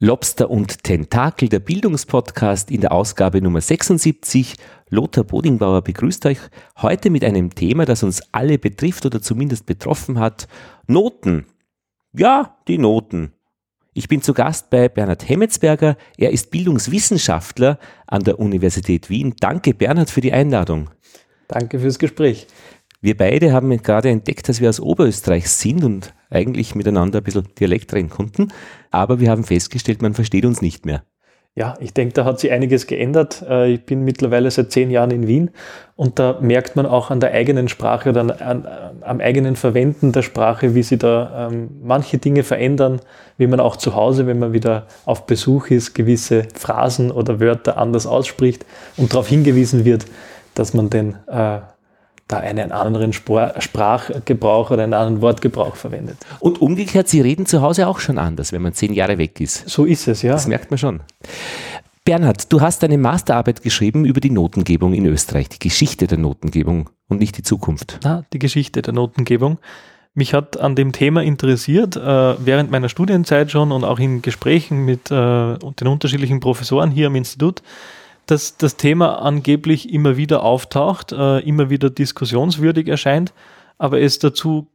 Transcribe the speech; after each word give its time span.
Lobster 0.00 0.48
und 0.48 0.84
Tentakel, 0.84 1.48
der 1.48 1.58
Bildungspodcast 1.58 2.70
in 2.70 2.82
der 2.82 2.92
Ausgabe 2.92 3.42
Nummer 3.42 3.60
76. 3.60 4.54
Lothar 4.90 5.24
Bodingbauer 5.24 5.82
begrüßt 5.82 6.24
euch 6.26 6.38
heute 6.76 7.10
mit 7.10 7.24
einem 7.24 7.52
Thema, 7.52 7.84
das 7.84 8.04
uns 8.04 8.22
alle 8.30 8.58
betrifft 8.58 9.06
oder 9.06 9.20
zumindest 9.20 9.66
betroffen 9.66 10.20
hat. 10.20 10.46
Noten. 10.86 11.46
Ja, 12.12 12.58
die 12.68 12.78
Noten. 12.78 13.32
Ich 13.92 14.06
bin 14.06 14.22
zu 14.22 14.34
Gast 14.34 14.70
bei 14.70 14.88
Bernhard 14.88 15.28
Hemmetsberger. 15.28 15.96
Er 16.16 16.30
ist 16.30 16.52
Bildungswissenschaftler 16.52 17.80
an 18.06 18.22
der 18.22 18.38
Universität 18.38 19.10
Wien. 19.10 19.34
Danke, 19.40 19.74
Bernhard, 19.74 20.10
für 20.10 20.20
die 20.20 20.32
Einladung. 20.32 20.90
Danke 21.48 21.80
fürs 21.80 21.98
Gespräch. 21.98 22.46
Wir 23.00 23.16
beide 23.16 23.52
haben 23.52 23.76
gerade 23.82 24.08
entdeckt, 24.08 24.48
dass 24.48 24.60
wir 24.60 24.68
aus 24.68 24.80
Oberösterreich 24.80 25.48
sind 25.48 25.84
und 25.84 26.14
eigentlich 26.30 26.74
miteinander 26.74 27.18
ein 27.18 27.24
bisschen 27.24 27.46
Dialekt 27.58 27.92
reden 27.94 28.10
konnten, 28.10 28.48
aber 28.90 29.20
wir 29.20 29.30
haben 29.30 29.44
festgestellt, 29.44 30.02
man 30.02 30.14
versteht 30.14 30.44
uns 30.44 30.62
nicht 30.62 30.84
mehr. 30.84 31.04
Ja, 31.54 31.74
ich 31.80 31.92
denke, 31.92 32.14
da 32.14 32.24
hat 32.24 32.38
sich 32.38 32.52
einiges 32.52 32.86
geändert. 32.86 33.44
Äh, 33.48 33.72
ich 33.72 33.84
bin 33.84 34.04
mittlerweile 34.04 34.48
seit 34.48 34.70
zehn 34.70 34.90
Jahren 34.92 35.10
in 35.10 35.26
Wien 35.26 35.50
und 35.96 36.20
da 36.20 36.38
merkt 36.40 36.76
man 36.76 36.86
auch 36.86 37.10
an 37.10 37.18
der 37.18 37.32
eigenen 37.32 37.68
Sprache 37.68 38.10
oder 38.10 38.20
an, 38.20 38.30
an, 38.30 38.68
am 39.00 39.20
eigenen 39.20 39.56
Verwenden 39.56 40.12
der 40.12 40.22
Sprache, 40.22 40.76
wie 40.76 40.84
sie 40.84 40.98
da 40.98 41.48
ähm, 41.50 41.70
manche 41.82 42.18
Dinge 42.18 42.44
verändern, 42.44 43.00
wie 43.38 43.48
man 43.48 43.58
auch 43.58 43.74
zu 43.74 43.96
Hause, 43.96 44.28
wenn 44.28 44.38
man 44.38 44.52
wieder 44.52 44.86
auf 45.04 45.26
Besuch 45.26 45.70
ist, 45.70 45.94
gewisse 45.94 46.46
Phrasen 46.54 47.10
oder 47.10 47.40
Wörter 47.40 47.76
anders 47.76 48.06
ausspricht 48.06 48.64
und 48.96 49.12
darauf 49.12 49.26
hingewiesen 49.26 49.84
wird, 49.84 50.06
dass 50.54 50.74
man 50.74 50.90
den 50.90 51.16
äh, 51.26 51.58
da 52.28 52.38
einen 52.38 52.72
anderen 52.72 53.12
Sprachgebrauch 53.12 54.70
oder 54.70 54.84
einen 54.84 54.94
anderen 54.94 55.22
Wortgebrauch 55.22 55.76
verwendet. 55.76 56.18
Und 56.40 56.60
umgekehrt, 56.60 57.08
Sie 57.08 57.20
reden 57.20 57.46
zu 57.46 57.62
Hause 57.62 57.88
auch 57.88 58.00
schon 58.00 58.18
anders, 58.18 58.52
wenn 58.52 58.62
man 58.62 58.74
zehn 58.74 58.92
Jahre 58.92 59.18
weg 59.18 59.40
ist. 59.40 59.68
So 59.68 59.84
ist 59.86 60.06
es, 60.06 60.22
ja. 60.22 60.32
Das 60.32 60.46
merkt 60.46 60.70
man 60.70 60.78
schon. 60.78 61.00
Bernhard, 62.04 62.52
du 62.52 62.60
hast 62.60 62.84
eine 62.84 62.96
Masterarbeit 62.96 63.62
geschrieben 63.62 64.04
über 64.04 64.20
die 64.20 64.30
Notengebung 64.30 64.94
in 64.94 65.04
Österreich, 65.06 65.48
die 65.48 65.58
Geschichte 65.58 66.06
der 66.06 66.18
Notengebung 66.18 66.88
und 67.08 67.18
nicht 67.18 67.36
die 67.36 67.42
Zukunft. 67.42 68.00
Na, 68.02 68.24
die 68.32 68.38
Geschichte 68.38 68.80
der 68.82 68.94
Notengebung. 68.94 69.58
Mich 70.14 70.34
hat 70.34 70.58
an 70.58 70.74
dem 70.74 70.92
Thema 70.92 71.22
interessiert, 71.22 71.96
äh, 71.96 72.00
während 72.44 72.70
meiner 72.70 72.88
Studienzeit 72.88 73.50
schon 73.50 73.72
und 73.72 73.84
auch 73.84 73.98
in 73.98 74.20
Gesprächen 74.22 74.84
mit 74.84 75.10
äh, 75.10 75.58
den 75.58 75.86
unterschiedlichen 75.86 76.40
Professoren 76.40 76.90
hier 76.90 77.06
am 77.08 77.14
Institut, 77.14 77.62
dass 78.28 78.58
das 78.58 78.76
Thema 78.76 79.22
angeblich 79.22 79.92
immer 79.92 80.16
wieder 80.16 80.42
auftaucht, 80.42 81.12
äh, 81.12 81.40
immer 81.40 81.70
wieder 81.70 81.90
diskussionswürdig 81.90 82.86
erscheint, 82.88 83.32
aber 83.78 84.00
es 84.00 84.18
dazu 84.18 84.68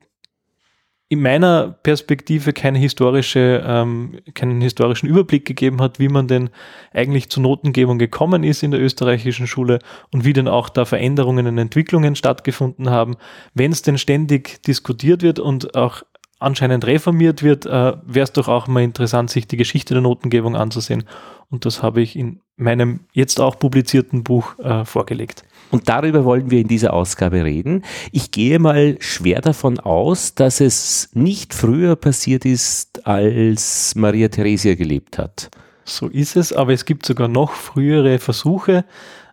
in 1.13 1.21
meiner 1.21 1.77
Perspektive 1.83 2.53
keine 2.53 2.79
historische, 2.79 3.63
ähm, 3.63 4.19
keinen 4.33 4.61
historischen 4.61 5.07
Überblick 5.07 5.45
gegeben 5.45 5.79
hat, 5.79 5.99
wie 5.99 6.07
man 6.07 6.27
denn 6.27 6.49
eigentlich 6.91 7.29
zur 7.29 7.43
Notengebung 7.43 7.99
gekommen 7.99 8.43
ist 8.43 8.63
in 8.63 8.71
der 8.71 8.81
österreichischen 8.81 9.45
Schule 9.45 9.77
und 10.11 10.25
wie 10.25 10.33
denn 10.33 10.47
auch 10.47 10.69
da 10.69 10.85
Veränderungen 10.85 11.45
und 11.45 11.59
Entwicklungen 11.59 12.15
stattgefunden 12.15 12.89
haben. 12.89 13.17
Wenn 13.53 13.71
es 13.71 13.83
denn 13.83 13.99
ständig 13.99 14.63
diskutiert 14.63 15.21
wird 15.21 15.37
und 15.37 15.75
auch 15.75 16.01
anscheinend 16.43 16.85
reformiert 16.85 17.43
wird, 17.43 17.65
äh, 17.65 17.93
wäre 18.05 18.23
es 18.23 18.31
doch 18.31 18.47
auch 18.47 18.67
mal 18.67 18.83
interessant, 18.83 19.29
sich 19.29 19.47
die 19.47 19.57
Geschichte 19.57 19.93
der 19.93 20.01
Notengebung 20.01 20.55
anzusehen. 20.55 21.03
Und 21.49 21.65
das 21.65 21.83
habe 21.83 22.01
ich 22.01 22.15
in 22.15 22.39
meinem 22.57 23.01
jetzt 23.13 23.39
auch 23.39 23.57
publizierten 23.59 24.23
Buch 24.23 24.57
äh, 24.59 24.85
vorgelegt. 24.85 25.43
Und 25.71 25.89
darüber 25.89 26.23
wollen 26.23 26.51
wir 26.51 26.61
in 26.61 26.67
dieser 26.67 26.93
Ausgabe 26.93 27.43
reden. 27.43 27.83
Ich 28.11 28.31
gehe 28.31 28.59
mal 28.59 28.97
schwer 28.99 29.41
davon 29.41 29.79
aus, 29.79 30.35
dass 30.35 30.61
es 30.61 31.09
nicht 31.13 31.53
früher 31.53 31.95
passiert 31.95 32.45
ist, 32.45 33.07
als 33.07 33.95
Maria 33.95 34.27
Theresia 34.27 34.75
gelebt 34.75 35.17
hat. 35.17 35.49
So 35.85 36.07
ist 36.07 36.35
es, 36.35 36.53
aber 36.53 36.73
es 36.73 36.85
gibt 36.85 37.05
sogar 37.05 37.27
noch 37.27 37.51
frühere 37.51 38.19
Versuche. 38.19 38.85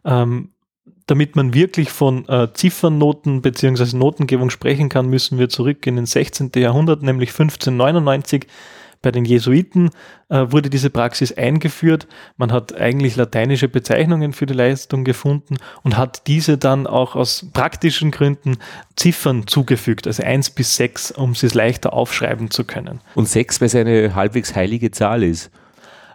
Ähm, 0.05 0.51
damit 1.11 1.35
man 1.35 1.55
wirklich 1.55 1.91
von 1.91 2.29
äh, 2.29 2.49
Ziffernnoten 2.55 3.43
bzw. 3.43 3.97
Notengebung 3.97 4.51
sprechen 4.51 4.89
kann, 4.89 5.09
müssen 5.09 5.39
wir 5.39 5.49
zurück 5.49 5.87
in 5.87 5.97
den 5.97 6.07
16. 6.07 6.53
Jahrhundert, 6.55 7.03
nämlich 7.03 7.31
1599 7.31 8.47
bei 9.03 9.11
den 9.11 9.25
Jesuiten 9.25 9.91
äh, 10.29 10.47
wurde 10.51 10.71
diese 10.71 10.91
Praxis 10.91 11.33
eingeführt. 11.33 12.07
Man 12.37 12.53
hat 12.53 12.79
eigentlich 12.79 13.17
lateinische 13.17 13.69
Bezeichnungen 13.69 14.33
für 14.33 14.47
die 14.47 14.55
Leistung 14.55 15.05
gefunden 15.05 15.57
und 15.83 15.97
hat 15.97 16.27
diese 16.27 16.59
dann 16.59 16.87
auch 16.87 17.17
aus 17.17 17.47
praktischen 17.53 18.11
Gründen 18.11 18.59
Ziffern 18.97 19.47
zugefügt, 19.47 20.07
also 20.07 20.23
eins 20.23 20.51
bis 20.51 20.77
sechs, 20.77 21.11
um 21.11 21.35
sie 21.35 21.49
leichter 21.49 21.93
aufschreiben 21.93 22.51
zu 22.51 22.65
können. 22.65 23.01
Und 23.15 23.29
sechs, 23.29 23.61
weil 23.61 23.67
es 23.67 23.75
eine 23.75 24.15
halbwegs 24.15 24.55
heilige 24.55 24.91
Zahl 24.91 25.23
ist. 25.23 25.51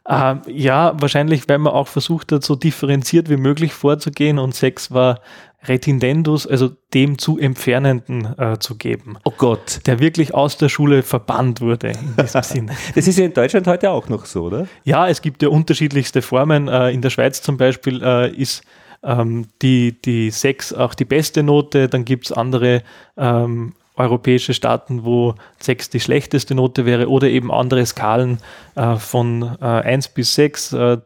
Äh, 0.08 0.36
ja, 0.48 0.94
wahrscheinlich, 1.00 1.50
weil 1.50 1.58
man 1.58 1.74
auch 1.74 1.88
versucht 1.88 2.32
hat, 2.32 2.44
so 2.44 2.56
differenziert 2.56 3.30
wie 3.30 3.38
möglich 3.38 3.74
vorzugehen 3.74 4.38
und 4.38 4.54
sechs 4.54 4.92
war 4.92 5.20
Retindendus, 5.68 6.46
also 6.46 6.72
dem 6.94 7.18
zu 7.18 7.40
Entfernenden 7.40 8.38
äh, 8.38 8.60
zu 8.60 8.76
geben. 8.76 9.18
Oh 9.24 9.34
Gott. 9.36 9.82
Der 9.88 10.00
wirklich 10.00 10.34
aus 10.34 10.58
der 10.58 10.70
Schule 10.70 11.04
verbannt 11.04 11.60
wurde 11.60 11.88
in 11.90 12.16
diesem 12.24 12.44
Sinne. 12.44 12.74
Das 12.94 13.08
ist 13.08 13.18
ja 13.18 13.26
in 13.26 13.34
Deutschland 13.34 13.66
heute 13.68 13.90
auch 13.90 14.08
noch 14.08 14.26
so, 14.26 14.44
oder? 14.44 14.68
Ja, 14.84 15.08
es 15.08 15.22
gibt 15.22 15.42
ja 15.42 15.50
unterschiedlichste 15.50 16.22
Formen. 16.22 16.68
Äh, 16.68 16.92
in 16.92 17.02
der 17.02 17.10
Schweiz 17.10 17.42
zum 17.42 17.58
Beispiel 17.58 18.02
äh, 18.04 18.32
ist 18.32 18.64
ähm, 19.04 19.48
die, 19.62 20.00
die 20.02 20.30
6 20.30 20.74
auch 20.74 20.94
die 20.94 21.06
beste 21.06 21.44
Note. 21.44 21.88
Dann 21.88 22.06
gibt 22.06 22.26
es 22.26 22.32
andere 22.32 22.84
ähm, 23.18 23.74
europäische 23.98 24.54
Staaten, 24.54 25.06
wo 25.06 25.36
6 25.60 25.90
die 25.90 26.00
schlechteste 26.00 26.56
Note 26.56 26.86
wäre 26.86 27.10
oder 27.10 27.28
eben 27.28 27.52
andere 27.52 27.86
Skalen 27.86 28.40
äh, 28.76 28.96
von 28.96 29.58
äh, 29.62 29.66
1 29.66 30.10
bis 30.10 30.36
6, 30.36 30.74
äh, 30.74 30.98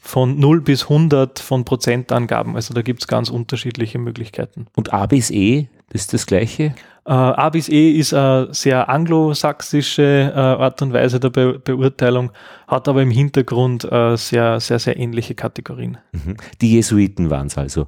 von 0.00 0.38
0 0.38 0.62
bis 0.62 0.84
100 0.84 1.38
von 1.38 1.64
Prozentangaben. 1.64 2.56
Also 2.56 2.72
da 2.72 2.82
gibt 2.82 3.02
es 3.02 3.08
ganz 3.08 3.28
unterschiedliche 3.28 3.98
Möglichkeiten. 3.98 4.66
Und 4.74 4.92
A 4.92 5.06
bis 5.06 5.30
E, 5.30 5.68
das 5.90 6.02
ist 6.02 6.14
das 6.14 6.26
gleiche? 6.26 6.74
Äh, 7.04 7.12
A 7.12 7.48
bis 7.50 7.68
E 7.68 7.92
ist 7.92 8.12
eine 8.12 8.48
sehr 8.52 8.88
anglosächsische 8.88 10.32
äh, 10.34 10.38
Art 10.38 10.82
und 10.82 10.92
Weise 10.92 11.20
der 11.20 11.30
Be 11.30 11.58
Beurteilung, 11.58 12.32
hat 12.66 12.88
aber 12.88 13.02
im 13.02 13.10
Hintergrund 13.10 13.84
äh, 13.90 14.16
sehr, 14.16 14.60
sehr, 14.60 14.78
sehr 14.78 14.98
ähnliche 14.98 15.34
Kategorien. 15.34 15.98
Mhm. 16.12 16.36
Die 16.60 16.72
Jesuiten 16.72 17.30
waren 17.30 17.46
es 17.46 17.56
also 17.56 17.86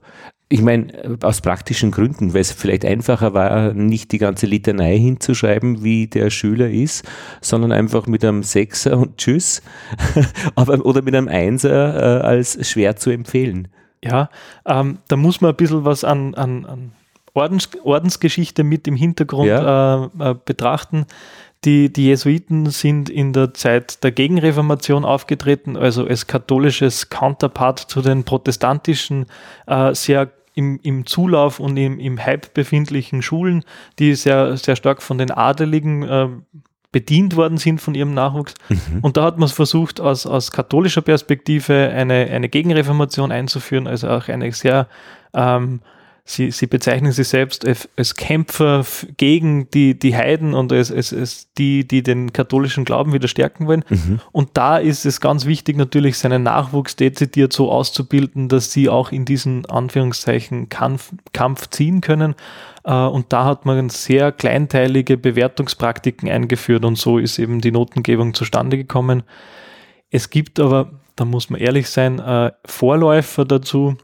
ich 0.53 0.63
meine, 0.63 1.17
aus 1.23 1.41
praktischen 1.41 1.93
Gründen, 1.93 2.35
weil 2.35 2.41
es 2.41 2.51
vielleicht 2.51 2.85
einfacher 2.85 3.35
war, 3.35 3.73
nicht 3.73 4.11
die 4.11 4.19
ganze 4.19 4.47
Litanei 4.47 4.99
hinzuschreiben, 4.99 5.85
wie 5.85 6.09
der 6.09 6.31
Schüler 6.31 6.69
ist, 6.69 7.09
sondern 7.41 7.71
einfach 7.71 8.09
mit 8.09 8.25
einem 8.25 8.43
Sechser 8.43 8.99
und 8.99 9.17
Tschüss 9.17 9.63
Aber, 10.57 10.85
oder 10.85 11.03
mit 11.03 11.15
einem 11.15 11.29
Einser 11.29 12.21
äh, 12.21 12.27
als 12.27 12.69
schwer 12.69 12.97
zu 12.97 13.11
empfehlen. 13.11 13.69
Ja, 14.05 14.29
ähm, 14.67 14.99
da 15.07 15.15
muss 15.15 15.41
man 15.41 15.53
ein 15.53 15.57
bisschen 15.57 15.85
was 15.85 16.03
an, 16.03 16.35
an, 16.35 16.67
an 16.67 16.93
Ordens, 17.33 17.69
Ordensgeschichte 17.85 18.65
mit 18.65 18.89
im 18.89 18.97
Hintergrund 18.97 19.49
ja. 19.49 20.07
äh, 20.19 20.31
äh, 20.31 20.35
betrachten. 20.45 21.07
Die, 21.65 21.93
die 21.93 22.07
Jesuiten 22.07 22.71
sind 22.71 23.09
in 23.09 23.33
der 23.33 23.55
Zeit 23.55 24.03
der 24.03 24.11
Gegenreformation 24.11 25.05
aufgetreten, 25.05 25.77
also 25.77 26.07
als 26.07 26.27
katholisches 26.27 27.09
Counterpart 27.09 27.79
zu 27.79 28.01
den 28.01 28.25
protestantischen, 28.25 29.27
äh, 29.67 29.95
sehr 29.95 30.31
im, 30.55 30.81
im 30.83 31.07
Zulauf 31.07 31.61
und 31.61 31.77
im, 31.77 31.99
im 31.99 32.25
Hype 32.25 32.55
befindlichen 32.55 33.23
Schulen, 33.23 33.65
die 33.99 34.15
sehr, 34.15 34.57
sehr 34.57 34.77
stark 34.77 35.03
von 35.03 35.19
den 35.19 35.31
Adeligen 35.31 36.03
äh, 36.03 36.29
bedient 36.93 37.37
worden 37.37 37.57
sind 37.57 37.81
von 37.81 37.95
ihrem 37.95 38.15
Nachwuchs. 38.15 38.55
Mhm. 38.69 38.99
Und 39.03 39.17
da 39.17 39.25
hat 39.25 39.39
man 39.39 39.47
es 39.47 39.53
versucht, 39.53 40.01
aus, 40.01 40.27
aus 40.27 40.51
katholischer 40.51 41.03
Perspektive 41.03 41.91
eine, 41.95 42.27
eine 42.31 42.49
Gegenreformation 42.49 43.31
einzuführen, 43.31 43.87
also 43.87 44.09
auch 44.09 44.29
eine 44.29 44.51
sehr 44.53 44.89
ähm, 45.33 45.81
Sie, 46.25 46.51
sie 46.51 46.67
bezeichnen 46.67 47.13
sich 47.13 47.29
selbst 47.29 47.67
als, 47.67 48.15
Kämpfer 48.15 48.85
gegen 49.17 49.71
die, 49.71 49.99
die 49.99 50.17
Heiden 50.17 50.55
und 50.55 50.73
als, 50.73 50.93
als, 50.93 51.13
als 51.13 51.53
die, 51.59 51.87
die 51.87 52.03
den 52.03 52.33
katholischen 52.33 52.85
Glauben 52.85 53.13
wieder 53.13 53.29
stärken 53.29 53.67
wollen. 53.67 53.85
Mhm. 53.89 54.21
Und 54.33 54.51
da 54.55 54.79
ist 54.79 55.07
es 55.07 55.21
ganz 55.21 55.47
wichtig, 55.47 55.77
natürlich 55.77 56.19
seinen 56.19 56.43
Nachwuchs 56.43 56.97
dezidiert 56.97 57.53
so 57.53 57.71
auszubilden, 57.71 58.49
dass 58.49 58.73
sie 58.73 58.89
auch 58.89 59.13
in 59.13 59.25
diesen 59.25 59.67
Anführungszeichen 59.67 60.69
Kampf, 60.69 61.13
Kampf 61.33 61.69
ziehen 61.71 62.01
können. 62.01 62.35
Äh, 62.85 62.93
und 62.93 63.33
da 63.33 63.45
hat 63.45 63.67
man 63.67 63.89
sehr 63.89 64.33
kleinteilige 64.33 65.17
Bewertungspraktiken 65.17 66.29
eingeführt 66.29 66.85
und 66.85 66.97
so 66.97 67.19
ist 67.19 67.39
eben 67.39 67.61
die 67.61 67.73
Notengebung 67.73 68.35
zustande 68.35 68.77
gekommen. 68.77 69.23
Es 70.11 70.31
gibt 70.31 70.61
aber, 70.61 70.91
da 71.17 71.25
muss 71.25 71.51
man 71.51 71.61
ehrlich 71.61 71.89
sein, 71.89 72.19
äh, 72.19 72.53
Vorläufer 72.65 73.45
dazu 73.45 73.97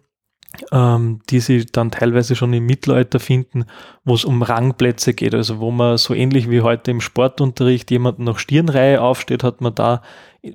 ähm, 0.73 1.21
die 1.31 1.41
sie 1.41 1.67
dann 1.67 1.91
teilweise 1.91 2.37
schon 2.37 2.53
im 2.53 2.67
Mittelalter 2.67 3.21
finden, 3.21 3.65
wo 4.05 4.15
es 4.15 4.25
um 4.25 4.43
Rangplätze 4.43 5.15
geht. 5.15 5.35
Also 5.35 5.61
wo 5.61 5.71
man 5.71 5.99
so 5.99 6.15
ähnlich 6.15 6.51
wie 6.51 6.61
heute 6.61 6.91
im 6.91 7.01
Sportunterricht 7.01 7.91
jemanden 7.91 8.25
nach 8.25 8.39
Stirnreihe 8.39 9.01
aufsteht, 9.01 9.43
hat 9.43 9.61
man 9.61 9.75
da 9.75 10.03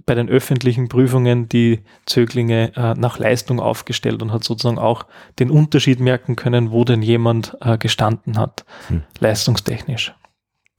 bei 0.06 0.16
den 0.16 0.30
öffentlichen 0.30 0.88
Prüfungen 0.88 1.50
die 1.50 1.82
Zöglinge 2.06 2.72
äh, 2.76 2.94
nach 2.94 3.20
Leistung 3.20 3.60
aufgestellt 3.60 4.22
und 4.22 4.32
hat 4.32 4.44
sozusagen 4.44 4.80
auch 4.80 5.06
den 5.40 5.50
Unterschied 5.50 6.00
merken 6.00 6.36
können, 6.36 6.72
wo 6.72 6.84
denn 6.84 7.02
jemand 7.02 7.58
äh, 7.62 7.78
gestanden 7.78 8.38
hat, 8.38 8.66
hm. 8.88 9.04
leistungstechnisch. 9.20 10.14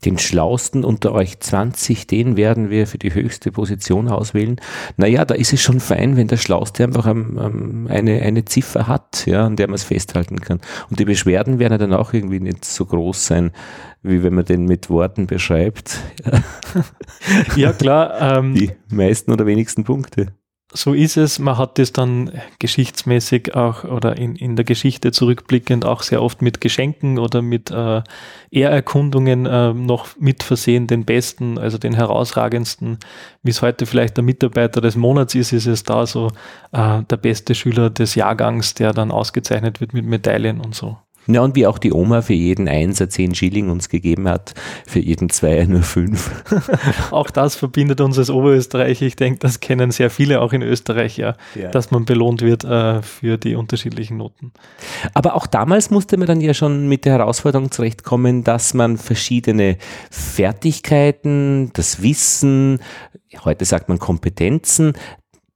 Den 0.05 0.17
Schlausten 0.17 0.83
unter 0.83 1.13
euch 1.13 1.39
20, 1.39 2.07
den 2.07 2.37
werden 2.37 2.69
wir 2.69 2.87
für 2.87 2.97
die 2.97 3.13
höchste 3.13 3.51
Position 3.51 4.09
auswählen. 4.09 4.59
Naja, 4.97 5.25
da 5.25 5.33
ist 5.35 5.53
es 5.53 5.61
schon 5.61 5.79
fein, 5.79 6.17
wenn 6.17 6.27
der 6.27 6.37
Schlauste 6.37 6.83
einfach 6.83 7.07
um, 7.07 7.37
um, 7.37 7.87
eine, 7.87 8.21
eine 8.21 8.45
Ziffer 8.45 8.87
hat, 8.87 9.25
ja, 9.25 9.45
an 9.45 9.55
der 9.55 9.67
man 9.67 9.75
es 9.75 9.83
festhalten 9.83 10.39
kann. 10.41 10.59
Und 10.89 10.99
die 10.99 11.05
Beschwerden 11.05 11.59
werden 11.59 11.79
dann 11.79 11.93
auch 11.93 12.13
irgendwie 12.13 12.39
nicht 12.39 12.65
so 12.65 12.85
groß 12.85 13.25
sein, 13.25 13.51
wie 14.01 14.23
wenn 14.23 14.33
man 14.33 14.45
den 14.45 14.65
mit 14.65 14.89
Worten 14.89 15.27
beschreibt. 15.27 15.99
ja, 17.55 17.73
klar. 17.73 18.13
Ähm, 18.23 18.55
die 18.55 18.71
meisten 18.89 19.31
oder 19.31 19.45
wenigsten 19.45 19.83
Punkte 19.83 20.33
so 20.73 20.93
ist 20.93 21.17
es. 21.17 21.39
Man 21.39 21.57
hat 21.57 21.77
das 21.77 21.93
dann 21.93 22.31
geschichtsmäßig 22.59 23.55
auch 23.55 23.83
oder 23.83 24.17
in, 24.17 24.35
in 24.35 24.55
der 24.55 24.65
Geschichte 24.65 25.11
zurückblickend 25.11 25.85
auch 25.85 26.01
sehr 26.01 26.21
oft 26.21 26.41
mit 26.41 26.61
Geschenken 26.61 27.19
oder 27.19 27.41
mit 27.41 27.71
äh, 27.71 28.01
Ehrerkundungen 28.51 29.45
äh, 29.45 29.73
noch 29.73 30.07
mit 30.19 30.43
versehen. 30.43 30.87
Den 30.87 31.05
besten, 31.05 31.57
also 31.57 31.77
den 31.77 31.93
herausragendsten, 31.93 32.97
wie 33.43 33.51
es 33.51 33.61
heute 33.61 33.85
vielleicht 33.85 34.17
der 34.17 34.23
Mitarbeiter 34.23 34.81
des 34.81 34.95
Monats 34.95 35.35
ist, 35.35 35.53
ist 35.53 35.67
es 35.67 35.83
da 35.83 36.05
so 36.05 36.29
äh, 36.71 37.03
der 37.03 37.17
beste 37.17 37.55
Schüler 37.55 37.89
des 37.89 38.15
Jahrgangs, 38.15 38.73
der 38.73 38.93
dann 38.93 39.11
ausgezeichnet 39.11 39.79
wird 39.79 39.93
mit 39.93 40.05
Medaillen 40.05 40.59
und 40.59 40.75
so. 40.75 40.97
Ja, 41.27 41.41
und 41.41 41.55
wie 41.55 41.65
auch 41.67 41.77
die 41.77 41.93
Oma 41.93 42.21
für 42.21 42.33
jeden 42.33 42.67
Einser 42.67 43.09
10 43.09 43.33
Schilling 43.35 43.69
uns 43.69 43.87
gegeben 43.87 44.27
hat, 44.27 44.53
für 44.85 44.99
jeden 44.99 45.29
Zweier 45.29 45.65
nur 45.65 45.83
fünf. 45.83 46.31
auch 47.11 47.29
das 47.29 47.55
verbindet 47.55 48.01
uns 48.01 48.17
als 48.17 48.29
Oberösterreich. 48.29 49.01
Ich 49.01 49.15
denke, 49.15 49.39
das 49.39 49.61
kennen 49.61 49.91
sehr 49.91 50.09
viele 50.09 50.41
auch 50.41 50.51
in 50.51 50.61
Österreich, 50.61 51.17
ja, 51.17 51.35
ja. 51.55 51.69
dass 51.69 51.91
man 51.91 52.05
belohnt 52.05 52.41
wird 52.41 52.65
äh, 52.65 53.01
für 53.01 53.37
die 53.37 53.55
unterschiedlichen 53.55 54.17
Noten. 54.17 54.51
Aber 55.13 55.35
auch 55.35 55.47
damals 55.47 55.91
musste 55.91 56.17
man 56.17 56.27
dann 56.27 56.41
ja 56.41 56.53
schon 56.53 56.87
mit 56.87 57.05
der 57.05 57.13
Herausforderung 57.13 57.71
zurechtkommen, 57.71 58.43
dass 58.43 58.73
man 58.73 58.97
verschiedene 58.97 59.77
Fertigkeiten, 60.11 61.71
das 61.73 62.01
Wissen, 62.01 62.79
heute 63.45 63.63
sagt 63.63 63.87
man 63.87 63.99
Kompetenzen, 63.99 64.93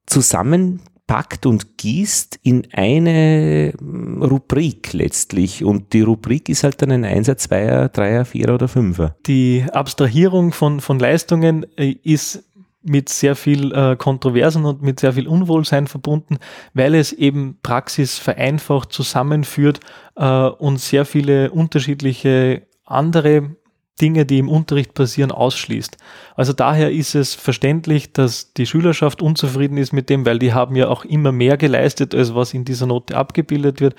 zusammen 0.05 0.81
packt 1.07 1.45
und 1.45 1.77
gießt 1.77 2.39
in 2.43 2.67
eine 2.73 3.73
hm, 3.79 4.21
Rubrik 4.21 4.93
letztlich. 4.93 5.63
Und 5.63 5.93
die 5.93 6.01
Rubrik 6.01 6.49
ist 6.49 6.63
halt 6.63 6.81
dann 6.81 6.91
ein 6.91 7.05
Einser, 7.05 7.37
Zweier, 7.37 7.89
Dreier, 7.89 8.25
Vierer 8.25 8.55
oder 8.55 8.67
Fünfer. 8.67 9.15
Die 9.25 9.65
Abstrahierung 9.71 10.51
von, 10.51 10.81
von 10.81 10.99
Leistungen 10.99 11.65
äh, 11.77 11.95
ist 12.03 12.43
mit 12.83 13.09
sehr 13.09 13.35
viel 13.35 13.73
äh, 13.73 13.95
Kontroversen 13.95 14.65
und 14.65 14.81
mit 14.81 14.99
sehr 14.99 15.13
viel 15.13 15.27
Unwohlsein 15.27 15.87
verbunden, 15.87 16.37
weil 16.73 16.95
es 16.95 17.11
eben 17.11 17.57
Praxis 17.61 18.17
vereinfacht 18.17 18.93
zusammenführt 18.93 19.79
äh, 20.15 20.25
und 20.25 20.79
sehr 20.79 21.05
viele 21.05 21.51
unterschiedliche 21.51 22.67
andere 22.85 23.56
Dinge, 24.01 24.25
die 24.25 24.39
im 24.39 24.49
Unterricht 24.49 24.93
passieren, 24.93 25.31
ausschließt. 25.31 25.97
Also 26.35 26.53
daher 26.53 26.91
ist 26.91 27.15
es 27.15 27.33
verständlich, 27.33 28.13
dass 28.13 28.53
die 28.53 28.65
Schülerschaft 28.65 29.21
unzufrieden 29.21 29.77
ist 29.77 29.93
mit 29.93 30.09
dem, 30.09 30.25
weil 30.25 30.39
die 30.39 30.53
haben 30.53 30.75
ja 30.75 30.87
auch 30.87 31.05
immer 31.05 31.31
mehr 31.31 31.57
geleistet, 31.57 32.13
als 32.13 32.35
was 32.35 32.53
in 32.53 32.65
dieser 32.65 32.85
Note 32.85 33.15
abgebildet 33.15 33.81
wird. 33.81 33.95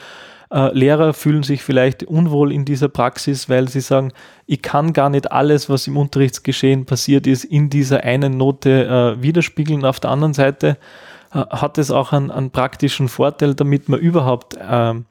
Äh, 0.50 0.73
Lehrer 0.73 1.12
fühlen 1.12 1.43
sich 1.43 1.62
vielleicht 1.62 2.05
unwohl 2.05 2.53
in 2.53 2.65
dieser 2.65 2.89
Praxis, 2.89 3.49
weil 3.49 3.69
sie 3.69 3.81
sagen, 3.81 4.12
ich 4.47 4.62
kann 4.62 4.93
gar 4.93 5.11
nicht 5.11 5.31
alles, 5.31 5.69
was 5.69 5.87
im 5.87 5.97
Unterrichtsgeschehen 5.97 6.87
passiert 6.87 7.27
ist, 7.27 7.44
in 7.44 7.69
dieser 7.69 8.05
einen 8.05 8.37
Note 8.37 9.17
äh, 9.19 9.23
widerspiegeln. 9.23 9.85
Auf 9.85 10.01
der 10.01 10.11
anderen 10.11 10.35
Seite 10.35 10.79
äh, 11.33 11.39
hat 11.39 11.77
es 11.77 11.91
auch 11.91 12.12
einen, 12.12 12.31
einen, 12.31 12.51
praktischen 12.51 13.09
Vorteil, 13.09 13.55
damit 13.55 13.89
man 13.89 14.01
überhaupt 14.01 14.56
ähm, 14.61 15.05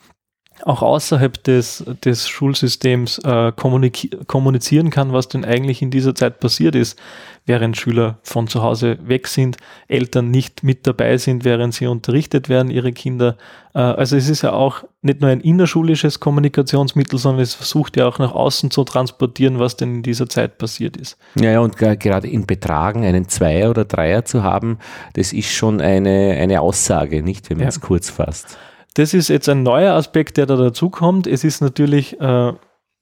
auch 0.63 0.81
außerhalb 0.81 1.43
des, 1.43 1.83
des 2.03 2.27
Schulsystems 2.27 3.19
äh, 3.19 3.51
kommunizieren 3.53 4.89
kann, 4.89 5.13
was 5.13 5.27
denn 5.27 5.45
eigentlich 5.45 5.81
in 5.81 5.91
dieser 5.91 6.15
Zeit 6.15 6.39
passiert 6.39 6.75
ist, 6.75 6.99
während 7.45 7.77
Schüler 7.77 8.19
von 8.23 8.47
zu 8.47 8.61
Hause 8.61 8.97
weg 9.01 9.27
sind, 9.27 9.57
Eltern 9.87 10.29
nicht 10.31 10.63
mit 10.63 10.85
dabei 10.85 11.17
sind, 11.17 11.45
während 11.45 11.73
sie 11.73 11.87
unterrichtet 11.87 12.49
werden, 12.49 12.69
ihre 12.69 12.91
Kinder. 12.91 13.37
Äh, 13.73 13.79
also 13.79 14.15
es 14.17 14.29
ist 14.29 14.41
ja 14.41 14.53
auch 14.53 14.83
nicht 15.01 15.21
nur 15.21 15.29
ein 15.29 15.41
innerschulisches 15.41 16.19
Kommunikationsmittel, 16.19 17.17
sondern 17.17 17.41
es 17.41 17.53
versucht 17.53 17.95
ja 17.95 18.07
auch 18.07 18.19
nach 18.19 18.33
außen 18.33 18.71
zu 18.71 18.83
transportieren, 18.83 19.59
was 19.59 19.77
denn 19.77 19.95
in 19.95 20.03
dieser 20.03 20.27
Zeit 20.27 20.57
passiert 20.57 20.97
ist. 20.97 21.17
Ja, 21.35 21.51
ja 21.51 21.59
und 21.59 21.77
gerade 21.77 22.27
in 22.27 22.45
Betragen 22.45 23.05
einen 23.05 23.29
Zweier 23.29 23.69
oder 23.69 23.85
Dreier 23.85 24.25
zu 24.25 24.43
haben, 24.43 24.79
das 25.13 25.33
ist 25.33 25.51
schon 25.51 25.81
eine, 25.81 26.37
eine 26.39 26.61
Aussage, 26.61 27.23
nicht, 27.23 27.49
wenn 27.49 27.59
man 27.59 27.67
es 27.67 27.79
kurz 27.79 28.09
fasst. 28.09 28.57
Das 28.97 29.13
ist 29.13 29.27
jetzt 29.27 29.47
ein 29.47 29.61
neuer 29.61 29.93
Aspekt, 29.93 30.37
der 30.37 30.47
da 30.47 30.55
dazukommt. 30.55 31.27
Es 31.27 31.43
ist 31.43 31.61
natürlich, 31.61 32.19
äh, 32.19 32.53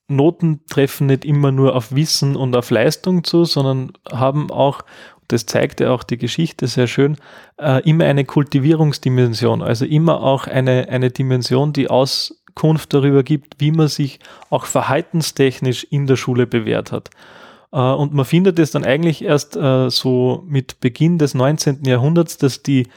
Noten 0.09 0.65
treffen 0.69 1.07
nicht 1.07 1.23
immer 1.23 1.53
nur 1.53 1.73
auf 1.73 1.95
Wissen 1.95 2.35
und 2.35 2.53
auf 2.53 2.69
Leistung 2.69 3.23
zu, 3.23 3.45
sondern 3.45 3.93
haben 4.11 4.51
auch, 4.51 4.81
das 5.29 5.45
zeigt 5.45 5.79
ja 5.79 5.91
auch 5.91 6.03
die 6.03 6.17
Geschichte 6.17 6.67
sehr 6.67 6.87
schön, 6.87 7.15
äh, 7.57 7.81
immer 7.89 8.03
eine 8.03 8.25
Kultivierungsdimension, 8.25 9.61
also 9.61 9.85
immer 9.85 10.21
auch 10.21 10.47
eine, 10.47 10.89
eine 10.89 11.11
Dimension, 11.11 11.71
die 11.71 11.89
Auskunft 11.89 12.93
darüber 12.93 13.23
gibt, 13.23 13.61
wie 13.61 13.71
man 13.71 13.87
sich 13.87 14.19
auch 14.49 14.65
verhaltenstechnisch 14.65 15.85
in 15.89 16.07
der 16.07 16.17
Schule 16.17 16.45
bewährt 16.45 16.91
hat. 16.91 17.09
Äh, 17.71 17.77
und 17.77 18.13
man 18.13 18.25
findet 18.25 18.59
es 18.59 18.71
dann 18.71 18.83
eigentlich 18.83 19.23
erst 19.23 19.55
äh, 19.55 19.89
so 19.89 20.43
mit 20.45 20.81
Beginn 20.81 21.19
des 21.19 21.35
19. 21.35 21.85
Jahrhunderts, 21.85 22.37
dass 22.37 22.63
die 22.63 22.89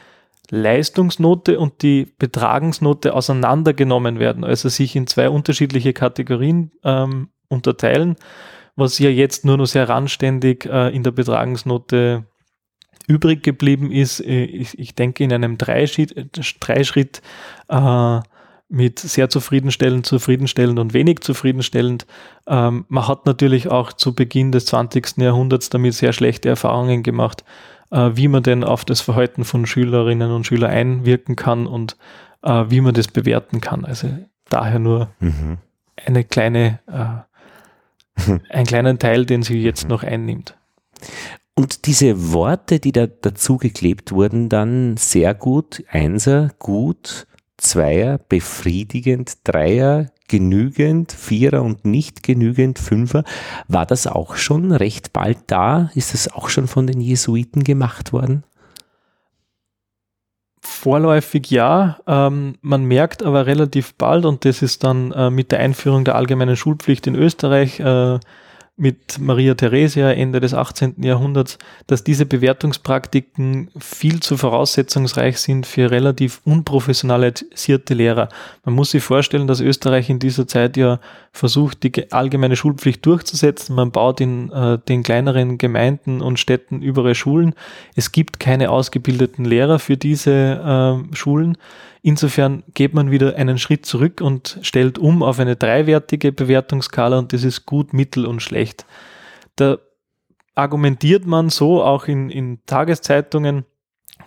Leistungsnote 0.49 1.59
und 1.59 1.81
die 1.83 2.13
Betragensnote 2.17 3.13
auseinandergenommen 3.13 4.19
werden, 4.19 4.43
also 4.43 4.69
sich 4.69 4.95
in 4.95 5.07
zwei 5.07 5.29
unterschiedliche 5.29 5.93
Kategorien 5.93 6.71
ähm, 6.83 7.29
unterteilen, 7.47 8.15
was 8.75 8.97
ja 8.99 9.09
jetzt 9.09 9.45
nur 9.45 9.57
noch 9.57 9.67
sehr 9.67 9.87
randständig 9.89 10.65
äh, 10.65 10.89
in 10.95 11.03
der 11.03 11.11
Betragensnote 11.11 12.25
übrig 13.07 13.43
geblieben 13.43 13.91
ist. 13.91 14.21
Äh, 14.21 14.45
ich, 14.45 14.77
ich 14.79 14.95
denke 14.95 15.23
in 15.23 15.33
einem 15.33 15.57
Dreischritt, 15.57 16.13
äh, 17.67 18.19
mit 18.71 18.99
sehr 18.99 19.29
zufriedenstellend, 19.29 20.05
zufriedenstellend 20.05 20.77
und 20.77 20.93
wenig 20.93 21.21
zufriedenstellend. 21.21 22.05
Ähm, 22.47 22.85
man 22.87 23.07
hat 23.07 23.25
natürlich 23.25 23.67
auch 23.67 23.93
zu 23.93 24.13
Beginn 24.13 24.51
des 24.51 24.67
20. 24.67 25.17
Jahrhunderts 25.17 25.69
damit 25.69 25.95
sehr 25.95 26.13
schlechte 26.13 26.49
Erfahrungen 26.49 27.01
gemacht 27.01 27.43
äh, 27.91 28.11
wie 28.13 28.27
man 28.27 28.43
denn 28.43 28.63
auf 28.63 28.85
das 28.85 29.01
Verhalten 29.01 29.43
von 29.43 29.65
Schülerinnen 29.65 30.31
und 30.31 30.45
Schülern 30.45 30.71
einwirken 30.71 31.35
kann 31.35 31.67
und 31.67 31.97
äh, 32.43 32.65
wie 32.67 32.81
man 32.81 32.93
das 32.93 33.07
bewerten 33.07 33.61
kann. 33.61 33.85
Also 33.85 34.09
daher 34.49 34.79
nur 34.79 35.09
mhm. 35.19 35.57
eine 36.05 36.23
kleine, 36.23 36.79
äh, 36.87 38.39
ein 38.49 38.65
kleinen 38.65 38.99
Teil, 38.99 39.25
den 39.25 39.43
sie 39.43 39.61
jetzt 39.61 39.87
noch 39.87 40.03
einnimmt. 40.03 40.55
Und 41.55 41.87
diese 41.87 42.31
Worte, 42.31 42.79
die 42.79 42.93
da 42.93 43.07
dazu 43.07 43.57
geklebt 43.57 44.13
wurden, 44.13 44.47
dann 44.47 44.95
sehr 44.95 45.33
gut, 45.33 45.83
Einser, 45.89 46.51
gut, 46.57 47.27
Zweier, 47.57 48.17
befriedigend, 48.17 49.39
Dreier, 49.43 50.09
genügend, 50.29 51.11
Vierer 51.11 51.61
und 51.61 51.83
nicht 51.83 52.23
genügend, 52.23 52.79
Fünfer. 52.79 53.23
War 53.67 53.85
das 53.85 54.07
auch 54.07 54.35
schon 54.35 54.71
recht 54.71 55.11
bald 55.11 55.39
da? 55.47 55.91
Ist 55.95 56.13
das 56.13 56.31
auch 56.31 56.47
schon 56.47 56.67
von 56.67 56.87
den 56.87 57.01
Jesuiten 57.01 57.65
gemacht 57.65 58.13
worden? 58.13 58.43
Vorläufig 60.61 61.49
ja. 61.51 61.99
Ähm, 62.07 62.55
man 62.61 62.85
merkt 62.85 63.23
aber 63.23 63.45
relativ 63.45 63.95
bald, 63.95 64.25
und 64.25 64.45
das 64.45 64.61
ist 64.61 64.83
dann 64.83 65.11
äh, 65.11 65.29
mit 65.29 65.51
der 65.51 65.59
Einführung 65.59 66.05
der 66.05 66.15
allgemeinen 66.15 66.55
Schulpflicht 66.55 67.07
in 67.07 67.15
Österreich 67.15 67.79
äh, 67.79 68.19
mit 68.79 69.19
Maria 69.19 69.55
Theresia 69.55 70.11
Ende 70.11 70.39
des 70.39 70.53
18. 70.53 71.03
Jahrhunderts, 71.03 71.57
dass 71.87 72.03
diese 72.03 72.25
Bewertungspraktiken 72.25 73.69
viel 73.77 74.21
zu 74.21 74.37
voraussetzungsreich 74.37 75.37
sind 75.37 75.65
für 75.65 75.91
relativ 75.91 76.41
unprofessionalisierte 76.45 77.93
Lehrer. 77.93 78.29
Man 78.63 78.75
muss 78.75 78.91
sich 78.91 79.03
vorstellen, 79.03 79.47
dass 79.47 79.59
Österreich 79.59 80.09
in 80.09 80.19
dieser 80.19 80.47
Zeit 80.47 80.77
ja 80.77 80.99
versucht, 81.33 81.83
die 81.83 82.11
allgemeine 82.11 82.55
Schulpflicht 82.55 83.05
durchzusetzen. 83.05 83.75
Man 83.75 83.91
baut 83.91 84.21
in 84.21 84.51
äh, 84.51 84.77
den 84.87 85.03
kleineren 85.03 85.57
Gemeinden 85.57 86.21
und 86.21 86.39
Städten 86.39 86.81
überall 86.81 87.15
Schulen. 87.15 87.55
Es 87.95 88.13
gibt 88.13 88.39
keine 88.39 88.71
ausgebildeten 88.71 89.43
Lehrer 89.43 89.79
für 89.79 89.97
diese 89.97 90.31
äh, 91.11 91.15
Schulen. 91.15 91.57
Insofern 92.01 92.63
geht 92.73 92.93
man 92.93 93.11
wieder 93.11 93.35
einen 93.35 93.57
Schritt 93.57 93.85
zurück 93.85 94.21
und 94.21 94.57
stellt 94.61 94.97
um 94.97 95.21
auf 95.21 95.39
eine 95.39 95.55
dreiwertige 95.55 96.31
Bewertungsskala 96.31 97.19
und 97.19 97.33
das 97.33 97.43
ist 97.43 97.65
gut, 97.65 97.93
mittel 97.93 98.25
und 98.25 98.41
schlecht. 98.41 98.85
Da 99.55 99.77
argumentiert 100.55 101.25
man 101.25 101.49
so 101.49 101.83
auch 101.83 102.07
in, 102.07 102.29
in 102.29 102.59
Tageszeitungen, 102.65 103.65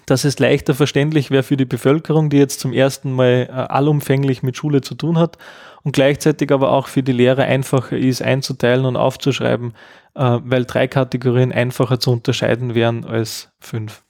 dass 0.07 0.25
es 0.25 0.39
leichter 0.39 0.75
verständlich 0.75 1.31
wäre 1.31 1.43
für 1.43 1.57
die 1.57 1.65
Bevölkerung, 1.65 2.31
die 2.31 2.39
jetzt 2.39 2.61
zum 2.61 2.73
ersten 2.73 3.13
Mal 3.13 3.49
äh, 3.49 3.53
allumfänglich 3.53 4.43
mit 4.43 4.57
Schule 4.57 4.81
zu 4.81 4.95
tun 4.95 5.19
hat 5.19 5.39
und 5.83 5.93
gleichzeitig 5.93 6.51
aber 6.51 6.73
auch 6.73 6.89
für 6.89 7.03
die 7.03 7.13
Lehrer 7.13 7.45
einfacher 7.45 7.97
ist 7.97 8.23
einzuteilen 8.23 8.85
und 8.85 8.97
aufzuschreiben, 8.97 9.75
äh, 10.15 10.39
weil 10.43 10.65
drei 10.65 10.89
Kategorien 10.89 11.53
einfacher 11.53 12.01
zu 12.01 12.11
unterscheiden 12.11 12.75
wären 12.75 13.05
als 13.05 13.53
fünf. 13.61 14.03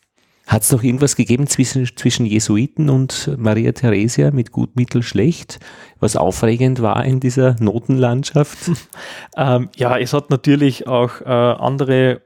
Hat 0.47 0.63
es 0.63 0.73
noch 0.73 0.83
irgendwas 0.83 1.15
gegeben 1.15 1.47
zwischen, 1.47 1.87
zwischen 1.97 2.27
Jesuiten 2.27 2.91
und 2.91 3.31
Maria 3.39 3.73
Theresia 3.73 4.33
mit 4.33 4.51
gut, 4.51 4.75
mittel, 4.75 5.03
schlecht, 5.03 5.61
was 6.01 6.17
aufregend 6.17 6.83
war 6.83 7.05
in 7.05 7.21
dieser 7.21 7.57
Notenlandschaft? 7.61 8.71
ähm, 9.37 9.69
ja, 9.77 9.97
es 9.97 10.13
hat 10.13 10.31
natürlich 10.31 10.89
auch 10.89 11.21
äh, 11.21 11.25
andere 11.25 12.23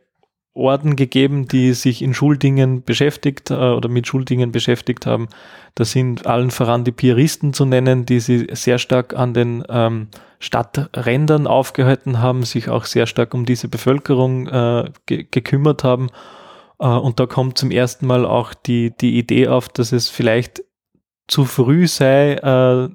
Orden 0.56 0.96
gegeben, 0.96 1.46
die 1.46 1.74
sich 1.74 2.00
in 2.00 2.14
Schuldingen 2.14 2.82
beschäftigt 2.82 3.50
äh, 3.50 3.54
oder 3.54 3.90
mit 3.90 4.06
Schuldingen 4.06 4.50
beschäftigt 4.50 5.04
haben. 5.04 5.28
Da 5.74 5.84
sind 5.84 6.26
allen 6.26 6.50
voran 6.50 6.84
die 6.84 6.92
Piaristen 6.92 7.52
zu 7.52 7.66
nennen, 7.66 8.06
die 8.06 8.20
sich 8.20 8.48
sehr 8.52 8.78
stark 8.78 9.14
an 9.14 9.34
den 9.34 9.62
ähm, 9.68 10.08
Stadträndern 10.38 11.46
aufgehalten 11.46 12.20
haben, 12.20 12.44
sich 12.44 12.70
auch 12.70 12.86
sehr 12.86 13.06
stark 13.06 13.34
um 13.34 13.44
diese 13.44 13.68
Bevölkerung 13.68 14.48
äh, 14.48 14.90
ge 15.04 15.26
gekümmert 15.30 15.84
haben. 15.84 16.08
Äh, 16.78 16.86
und 16.86 17.20
da 17.20 17.26
kommt 17.26 17.58
zum 17.58 17.70
ersten 17.70 18.06
Mal 18.06 18.24
auch 18.24 18.54
die, 18.54 18.96
die 18.96 19.18
Idee 19.18 19.48
auf, 19.48 19.68
dass 19.68 19.92
es 19.92 20.08
vielleicht 20.08 20.62
zu 21.28 21.44
früh 21.44 21.86
sei, 21.86 22.34
äh, 22.34 22.88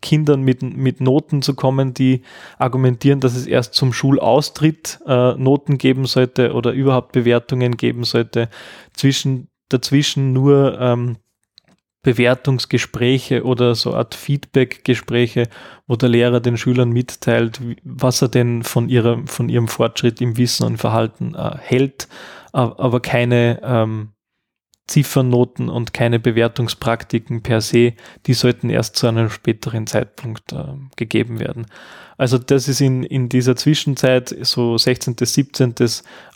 Kindern 0.00 0.42
mit, 0.42 0.62
mit 0.62 1.00
Noten 1.00 1.42
zu 1.42 1.54
kommen, 1.54 1.94
die 1.94 2.22
argumentieren, 2.58 3.20
dass 3.20 3.36
es 3.36 3.46
erst 3.46 3.74
zum 3.74 3.92
Schulaustritt 3.92 5.00
äh, 5.06 5.34
Noten 5.34 5.78
geben 5.78 6.06
sollte 6.06 6.52
oder 6.52 6.72
überhaupt 6.72 7.12
Bewertungen 7.12 7.76
geben 7.76 8.04
sollte. 8.04 8.48
Zwischen, 8.92 9.48
dazwischen 9.68 10.32
nur 10.32 10.78
ähm, 10.80 11.16
Bewertungsgespräche 12.02 13.44
oder 13.44 13.74
so 13.74 13.94
Art 13.94 14.14
Feedbackgespräche, 14.14 15.48
wo 15.88 15.96
der 15.96 16.08
Lehrer 16.08 16.40
den 16.40 16.56
Schülern 16.56 16.90
mitteilt, 16.90 17.60
was 17.82 18.22
er 18.22 18.28
denn 18.28 18.62
von, 18.62 18.88
ihrer, 18.88 19.22
von 19.26 19.48
ihrem 19.48 19.66
Fortschritt 19.66 20.20
im 20.20 20.36
Wissen 20.36 20.66
und 20.66 20.76
Verhalten 20.76 21.34
äh, 21.34 21.56
hält, 21.58 22.08
aber 22.52 23.00
keine 23.00 23.60
ähm, 23.62 24.12
Ziffernnoten 24.86 25.68
und 25.68 25.92
keine 25.92 26.20
Bewertungspraktiken 26.20 27.42
per 27.42 27.60
se, 27.60 27.94
die 28.26 28.34
sollten 28.34 28.70
erst 28.70 28.94
zu 28.96 29.08
einem 29.08 29.30
späteren 29.30 29.86
Zeitpunkt 29.86 30.52
äh, 30.52 30.64
gegeben 30.94 31.40
werden. 31.40 31.66
Also 32.18 32.38
das 32.38 32.68
ist 32.68 32.80
in, 32.80 33.02
in 33.02 33.28
dieser 33.28 33.56
Zwischenzeit, 33.56 34.34
so 34.42 34.78
16., 34.78 35.16
17., 35.20 35.74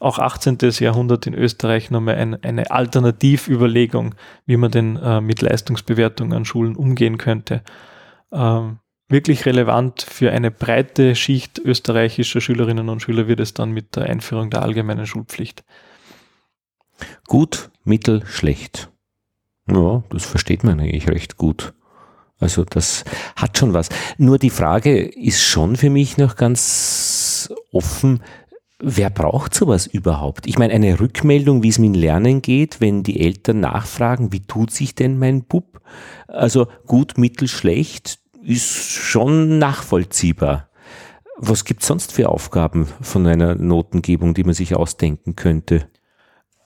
auch 0.01 0.19
18. 0.19 0.59
Jahrhundert 0.81 1.27
in 1.27 1.35
Österreich 1.35 1.91
nochmal 1.91 2.17
ein, 2.17 2.43
eine 2.43 2.71
Alternativüberlegung, 2.71 4.17
wie 4.47 4.57
man 4.57 4.71
denn 4.73 4.97
äh, 4.97 5.21
mit 5.21 5.43
Leistungsbewertung 5.43 6.33
an 6.33 6.45
Schulen 6.45 6.75
umgehen 6.75 7.19
könnte. 7.19 7.63
Ähm, 8.33 8.81
wirklich 9.09 9.47
relevant 9.47 10.03
für 10.03 10.33
eine 10.33 10.51
breite 10.51 11.15
Schicht 11.15 11.59
österreichischer 11.59 12.41
Schülerinnen 12.41 12.89
und 12.89 13.01
Schüler 13.01 13.29
wird 13.29 13.41
es 13.41 13.55
dann 13.55 13.71
mit 13.71 13.95
der 13.95 14.05
Einführung 14.05 14.51
der 14.51 14.63
allgemeinen 14.63 15.07
Schulpflicht. 15.07 15.65
Gut, 17.27 17.71
mittel, 17.85 18.25
schlecht. 18.27 18.91
Ja, 19.71 20.03
das 20.11 20.25
versteht 20.25 20.65
man 20.65 20.81
eigentlich 20.81 21.09
recht 21.09 21.37
gut. 21.37 21.75
Also 22.39 22.65
das 22.65 23.05
hat 23.37 23.59
schon 23.59 23.75
was. 23.75 23.91
Nur 24.17 24.39
die 24.39 24.51
Frage 24.51 24.99
ist 24.99 25.43
schon 25.43 25.77
für 25.77 25.91
mich 25.91 26.17
noch 26.17 26.37
ganz 26.37 27.53
offen, 27.71 28.23
wer 28.81 29.11
braucht 29.11 29.55
sowas 29.55 29.87
überhaupt? 29.87 30.47
Ich 30.47 30.59
meine, 30.59 30.73
eine 30.73 30.99
Rückmeldung, 30.99 31.63
wie 31.63 31.69
es 31.69 31.79
mit 31.79 31.95
dem 31.95 32.01
Lernen 32.01 32.43
geht, 32.43 32.81
wenn 32.81 33.03
die 33.03 33.21
Eltern 33.21 33.61
nachfragen, 33.61 34.33
wie 34.33 34.41
tut 34.41 34.71
sich 34.71 34.95
denn 34.95 35.19
mein 35.19 35.45
Bub? 35.45 35.81
Also 36.27 36.67
gut, 36.87 37.19
mittel, 37.19 37.47
schlecht 37.49 38.19
ist 38.43 38.91
schon 38.91 39.59
nachvollziehbar. 39.59 40.71
Was 41.37 41.65
gibt 41.65 41.83
sonst 41.83 42.13
für 42.13 42.29
Aufgaben 42.31 42.87
von 43.01 43.27
einer 43.27 43.55
Notengebung, 43.55 44.35
die 44.35 44.45
man 44.45 44.55
sich 44.55 44.75
ausdenken 44.75 45.37
könnte? 45.37 45.89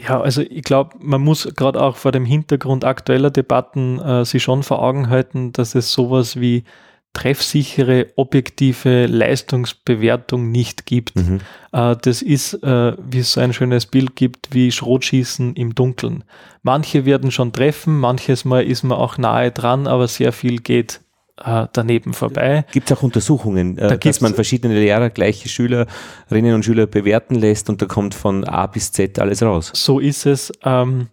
Ja, 0.00 0.20
also 0.20 0.42
ich 0.42 0.62
glaube, 0.62 0.96
man 1.00 1.20
muss 1.20 1.48
gerade 1.54 1.80
auch 1.80 1.96
vor 1.96 2.12
dem 2.12 2.24
Hintergrund 2.24 2.84
aktueller 2.84 3.30
Debatten 3.30 4.00
äh, 4.00 4.24
sich 4.24 4.42
schon 4.42 4.62
vor 4.62 4.82
Augen 4.82 5.08
halten, 5.08 5.52
dass 5.52 5.74
es 5.74 5.92
sowas 5.92 6.40
wie 6.40 6.64
treffsichere, 7.12 8.08
objektive 8.16 9.06
Leistungsbewertung 9.06 10.50
nicht 10.50 10.84
gibt. 10.84 11.14
Mhm. 11.14 11.40
Äh, 11.72 11.96
das 12.02 12.22
ist, 12.22 12.54
äh, 12.64 12.96
wie 12.98 13.20
es 13.20 13.32
so 13.32 13.40
ein 13.40 13.52
schönes 13.52 13.86
Bild 13.86 14.16
gibt, 14.16 14.52
wie 14.52 14.72
Schrotschießen 14.72 15.54
im 15.54 15.76
Dunkeln. 15.76 16.24
Manche 16.62 17.04
werden 17.04 17.30
schon 17.30 17.52
treffen, 17.52 18.00
manches 18.00 18.44
Mal 18.44 18.64
ist 18.64 18.82
man 18.82 18.98
auch 18.98 19.16
nahe 19.16 19.52
dran, 19.52 19.86
aber 19.86 20.08
sehr 20.08 20.32
viel 20.32 20.58
geht 20.58 21.00
äh, 21.42 21.66
daneben 21.72 22.12
vorbei. 22.12 22.64
Gibt 22.72 22.90
es 22.90 22.96
auch 22.96 23.02
Untersuchungen, 23.02 23.78
äh, 23.78 23.88
da 23.88 23.96
dass 23.96 24.20
man 24.20 24.34
verschiedene 24.34 24.74
Lehrer 24.74 25.10
gleiche 25.10 25.48
Schülerinnen 25.48 26.54
und 26.54 26.64
Schüler 26.64 26.86
bewerten 26.86 27.34
lässt 27.34 27.68
und 27.68 27.82
da 27.82 27.86
kommt 27.86 28.14
von 28.14 28.44
A 28.44 28.66
bis 28.66 28.92
Z 28.92 29.18
alles 29.18 29.42
raus? 29.42 29.70
So 29.74 29.98
ist 29.98 30.26
es. 30.26 30.52
Ähm, 30.64 31.08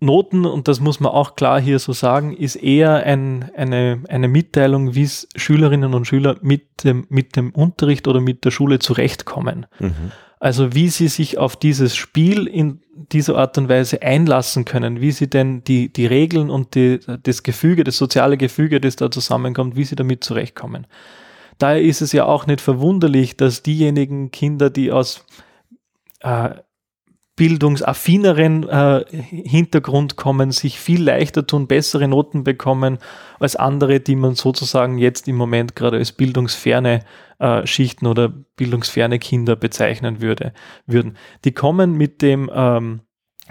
Noten, 0.00 0.44
und 0.44 0.68
das 0.68 0.80
muss 0.80 1.00
man 1.00 1.12
auch 1.12 1.34
klar 1.36 1.60
hier 1.60 1.78
so 1.78 1.92
sagen, 1.92 2.36
ist 2.36 2.56
eher 2.56 3.04
ein, 3.04 3.50
eine, 3.56 4.02
eine 4.08 4.28
Mitteilung, 4.28 4.94
wie 4.94 5.04
es 5.04 5.28
Schülerinnen 5.34 5.94
und 5.94 6.04
Schüler 6.04 6.36
mit 6.42 6.84
dem, 6.84 7.06
mit 7.08 7.36
dem 7.36 7.50
Unterricht 7.50 8.06
oder 8.08 8.20
mit 8.20 8.44
der 8.44 8.50
Schule 8.50 8.80
zurechtkommen. 8.80 9.66
Mhm. 9.78 10.12
Also 10.44 10.74
wie 10.74 10.90
sie 10.90 11.08
sich 11.08 11.38
auf 11.38 11.56
dieses 11.56 11.96
Spiel 11.96 12.46
in 12.46 12.82
dieser 12.94 13.38
Art 13.38 13.56
und 13.56 13.70
Weise 13.70 14.02
einlassen 14.02 14.66
können, 14.66 15.00
wie 15.00 15.10
sie 15.10 15.30
denn 15.30 15.64
die, 15.64 15.90
die 15.90 16.04
Regeln 16.04 16.50
und 16.50 16.74
die, 16.74 17.00
das 17.22 17.44
Gefüge, 17.44 17.82
das 17.82 17.96
soziale 17.96 18.36
Gefüge, 18.36 18.78
das 18.78 18.96
da 18.96 19.10
zusammenkommt, 19.10 19.74
wie 19.74 19.84
sie 19.84 19.96
damit 19.96 20.22
zurechtkommen. 20.22 20.86
Daher 21.56 21.80
ist 21.80 22.02
es 22.02 22.12
ja 22.12 22.26
auch 22.26 22.46
nicht 22.46 22.60
verwunderlich, 22.60 23.38
dass 23.38 23.62
diejenigen 23.62 24.32
Kinder, 24.32 24.68
die 24.68 24.92
aus 24.92 25.24
äh, 26.20 26.50
bildungsaffineren 27.36 28.68
äh, 28.68 29.04
Hintergrund 29.10 30.16
kommen, 30.16 30.52
sich 30.52 30.78
viel 30.78 31.02
leichter 31.02 31.46
tun, 31.46 31.66
bessere 31.66 32.06
Noten 32.06 32.44
bekommen 32.44 32.98
als 33.40 33.56
andere, 33.56 34.00
die 34.00 34.14
man 34.14 34.36
sozusagen 34.36 34.98
jetzt 34.98 35.26
im 35.26 35.36
Moment 35.36 35.74
gerade 35.74 35.96
als 35.96 36.12
bildungsferne 36.12 37.00
äh, 37.40 37.66
Schichten 37.66 38.06
oder 38.06 38.28
bildungsferne 38.28 39.18
Kinder 39.18 39.56
bezeichnen 39.56 40.20
würde, 40.20 40.52
würden. 40.86 41.16
Die 41.44 41.52
kommen 41.52 41.94
mit 41.96 42.22
dem 42.22 42.50
ähm, 42.54 43.00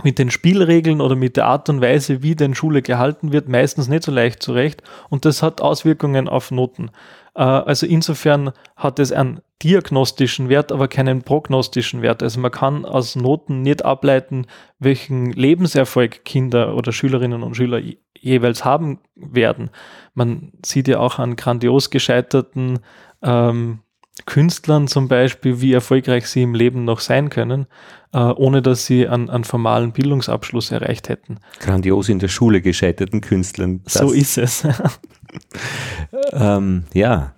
mit 0.02 0.18
den 0.18 0.32
Spielregeln 0.32 1.02
oder 1.02 1.16
mit 1.16 1.38
der 1.38 1.46
Art 1.46 1.70
und 1.70 1.82
Weise, 1.82 2.24
wie 2.24 2.36
denn 2.36 2.56
Schule 2.56 2.82
gehalten 2.82 3.32
wird, 3.32 3.48
meistens 3.48 3.88
nicht 3.88 4.04
so 4.04 4.12
leicht 4.12 4.42
zurecht 4.42 4.82
und 5.10 5.26
das 5.26 5.44
hat 5.44 5.62
Auswirkungen 5.62 6.28
auf 6.28 6.50
Noten. 6.50 6.90
Äh, 7.36 7.44
also 7.44 7.86
insofern 7.86 8.52
hat 8.76 9.00
es 9.00 9.12
einen 9.12 9.42
diagnostischen 9.62 10.50
Wert, 10.50 10.72
aber 10.72 10.88
keinen 10.88 11.22
prognostischen 11.22 12.02
Wert. 12.02 12.22
Also 12.22 12.40
man 12.40 12.52
kann 12.52 12.86
aus 12.86 13.16
Noten 13.16 13.62
nicht 13.62 13.86
ableiten, 13.86 14.48
welchen 14.80 15.32
Lebenserfolg 15.32 16.26
Kinder 16.26 16.76
oder 16.76 16.92
Schülerinnen 16.92 17.44
und 17.44 17.56
Schüler 17.56 17.82
jeweils 18.18 18.66
haben 18.66 19.00
werden. 19.16 19.70
Man 20.14 20.54
sieht 20.66 20.88
ja 20.88 21.00
auch 21.00 21.20
an 21.20 21.36
grandios 21.36 21.90
gescheiterten 21.90 22.80
ähm, 23.22 23.80
Künstlern 24.26 24.88
zum 24.88 25.08
Beispiel, 25.08 25.60
wie 25.62 25.74
erfolgreich 25.74 26.28
sie 26.28 26.44
im 26.44 26.54
Leben 26.54 26.86
noch 26.86 27.00
sein 27.00 27.30
können, 27.30 27.66
äh, 28.14 28.20
ohne 28.20 28.62
dass 28.62 28.86
sie 28.86 29.08
einen, 29.08 29.30
einen, 29.30 29.44
formalen 29.44 29.92
Bildungsabschluss 29.92 30.72
erreicht 30.72 31.10
hätten. 31.10 31.40
Grandios 31.60 32.10
in 32.10 32.20
der 32.20 32.28
Schule 32.28 32.62
gescheiterten 32.62 33.22
Künstlern. 33.22 33.82
So 33.88 34.12
ist 34.12 34.38
es. 34.38 34.68
ähm, 36.32 36.86
ja, 36.94 37.34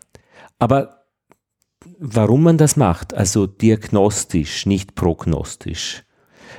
aber 0.60 1.05
warum 2.00 2.44
man 2.44 2.58
das 2.58 2.75
macht, 2.75 3.13
also 3.13 3.48
diagnostisch, 3.48 4.65
nicht 4.65 4.96
prognostisch, 4.96 6.03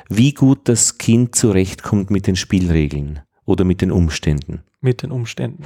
wie 0.08 0.32
gut 0.32 0.68
das 0.68 0.98
Kind 0.98 1.34
zurechtkommt 1.34 2.10
mit 2.10 2.26
den 2.26 2.36
Spielregeln 2.36 3.20
oder 3.44 3.64
mit 3.64 3.80
den 3.80 3.90
Umständen. 3.90 4.62
Mit 4.80 5.02
den 5.02 5.10
Umständen. 5.10 5.64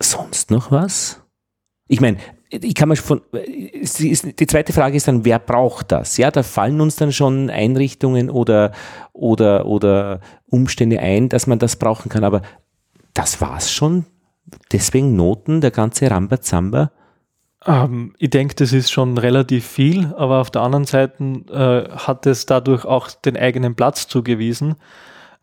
Sonst 0.00 0.50
noch 0.50 0.70
was? 0.70 1.22
Ich 1.88 2.00
meine, 2.00 2.18
ich 2.50 2.74
kann 2.74 2.88
mir 2.88 2.96
von, 2.96 3.20
die 3.32 4.46
zweite 4.46 4.72
Frage 4.72 4.96
ist 4.96 5.08
dann, 5.08 5.24
wer 5.24 5.38
braucht 5.38 5.92
das? 5.92 6.16
Ja, 6.16 6.30
da 6.30 6.42
fallen 6.42 6.80
uns 6.80 6.96
dann 6.96 7.12
schon 7.12 7.50
Einrichtungen 7.50 8.30
oder, 8.30 8.72
oder, 9.12 9.66
oder 9.66 10.20
Umstände 10.46 11.00
ein, 11.00 11.28
dass 11.28 11.46
man 11.46 11.58
das 11.58 11.76
brauchen 11.76 12.08
kann, 12.08 12.24
aber 12.24 12.42
das 13.14 13.40
war's 13.40 13.70
schon. 13.70 14.06
Deswegen 14.72 15.14
Noten, 15.14 15.60
der 15.60 15.70
ganze 15.70 16.10
Rambazamba. 16.10 16.90
Ähm, 17.66 18.14
ich 18.18 18.30
denke, 18.30 18.54
das 18.54 18.72
ist 18.72 18.90
schon 18.90 19.18
relativ 19.18 19.66
viel, 19.66 20.14
aber 20.16 20.40
auf 20.40 20.50
der 20.50 20.62
anderen 20.62 20.84
Seite 20.84 21.22
äh, 21.50 21.90
hat 21.90 22.24
es 22.26 22.46
dadurch 22.46 22.84
auch 22.84 23.10
den 23.10 23.36
eigenen 23.36 23.74
Platz 23.74 24.08
zugewiesen. 24.08 24.76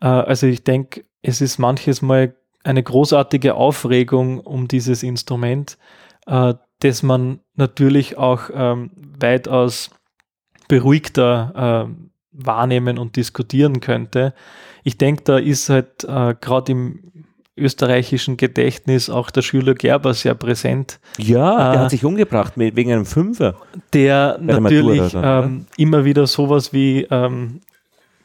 Äh, 0.00 0.06
also 0.06 0.46
ich 0.46 0.64
denke, 0.64 1.04
es 1.22 1.40
ist 1.40 1.58
manches 1.58 2.02
Mal 2.02 2.34
eine 2.64 2.82
großartige 2.82 3.54
Aufregung 3.54 4.40
um 4.40 4.66
dieses 4.66 5.04
Instrument, 5.04 5.78
äh, 6.26 6.54
das 6.80 7.02
man 7.02 7.40
natürlich 7.54 8.18
auch 8.18 8.50
ähm, 8.52 8.90
weitaus 9.18 9.90
beruhigter 10.68 11.88
äh, 11.88 12.06
wahrnehmen 12.32 12.98
und 12.98 13.16
diskutieren 13.16 13.80
könnte. 13.80 14.34
Ich 14.84 14.98
denke, 14.98 15.22
da 15.24 15.38
ist 15.38 15.68
halt 15.68 16.04
äh, 16.04 16.34
gerade 16.40 16.72
im 16.72 17.26
österreichischen 17.56 18.36
Gedächtnis 18.36 19.08
auch 19.08 19.30
der 19.30 19.42
Schüler 19.42 19.74
Gerber 19.74 20.12
sehr 20.12 20.34
präsent. 20.34 21.00
Ja, 21.16 21.72
der 21.72 21.80
äh, 21.80 21.84
hat 21.84 21.90
sich 21.90 22.04
umgebracht 22.04 22.56
mit, 22.56 22.76
wegen 22.76 22.92
einem 22.92 23.06
Fünfer. 23.06 23.54
Der 23.94 24.38
natürlich 24.40 25.12
der 25.12 25.44
ähm, 25.44 25.66
immer 25.76 26.04
wieder 26.04 26.26
sowas 26.26 26.72
wie 26.72 27.06
ähm, 27.10 27.60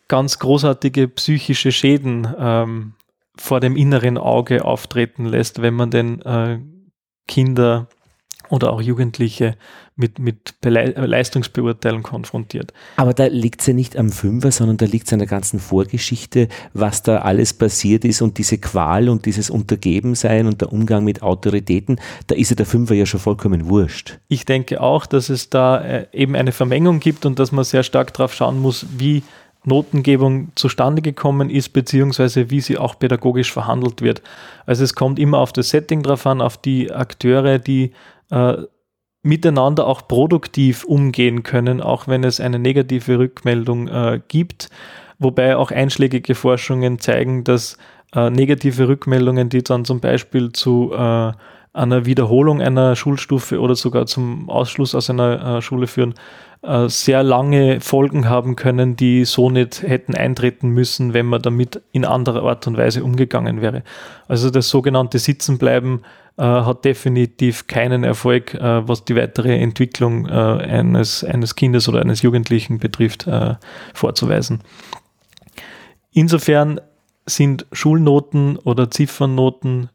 ganz 0.10 0.40
großartige 0.40 1.08
psychische 1.08 1.72
Schäden 1.72 2.28
ähm, 2.38 2.94
vor 3.38 3.62
dem 3.62 3.78
inneren 3.78 4.18
Auge 4.18 4.66
auftreten 4.66 5.26
lässt, 5.26 5.62
wenn 5.62 5.74
man 5.74 5.90
den 5.90 6.22
äh, 6.24 6.60
Kinder 7.28 7.88
oder 8.52 8.74
auch 8.74 8.82
Jugendliche 8.82 9.56
mit, 9.96 10.20
mit 10.20 10.56
Leistungsbeurteilung 10.64 12.04
konfrontiert. 12.04 12.74
Aber 12.98 13.14
da 13.14 13.26
liegt 13.28 13.62
es 13.62 13.68
ja 13.68 13.74
nicht 13.74 13.98
am 13.98 14.10
Fünfer, 14.10 14.52
sondern 14.52 14.78
da 14.78 14.86
liegt 14.86 15.08
es 15.08 15.14
an 15.14 15.20
der 15.20 15.28
ganzen 15.28 15.60
Vorgeschichte, 15.60 16.50
was 16.74 17.02
da 17.02 17.20
alles 17.20 17.54
passiert 17.54 18.04
ist 18.04 18.22
und 18.22 18.38
diese 18.38 18.58
Qual 18.58 19.10
und 19.10 19.26
dieses 19.26 19.50
Untergebensein 19.50 20.48
und 20.48 20.62
der 20.62 20.74
Umgang 20.74 21.04
mit 21.04 21.22
Autoritäten, 21.22 22.00
da 22.28 22.36
ist 22.36 22.50
ja 22.50 22.56
der 22.56 22.66
Fünfer 22.66 22.94
ja 22.94 23.06
schon 23.06 23.20
vollkommen 23.20 23.70
wurscht. 23.70 24.20
Ich 24.28 24.46
denke 24.46 24.82
auch, 24.82 25.06
dass 25.06 25.30
es 25.30 25.50
da 25.50 25.82
äh, 25.82 26.08
eben 26.12 26.36
eine 26.36 26.52
Vermengung 26.52 27.00
gibt 27.00 27.26
und 27.26 27.40
dass 27.40 27.52
man 27.52 27.64
sehr 27.64 27.84
stark 27.84 28.14
darauf 28.14 28.34
schauen 28.34 28.60
muss, 28.60 28.86
wie 28.98 29.24
Notengebung 29.64 30.52
zustande 30.56 31.02
gekommen 31.02 31.50
ist, 31.50 31.70
beziehungsweise 31.70 32.50
wie 32.50 32.62
sie 32.62 32.78
auch 32.78 32.98
pädagogisch 32.98 33.52
verhandelt 33.52 34.02
wird. 34.02 34.22
Also 34.66 34.84
es 34.84 34.96
kommt 34.96 35.20
immer 35.20 35.38
auf 35.38 35.54
das 35.54 35.70
Setting 35.70 36.02
drauf 36.02 36.26
an, 36.26 36.42
auf 36.42 36.58
die 36.58 36.92
Akteure, 36.92 37.60
die 37.60 37.92
äh, 38.32 38.58
miteinander 39.24 39.86
auch 39.86 40.08
produktiv 40.08 40.84
umgehen 40.84 41.44
können, 41.44 41.82
auch 41.82 42.08
wenn 42.08 42.24
es 42.24 42.40
eine 42.40 42.58
negative 42.58 43.20
Rückmeldung 43.20 43.88
äh, 43.88 44.22
gibt. 44.28 44.70
Wobei 45.20 45.56
auch 45.56 45.70
einschlägige 45.70 46.34
Forschungen 46.34 46.98
zeigen, 46.98 47.44
dass 47.44 47.78
äh, 48.16 48.32
negative 48.32 48.88
Rückmeldungen, 48.88 49.50
die 49.50 49.64
dann 49.64 49.86
zum 49.86 50.00
Beispiel 50.00 50.52
zu 50.52 50.92
äh, 50.94 51.32
einer 51.74 52.06
Wiederholung 52.06 52.62
einer 52.62 52.96
Schulstufe 52.96 53.60
oder 53.60 53.76
sogar 53.76 54.06
zum 54.06 54.50
Ausschluss 54.50 54.96
aus 54.96 55.10
einer 55.10 55.58
äh, 55.58 55.62
Schule 55.62 55.88
führen, 55.88 56.16
äh, 56.64 56.90
sehr 56.90 57.24
lange 57.24 57.80
Folgen 57.80 58.28
haben 58.28 58.56
können, 58.56 58.96
die 58.96 59.24
so 59.26 59.50
nicht 59.50 59.82
hätten 59.84 60.14
eintreten 60.16 60.70
müssen, 60.70 61.14
wenn 61.14 61.28
man 61.28 61.42
damit 61.42 61.82
in 61.92 62.04
anderer 62.04 62.44
Art 62.44 62.68
und 62.68 62.78
Weise 62.78 63.04
umgegangen 63.04 63.62
wäre. 63.62 63.84
Also 64.28 64.50
das 64.50 64.70
sogenannte 64.70 65.18
Sitzenbleiben 65.18 66.02
äh, 66.38 66.44
hat 66.44 66.86
definitiv 66.86 67.68
keinen 67.68 68.04
Erfolg, 68.04 68.54
äh, 68.54 68.88
was 68.88 69.06
die 69.06 69.16
weitere 69.16 69.58
Entwicklung 69.58 70.28
äh, 70.28 70.32
eines, 70.32 71.24
eines 71.24 71.56
Kindes 71.56 71.90
oder 71.90 72.02
eines 72.02 72.22
Jugendlichen 72.22 72.80
betrifft, 72.80 73.28
äh, 73.28 73.56
vorzuweisen. 73.94 74.62
Insofern 76.12 76.80
sind 77.26 77.66
Schulnoten 77.72 78.58
oder 78.58 78.90
Ziffernnoten 78.90 79.90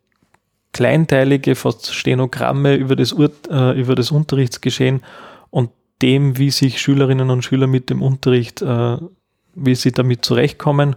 kleinteilige, 0.73 1.55
fast 1.55 1.95
Stenogramme 1.95 2.75
über 2.77 2.97
das, 2.97 3.13
Ur 3.13 3.31
äh, 3.51 3.79
über 3.79 3.95
das 3.95 4.11
Unterrichtsgeschehen 4.11 5.03
und 5.51 5.71
dem, 6.03 6.37
wie 6.39 6.51
sich 6.51 6.81
Schülerinnen 6.81 7.31
und 7.31 7.43
Schüler 7.43 7.67
mit 7.67 7.89
dem 7.89 8.03
Unterricht, 8.03 8.61
wie 8.61 9.75
sie 9.75 9.93
damit 9.93 10.27
zurechtkommen. 10.27 10.95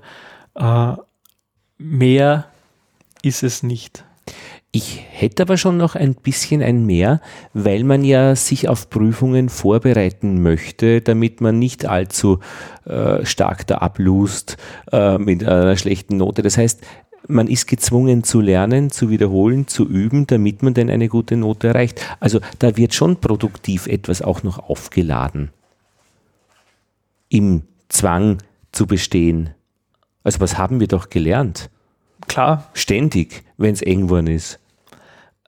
Mehr 1.78 2.48
ist 3.22 3.44
es 3.44 3.64
nicht. 3.64 4.04
Ich 4.72 5.04
hätte 5.10 5.44
aber 5.44 5.58
schon 5.58 5.78
noch 5.78 5.96
ein 5.96 6.14
bisschen 6.14 6.62
ein 6.62 6.86
Mehr, 6.86 7.22
weil 7.54 7.84
man 7.84 8.04
ja 8.04 8.36
sich 8.36 8.70
auf 8.70 8.92
Prüfungen 8.92 9.50
vorbereiten 9.50 10.44
möchte, 10.44 11.02
damit 11.02 11.42
man 11.42 11.58
nicht 11.58 11.88
allzu 11.88 12.40
äh, 12.86 13.26
stark 13.26 13.66
da 13.66 13.80
ablust 13.80 14.58
äh, 14.92 15.18
mit 15.18 15.44
einer 15.44 15.76
schlechten 15.76 16.18
Note. 16.18 16.44
Das 16.44 16.58
heißt, 16.58 16.86
man 17.28 17.48
ist 17.48 17.68
gezwungen 17.68 18.24
zu 18.24 18.42
lernen, 18.42 18.92
zu 18.92 19.10
wiederholen, 19.10 19.68
zu 19.68 19.88
üben, 19.88 20.28
damit 20.28 20.62
man 20.62 20.76
denn 20.76 20.92
eine 20.92 21.10
gute 21.10 21.36
Note 21.36 21.70
erreicht. 21.70 22.02
Also 22.20 22.40
da 22.60 22.78
wird 22.78 22.94
schon 22.94 23.20
produktiv 23.20 23.88
etwas 23.88 24.22
auch 24.22 24.44
noch 24.44 24.60
aufgeladen. 24.70 25.50
Im 27.28 27.64
Zwang 27.88 28.38
zu 28.72 28.86
bestehen. 28.86 29.50
Also 30.24 30.40
was 30.40 30.60
haben 30.60 30.80
wir 30.80 30.88
doch 30.88 31.10
gelernt? 31.10 31.72
Klar. 32.28 32.70
Ständig, 32.74 33.44
wenn 33.58 33.74
es 33.74 33.82
eng 33.82 34.10
worden 34.10 34.28
ist. 34.28 34.60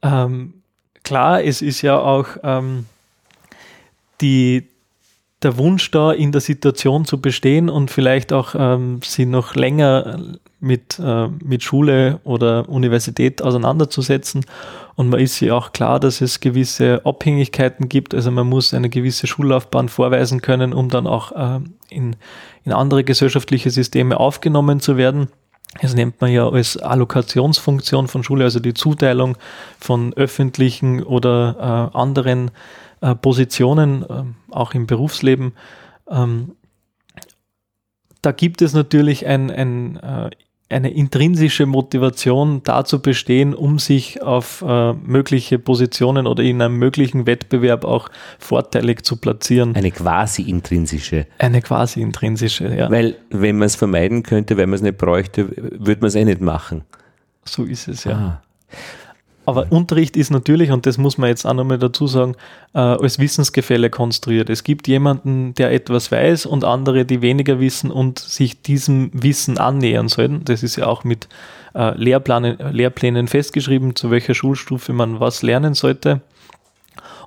Ähm, 0.02 0.56
klar, 1.04 1.44
es 1.44 1.62
ist 1.62 1.82
ja 1.82 2.00
auch 2.00 2.28
ähm, 2.44 2.86
die, 4.22 4.68
der 5.44 5.58
Wunsch 5.58 5.92
da, 5.92 6.12
in 6.12 6.32
der 6.32 6.42
Situation 6.42 7.06
zu 7.06 7.20
bestehen 7.20 7.70
und 7.70 7.92
vielleicht 7.92 8.34
auch 8.34 8.56
ähm, 8.58 9.00
sie 9.04 9.26
noch 9.26 9.56
länger 9.56 10.20
mit, 10.60 11.00
äh, 11.00 11.28
mit 11.28 11.64
Schule 11.64 12.20
oder 12.24 12.70
Universität 12.70 13.42
auseinanderzusetzen. 13.42 14.46
Und 14.96 15.10
man 15.10 15.20
ist 15.20 15.40
ja 15.40 15.56
auch 15.56 15.72
klar, 15.72 16.00
dass 16.00 16.22
es 16.22 16.40
gewisse 16.40 17.02
Abhängigkeiten 17.06 17.90
gibt. 17.90 18.14
Also 18.14 18.30
man 18.30 18.48
muss 18.48 18.74
eine 18.74 18.90
gewisse 18.90 19.26
Schullaufbahn 19.26 19.90
vorweisen 19.90 20.42
können, 20.42 20.74
um 20.74 20.90
dann 20.90 21.08
auch 21.08 21.32
äh, 21.32 21.60
in, 21.90 22.16
in 22.64 22.72
andere 22.72 23.04
gesellschaftliche 23.04 23.72
Systeme 23.72 24.20
aufgenommen 24.20 24.80
zu 24.80 24.98
werden. 24.98 25.28
Das 25.80 25.96
nennt 25.96 26.20
man 26.20 26.32
ja 26.32 26.50
als 26.50 26.76
Allokationsfunktion 26.78 28.08
von 28.08 28.24
Schule, 28.24 28.44
also 28.44 28.60
die 28.60 28.74
Zuteilung 28.74 29.38
von 29.80 30.14
öffentlichen 30.14 31.02
oder 31.02 31.92
äh, 31.94 31.98
anderen 31.98 32.52
äh, 33.00 33.16
Positionen, 33.16 34.04
äh, 34.04 34.54
auch 34.54 34.74
im 34.74 34.86
Berufsleben. 34.86 35.54
Ähm, 36.10 36.56
da 38.22 38.32
gibt 38.32 38.62
es 38.62 38.74
natürlich 38.74 39.26
ein, 39.26 39.50
ein 39.50 39.96
äh, 39.98 40.30
eine 40.72 40.92
intrinsische 40.92 41.66
Motivation 41.66 42.62
dazu 42.64 43.02
bestehen, 43.02 43.54
um 43.54 43.80
sich 43.80 44.22
auf 44.22 44.64
äh, 44.68 44.94
mögliche 44.94 45.60
Positionen 45.60 46.28
oder 46.28 46.44
in 46.44 46.62
einem 46.62 46.78
möglichen 46.78 47.26
Wettbewerb 47.26 47.86
auch 47.86 48.10
vorteilig 48.40 49.04
zu 49.04 49.18
platzieren. 49.18 49.76
Eine 49.76 49.92
quasi 49.92 50.44
intrinsische. 50.44 51.28
Eine 51.38 51.62
quasi 51.62 52.02
intrinsische, 52.02 52.74
ja. 52.76 52.90
Weil, 52.90 53.18
wenn 53.30 53.58
man 53.58 53.68
es 53.68 53.76
vermeiden 53.76 54.24
könnte, 54.24 54.58
wenn 54.58 54.70
man 54.70 54.76
es 54.76 54.82
nicht 54.82 54.98
bräuchte, 54.98 55.50
würde 55.56 56.02
man 56.02 56.08
es 56.08 56.16
eh 56.16 56.26
nicht 56.26 56.42
machen. 56.42 56.84
So 57.46 57.64
ist 57.64 57.88
es, 57.88 58.04
ja. 58.04 58.14
Ah. 58.14 58.42
Aber 59.46 59.72
Unterricht 59.72 60.18
ist 60.18 60.30
natürlich, 60.30 60.72
und 60.72 60.86
das 60.86 60.98
muss 60.98 61.18
man 61.18 61.30
jetzt 61.30 61.46
auch 61.46 61.54
nochmal 61.54 61.80
dazu 61.80 62.06
sagen, 62.06 62.36
äh, 62.74 62.80
als 62.80 63.18
Wissensgefälle 63.18 63.90
konstruiert. 63.90 64.50
Es 64.50 64.64
gibt 64.64 64.88
jemanden, 64.88 65.56
der 65.56 65.72
etwas 65.72 66.12
weiß 66.12 66.46
und 66.46 66.64
andere, 66.64 67.06
die 67.06 67.22
weniger 67.22 67.60
wissen 67.60 67.90
und 67.90 68.20
sich 68.20 68.62
diesem 68.62 69.10
Wissen 69.14 69.58
annähern 69.58 70.10
sollten. 70.10 70.46
Das 70.46 70.62
ist 70.62 70.76
ja 70.76 70.86
auch 70.86 71.04
mit 71.04 71.28
äh, 71.74 71.98
Lehrplänen, 71.98 72.58
Lehrplänen 72.72 73.28
festgeschrieben, 73.28 73.96
zu 73.96 74.12
welcher 74.12 74.36
Schulstufe 74.36 74.94
man 74.94 75.20
was 75.20 75.42
lernen 75.42 75.74
sollte. 75.74 76.22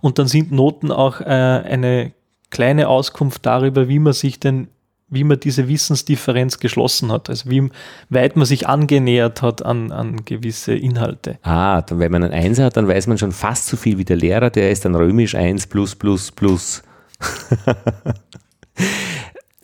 Und 0.01 0.19
dann 0.19 0.29
sind 0.29 0.53
Noten 0.53 0.93
auch 0.93 1.21
äh, 1.21 1.25
eine 1.25 2.13
kleine 2.51 2.89
Auskunft 2.89 3.45
darüber, 3.45 3.89
wie 3.89 3.99
man 3.99 4.13
sich 4.13 4.39
denn 4.39 4.69
wie 5.09 5.25
man 5.25 5.39
diese 5.39 5.69
Wissensdifferenz 5.69 6.59
geschlossen 6.59 7.13
hat, 7.13 7.29
also 7.29 7.51
wie 7.51 7.71
weit 8.09 8.37
man 8.37 8.47
sich 8.47 8.69
angenähert 8.69 9.43
hat 9.43 9.65
an, 9.65 9.93
an 9.93 10.25
gewisse 10.25 10.75
Inhalte. 10.75 11.39
Ah, 11.43 11.83
dann, 11.83 11.99
wenn 11.99 12.11
man 12.11 12.25
einen 12.25 12.35
Einser 12.35 12.65
hat, 12.65 12.77
dann 12.77 12.89
weiß 12.89 13.07
man 13.07 13.19
schon 13.19 13.33
fast 13.33 13.67
so 13.67 13.77
viel 13.77 13.99
wie 13.99 14.05
der 14.05 14.17
Lehrer, 14.17 14.51
der 14.51 14.71
ist 14.71 14.85
dann 14.85 14.95
römisch 14.95 15.35
1 15.35 15.67
plus 15.67 15.95
plus 15.95 16.33
plus. 16.33 16.83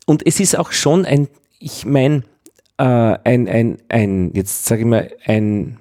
Und 0.07 0.27
es 0.27 0.41
ist 0.41 0.59
auch 0.59 0.73
schon 0.73 1.05
ein, 1.05 1.29
ich 1.59 1.85
meine, 1.85 2.23
äh, 2.79 2.85
ein, 2.85 3.49
ein, 3.49 3.79
ein, 3.89 4.33
jetzt 4.35 4.67
sage 4.67 4.83
ich 4.83 4.87
mal, 4.87 5.11
ein 5.25 5.79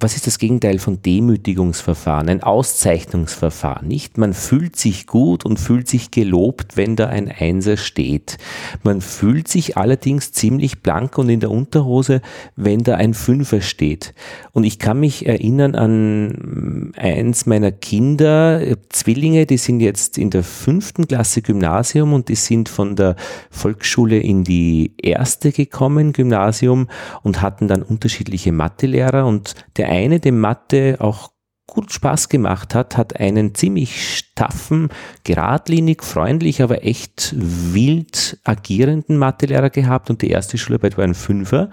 was 0.00 0.16
ist 0.16 0.26
das 0.26 0.40
Gegenteil 0.40 0.80
von 0.80 1.02
Demütigungsverfahren? 1.02 2.28
Ein 2.28 2.42
Auszeichnungsverfahren, 2.42 3.86
nicht? 3.86 4.18
Man 4.18 4.34
fühlt 4.34 4.74
sich 4.74 5.06
gut 5.06 5.44
und 5.44 5.60
fühlt 5.60 5.86
sich 5.86 6.10
gelobt, 6.10 6.76
wenn 6.76 6.96
da 6.96 7.06
ein 7.06 7.30
Einser 7.30 7.76
steht. 7.76 8.38
Man 8.82 9.00
fühlt 9.00 9.46
sich 9.46 9.76
allerdings 9.76 10.32
ziemlich 10.32 10.82
blank 10.82 11.16
und 11.16 11.28
in 11.28 11.38
der 11.38 11.52
Unterhose, 11.52 12.22
wenn 12.56 12.82
da 12.82 12.96
ein 12.96 13.14
Fünfer 13.14 13.60
steht. 13.60 14.14
Und 14.50 14.64
ich 14.64 14.80
kann 14.80 14.98
mich 14.98 15.26
erinnern 15.26 15.76
an 15.76 16.92
eins 16.96 17.46
meiner 17.46 17.70
Kinder, 17.70 18.62
Zwillinge, 18.88 19.46
die 19.46 19.58
sind 19.58 19.78
jetzt 19.78 20.18
in 20.18 20.30
der 20.30 20.42
fünften 20.42 21.06
Klasse 21.06 21.40
Gymnasium 21.40 22.14
und 22.14 22.28
die 22.28 22.34
sind 22.34 22.68
von 22.68 22.96
der 22.96 23.14
Volksschule 23.48 24.18
in 24.18 24.42
die 24.42 24.92
erste 25.00 25.52
gekommen, 25.52 26.12
Gymnasium, 26.12 26.88
und 27.22 27.42
hatten 27.42 27.68
dann 27.68 27.82
unterschiedliche 27.82 28.50
Mathelehrer 28.50 29.24
und 29.24 29.54
der 29.76 29.83
der 29.84 29.92
eine, 29.92 30.18
dem 30.18 30.40
Mathe 30.40 30.96
auch 30.98 31.32
gut 31.66 31.92
Spaß 31.92 32.30
gemacht 32.30 32.74
hat, 32.74 32.96
hat 32.96 33.20
einen 33.20 33.54
ziemlich 33.54 34.16
staffen, 34.16 34.88
geradlinig, 35.24 36.02
freundlich, 36.02 36.62
aber 36.62 36.84
echt 36.84 37.34
wild 37.36 38.38
agierenden 38.44 39.18
Mathelehrer 39.18 39.70
gehabt 39.70 40.08
und 40.08 40.22
die 40.22 40.30
erste 40.30 40.56
Schularbeit 40.56 40.96
war 40.96 41.04
ein 41.04 41.14
Fünfer 41.14 41.70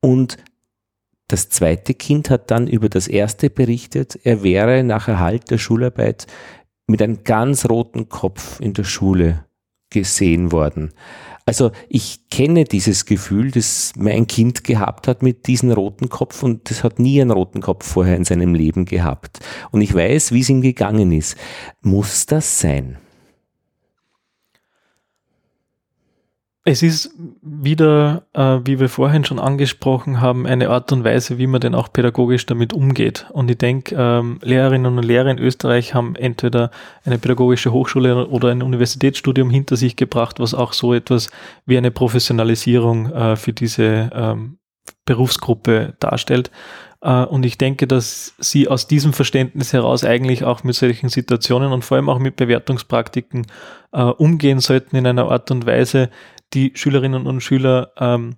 und 0.00 0.38
das 1.28 1.50
zweite 1.50 1.94
Kind 1.94 2.30
hat 2.30 2.50
dann 2.50 2.66
über 2.66 2.88
das 2.88 3.06
erste 3.08 3.48
berichtet, 3.50 4.18
er 4.24 4.42
wäre 4.42 4.82
nach 4.82 5.06
Erhalt 5.08 5.50
der 5.50 5.58
Schularbeit 5.58 6.26
mit 6.88 7.00
einem 7.02 7.22
ganz 7.22 7.68
roten 7.68 8.08
Kopf 8.08 8.60
in 8.60 8.74
der 8.74 8.84
Schule 8.84 9.44
gesehen 9.90 10.50
worden. 10.50 10.92
Also 11.48 11.70
ich 11.88 12.28
kenne 12.28 12.64
dieses 12.64 13.06
Gefühl, 13.06 13.52
das 13.52 13.92
mein 13.96 14.26
Kind 14.26 14.64
gehabt 14.64 15.06
hat 15.06 15.22
mit 15.22 15.46
diesem 15.46 15.70
roten 15.70 16.08
Kopf 16.08 16.42
und 16.42 16.68
das 16.68 16.82
hat 16.82 16.98
nie 16.98 17.20
einen 17.20 17.30
roten 17.30 17.60
Kopf 17.60 17.86
vorher 17.86 18.16
in 18.16 18.24
seinem 18.24 18.54
Leben 18.54 18.84
gehabt. 18.84 19.38
Und 19.70 19.80
ich 19.80 19.94
weiß, 19.94 20.32
wie 20.32 20.40
es 20.40 20.50
ihm 20.50 20.60
gegangen 20.60 21.12
ist. 21.12 21.36
Muss 21.82 22.26
das 22.26 22.58
sein? 22.58 22.98
Es 26.68 26.82
ist 26.82 27.14
wieder, 27.42 28.24
äh, 28.32 28.58
wie 28.64 28.80
wir 28.80 28.88
vorhin 28.88 29.24
schon 29.24 29.38
angesprochen 29.38 30.20
haben, 30.20 30.48
eine 30.48 30.68
Art 30.68 30.90
und 30.90 31.04
Weise, 31.04 31.38
wie 31.38 31.46
man 31.46 31.60
denn 31.60 31.76
auch 31.76 31.92
pädagogisch 31.92 32.44
damit 32.44 32.72
umgeht. 32.72 33.26
Und 33.32 33.48
ich 33.48 33.58
denke, 33.58 33.94
ähm, 33.96 34.40
Lehrerinnen 34.42 34.98
und 34.98 35.04
Lehrer 35.04 35.30
in 35.30 35.38
Österreich 35.38 35.94
haben 35.94 36.16
entweder 36.16 36.72
eine 37.04 37.18
pädagogische 37.18 37.70
Hochschule 37.70 38.26
oder 38.26 38.48
ein 38.50 38.64
Universitätsstudium 38.64 39.48
hinter 39.48 39.76
sich 39.76 39.94
gebracht, 39.94 40.40
was 40.40 40.54
auch 40.54 40.72
so 40.72 40.92
etwas 40.92 41.30
wie 41.66 41.78
eine 41.78 41.92
Professionalisierung 41.92 43.12
äh, 43.12 43.36
für 43.36 43.52
diese 43.52 44.10
ähm, 44.12 44.58
Berufsgruppe 45.04 45.94
darstellt. 46.00 46.50
Äh, 47.00 47.24
und 47.24 47.46
ich 47.46 47.58
denke, 47.58 47.86
dass 47.86 48.34
sie 48.38 48.66
aus 48.66 48.88
diesem 48.88 49.12
Verständnis 49.12 49.72
heraus 49.72 50.02
eigentlich 50.02 50.42
auch 50.42 50.64
mit 50.64 50.74
solchen 50.74 51.08
Situationen 51.10 51.72
und 51.72 51.84
vor 51.84 51.96
allem 51.96 52.08
auch 52.08 52.18
mit 52.18 52.34
Bewertungspraktiken 52.34 53.46
äh, 53.92 54.02
umgehen 54.02 54.58
sollten 54.58 54.96
in 54.96 55.06
einer 55.06 55.30
Art 55.30 55.50
und 55.52 55.64
Weise, 55.64 56.10
die 56.56 56.72
Schülerinnen 56.74 57.26
und 57.26 57.42
Schüler 57.42 57.92
ähm, 57.98 58.36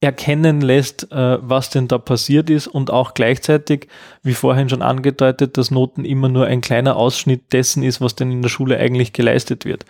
erkennen 0.00 0.60
lässt, 0.60 1.10
äh, 1.10 1.38
was 1.40 1.70
denn 1.70 1.88
da 1.88 1.98
passiert 1.98 2.48
ist 2.48 2.68
und 2.68 2.90
auch 2.90 3.14
gleichzeitig, 3.14 3.88
wie 4.22 4.34
vorhin 4.34 4.68
schon 4.68 4.82
angedeutet, 4.82 5.58
dass 5.58 5.72
Noten 5.72 6.04
immer 6.04 6.28
nur 6.28 6.46
ein 6.46 6.60
kleiner 6.60 6.96
Ausschnitt 6.96 7.52
dessen 7.52 7.82
ist, 7.82 8.00
was 8.00 8.14
denn 8.14 8.30
in 8.30 8.42
der 8.42 8.48
Schule 8.48 8.78
eigentlich 8.78 9.12
geleistet 9.12 9.64
wird. 9.64 9.84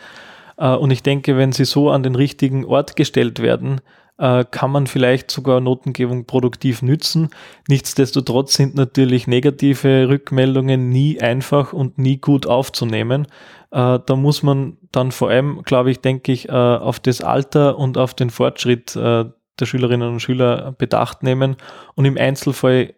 Äh, 0.57 0.71
und 0.75 0.91
ich 0.91 1.03
denke, 1.03 1.37
wenn 1.37 1.53
sie 1.53 1.67
so 1.67 1.91
an 1.91 2.03
den 2.03 2.15
richtigen 2.15 2.65
Ort 2.65 2.97
gestellt 2.97 3.41
werden, 3.41 3.83
äh, 4.17 4.45
kann 4.51 4.71
man 4.71 4.87
vielleicht 4.87 5.31
sogar 5.31 5.61
Notengebung 5.61 6.25
produktiv 6.25 6.83
nützen. 6.83 7.29
Nichtsdestotrotz 7.69 8.55
sind 8.55 8.75
natürlich 8.75 9.27
negative 9.27 10.09
Rückmeldungen 10.09 10.89
nie 10.89 11.21
einfach 11.21 11.73
und 11.75 11.99
nie 11.99 12.17
gut 12.17 12.47
aufzunehmen. 12.47 13.27
Äh, 13.71 13.99
da 14.05 14.17
muss 14.17 14.43
man 14.43 14.79
dann 14.93 15.13
vor 15.13 15.31
allem, 15.31 15.63
glaube 15.63 15.91
ich, 15.91 16.01
denke 16.01 16.33
ich, 16.33 16.49
äh, 16.49 16.53
auf 16.53 17.01
das 17.01 17.21
Alter 17.21 17.79
und 17.79 17.99
auf 17.99 18.15
den 18.15 18.31
Fortschritt 18.31 18.97
äh, 18.97 19.25
der 19.61 19.67
Schülerinnen 19.67 20.09
und 20.09 20.21
Schüler 20.21 20.73
Bedacht 20.73 21.23
nehmen 21.23 21.57
und 21.95 22.05
im 22.05 22.17
Einzelfall 22.17 22.95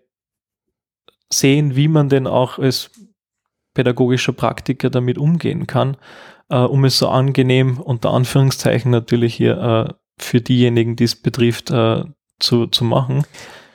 sehen, 1.33 1.76
wie 1.76 1.88
man 1.88 2.09
denn 2.09 2.26
auch 2.26 2.59
als 2.59 2.90
pädagogischer 3.74 4.33
Praktiker 4.33 4.90
damit 4.90 5.16
umgehen 5.16 5.66
kann, 5.66 5.96
äh, 6.48 6.59
um 6.59 6.85
es 6.85 6.98
so 6.98 7.09
angenehm 7.09 7.78
unter 7.78 8.11
Anführungszeichen 8.11 8.90
natürlich 8.90 9.35
hier 9.35 9.59
äh, 9.59 9.94
für 10.18 10.40
diejenigen, 10.40 10.96
die 10.96 11.04
es 11.04 11.16
betrifft, 11.16 11.70
äh, 11.70 12.04
zu, 12.38 12.66
zu 12.66 12.85
machen. 12.85 13.24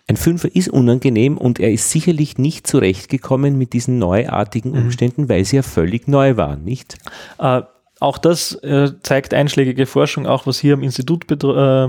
Ein 0.08 0.18
Fünfer 0.18 0.56
ist 0.56 0.70
unangenehm 0.70 1.38
und 1.38 1.60
er 1.60 1.72
ist 1.72 1.90
sicherlich 1.90 2.38
nicht 2.38 2.68
zurechtgekommen 2.68 3.58
mit 3.58 3.74
diesen 3.74 3.98
neuartigen 3.98 4.72
mhm. 4.72 4.86
Umständen, 4.86 5.24
mhm. 5.24 5.30
weil 5.30 5.46
sie 5.46 5.56
ja 5.56 5.62
völlig 5.64 6.08
neu 6.08 6.38
waren, 6.38 6.64
nicht? 6.64 6.98
Äh, 7.40 7.64
auch 8.00 8.18
das 8.18 8.54
äh, 8.56 8.92
zeigt 9.02 9.34
einschlägige 9.34 9.86
Forschung, 9.86 10.28
auch 10.28 10.46
was 10.46 10.60
hier 10.60 10.74
am 10.76 10.84
Institut 10.84 11.32
äh, 11.32 11.88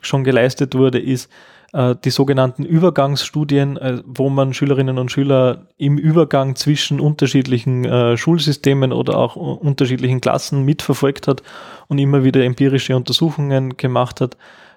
schon 0.00 0.24
geleistet 0.24 0.74
wurde, 0.74 0.98
ist 0.98 1.30
äh, 1.72 1.94
die 2.04 2.10
sogenannten 2.10 2.64
Übergangsstudien, 2.64 3.76
äh, 3.78 4.02
wo 4.04 4.28
man 4.28 4.52
Schülerinnen 4.52 4.98
und 4.98 5.10
Schüler 5.10 5.66
im 5.78 5.96
Übergang 5.96 6.56
zwischen 6.56 7.00
unterschiedlichen 7.00 7.84
äh, 7.84 8.16
Schulsystemen 8.16 8.92
oder 8.92 9.16
auch 9.16 9.36
unterschiedlichen 9.36 10.20
Klassen 10.20 10.64
mitverfolgt 10.64 11.28
hat 11.28 11.42
und 11.88 11.98
immer 11.98 12.24
wieder 12.24 12.44
empirische 12.44 12.94
Untersuchungen 12.94 13.76
gemacht 13.76 14.20
hat 14.20 14.36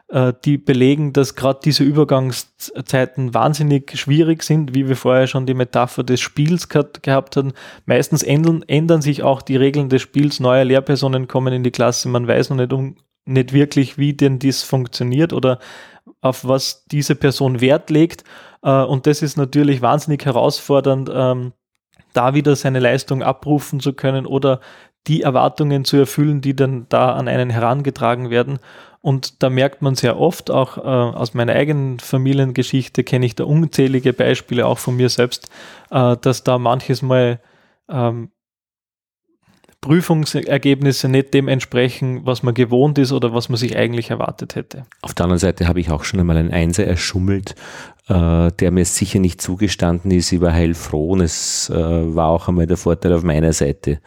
äh, 0.09 0.33
die 0.45 0.57
belegen, 0.57 1.13
dass 1.13 1.35
gerade 1.35 1.59
diese 1.63 1.83
Übergangszeiten 1.83 3.33
wahnsinnig 3.33 3.97
schwierig 3.97 4.43
sind, 4.43 4.73
wie 4.73 4.87
wir 4.87 4.95
vorher 4.95 5.27
schon 5.27 5.45
die 5.45 5.53
Metapher 5.53 6.03
des 6.03 6.21
Spiels 6.21 6.69
gehabt, 6.69 7.35
haben. 7.35 7.53
Meistens 7.85 8.23
ändern, 8.23 8.63
ändern 8.67 9.01
sich 9.01 9.23
auch 9.23 9.41
die 9.41 9.57
Regeln 9.57 9.89
des 9.89 10.01
Spiels, 10.01 10.39
neue 10.39 10.63
Lehrpersonen 10.63 11.27
kommen 11.27 11.53
in 11.53 11.63
die 11.63 11.71
Klasse, 11.71 12.07
man 12.09 12.27
weiß 12.27 12.49
noch 12.49 12.57
nicht, 12.57 12.71
um, 12.71 12.95
nicht 13.25 13.51
wirklich, 13.51 13.97
wie 13.97 14.13
denn 14.13 14.39
dies 14.39 14.63
funktioniert 14.63 15.33
oder 15.33 15.59
auf 16.21 16.47
was 16.47 16.85
diese 16.85 17.15
Person 17.15 17.59
Wert 17.59 17.89
legt. 17.89 18.23
Äh, 18.63 18.83
und 18.83 19.07
das 19.07 19.21
ist 19.21 19.37
natürlich 19.37 19.81
wahnsinnig 19.81 20.25
herausfordernd, 20.25 21.11
ähm, 21.13 21.53
da 22.13 22.33
wieder 22.33 22.55
seine 22.55 22.79
Leistung 22.79 23.21
abrufen 23.21 23.79
zu 23.79 23.93
können 23.93 24.25
oder 24.25 24.61
die 25.07 25.21
Erwartungen 25.21 25.85
zu 25.85 25.97
erfüllen, 25.97 26.41
die 26.41 26.55
dann 26.55 26.85
da 26.89 27.13
an 27.13 27.27
einen 27.27 27.49
herangetragen 27.49 28.29
werden. 28.29 28.59
Und 29.07 29.41
da 29.41 29.49
merkt 29.49 29.81
man 29.81 29.95
sehr 29.95 30.19
oft, 30.19 30.51
auch 30.51 30.77
äh, 30.77 30.81
aus 30.81 31.33
meiner 31.33 31.53
eigenen 31.53 31.97
Familiengeschichte 31.97 33.05
kenne 33.05 33.25
ich 33.25 33.35
da 33.35 33.45
unzählige 33.45 34.11
Beispiele, 34.11 34.65
auch 34.65 34.79
von 34.79 34.97
mir 34.97 35.07
selbst, 35.07 35.49
äh, 35.91 36.17
dass 36.17 36.43
da 36.43 36.57
manches 36.57 37.01
Mal 37.01 37.39
ähm, 37.87 38.31
Prüfungsergebnisse 39.79 41.07
nicht 41.07 41.33
dem 41.33 41.47
entsprechen, 41.47 42.25
was 42.25 42.43
man 42.43 42.53
gewohnt 42.53 42.97
ist 42.97 43.13
oder 43.13 43.33
was 43.33 43.47
man 43.47 43.55
sich 43.55 43.77
eigentlich 43.77 44.09
erwartet 44.09 44.55
hätte. 44.55 44.85
Auf 45.01 45.13
der 45.13 45.23
anderen 45.23 45.39
Seite 45.39 45.69
habe 45.69 45.79
ich 45.79 45.89
auch 45.89 46.03
schon 46.03 46.19
einmal 46.19 46.35
einen 46.35 46.51
Einser 46.51 46.85
erschummelt, 46.85 47.55
äh, 48.09 48.51
der 48.51 48.71
mir 48.71 48.83
sicher 48.83 49.19
nicht 49.19 49.39
zugestanden 49.39 50.11
ist. 50.11 50.33
Ich 50.33 50.41
war 50.41 50.51
heilfroh 50.51 51.11
und 51.11 51.21
es 51.21 51.69
äh, 51.69 51.73
war 51.73 52.27
auch 52.27 52.49
einmal 52.49 52.67
der 52.67 52.75
Vorteil 52.75 53.13
auf 53.13 53.23
meiner 53.23 53.53
Seite. 53.53 54.01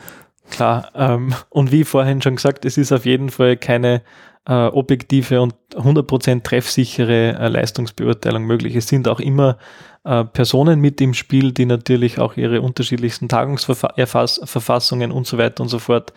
Klar, 0.51 0.91
ähm, 0.95 1.33
und 1.49 1.73
wie 1.73 1.85
vorhin 1.85 2.21
schon 2.21 2.37
gesagt, 2.37 2.67
es 2.67 2.77
ist 2.77 2.93
auf 2.93 3.07
jeden 3.07 3.31
Fall 3.31 3.57
keine 3.57 4.03
äh, 4.51 4.67
objektive 4.67 5.41
und 5.41 5.55
100% 5.75 6.43
treffsichere 6.43 7.39
äh, 7.39 7.49
Leistungsbeurteilung 7.49 8.43
möglich. 8.43 8.75
Es 8.75 8.89
sind 8.89 9.07
auch 9.07 9.21
immer 9.21 9.59
äh, 10.03 10.25
Personen 10.25 10.81
mit 10.81 11.01
im 11.01 11.15
Spiel, 11.15 11.53
die 11.53 11.67
natürlich 11.67 12.19
auch 12.19 12.37
ihre 12.37 12.61
unterschiedlichsten 12.61 13.29
Tagungsverfassungen 13.29 15.13
und 15.13 15.29
so 15.29 15.39
weiter 15.39 15.63
und 15.63 15.69
so 15.69 15.79
fort 15.79 16.13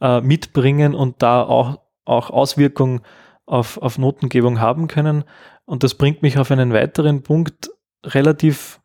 äh, 0.00 0.20
mitbringen 0.20 0.96
und 0.96 1.22
da 1.22 1.44
auch, 1.44 1.78
auch 2.04 2.30
Auswirkungen 2.30 3.02
auf, 3.46 3.78
auf 3.80 3.98
Notengebung 3.98 4.60
haben 4.60 4.88
können. 4.88 5.22
Und 5.64 5.84
das 5.84 5.94
bringt 5.94 6.22
mich 6.22 6.38
auf 6.38 6.50
einen 6.50 6.72
weiteren 6.72 7.22
Punkt 7.22 7.70
relativ 8.04 8.80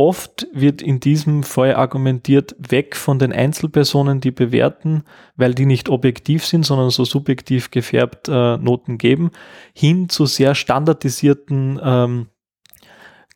Oft 0.00 0.48
wird 0.54 0.80
in 0.80 0.98
diesem 0.98 1.42
Fall 1.42 1.74
argumentiert, 1.74 2.56
weg 2.58 2.96
von 2.96 3.18
den 3.18 3.34
Einzelpersonen, 3.34 4.22
die 4.22 4.30
bewerten, 4.30 5.04
weil 5.36 5.52
die 5.52 5.66
nicht 5.66 5.90
objektiv 5.90 6.46
sind, 6.46 6.64
sondern 6.64 6.88
so 6.88 7.04
subjektiv 7.04 7.70
gefärbt 7.70 8.26
äh, 8.26 8.56
Noten 8.56 8.96
geben, 8.96 9.30
hin 9.74 10.08
zu 10.08 10.24
sehr 10.24 10.54
standardisierten, 10.54 11.78
ähm, 11.84 12.28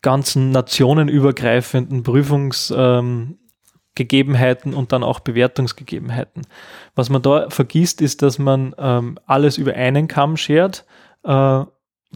ganzen 0.00 0.52
nationenübergreifenden 0.52 2.02
Prüfungsgegebenheiten 2.02 4.72
ähm, 4.72 4.78
und 4.78 4.92
dann 4.92 5.02
auch 5.02 5.20
Bewertungsgegebenheiten. 5.20 6.46
Was 6.94 7.10
man 7.10 7.20
da 7.20 7.50
vergisst, 7.50 8.00
ist, 8.00 8.22
dass 8.22 8.38
man 8.38 8.74
ähm, 8.78 9.18
alles 9.26 9.58
über 9.58 9.74
einen 9.74 10.08
Kamm 10.08 10.38
schert. 10.38 10.86
Äh, 11.24 11.64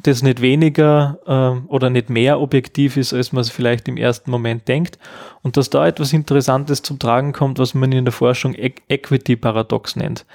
das 0.03 0.23
nicht 0.23 0.41
weniger 0.41 1.19
äh, 1.27 1.69
oder 1.69 1.91
nicht 1.91 2.11
mehr 2.11 2.41
objektiv 2.41 2.97
ist, 2.97 3.13
als 3.13 3.33
man 3.33 3.41
es 3.41 3.51
vielleicht 3.51 3.89
im 3.89 3.97
ersten 3.97 4.31
Moment 4.31 4.69
denkt. 4.69 4.99
Und 5.43 5.57
dass 5.57 5.71
da 5.71 5.87
etwas 5.87 6.13
Interessantes 6.13 6.83
zum 6.83 6.99
Tragen 6.99 7.33
kommt, 7.33 7.59
was 7.59 7.75
man 7.75 7.93
in 7.93 8.05
der 8.05 8.13
Forschung 8.13 8.55
e 8.55 8.73
Equity-Paradox 8.89 9.97
nennt. 9.97 10.27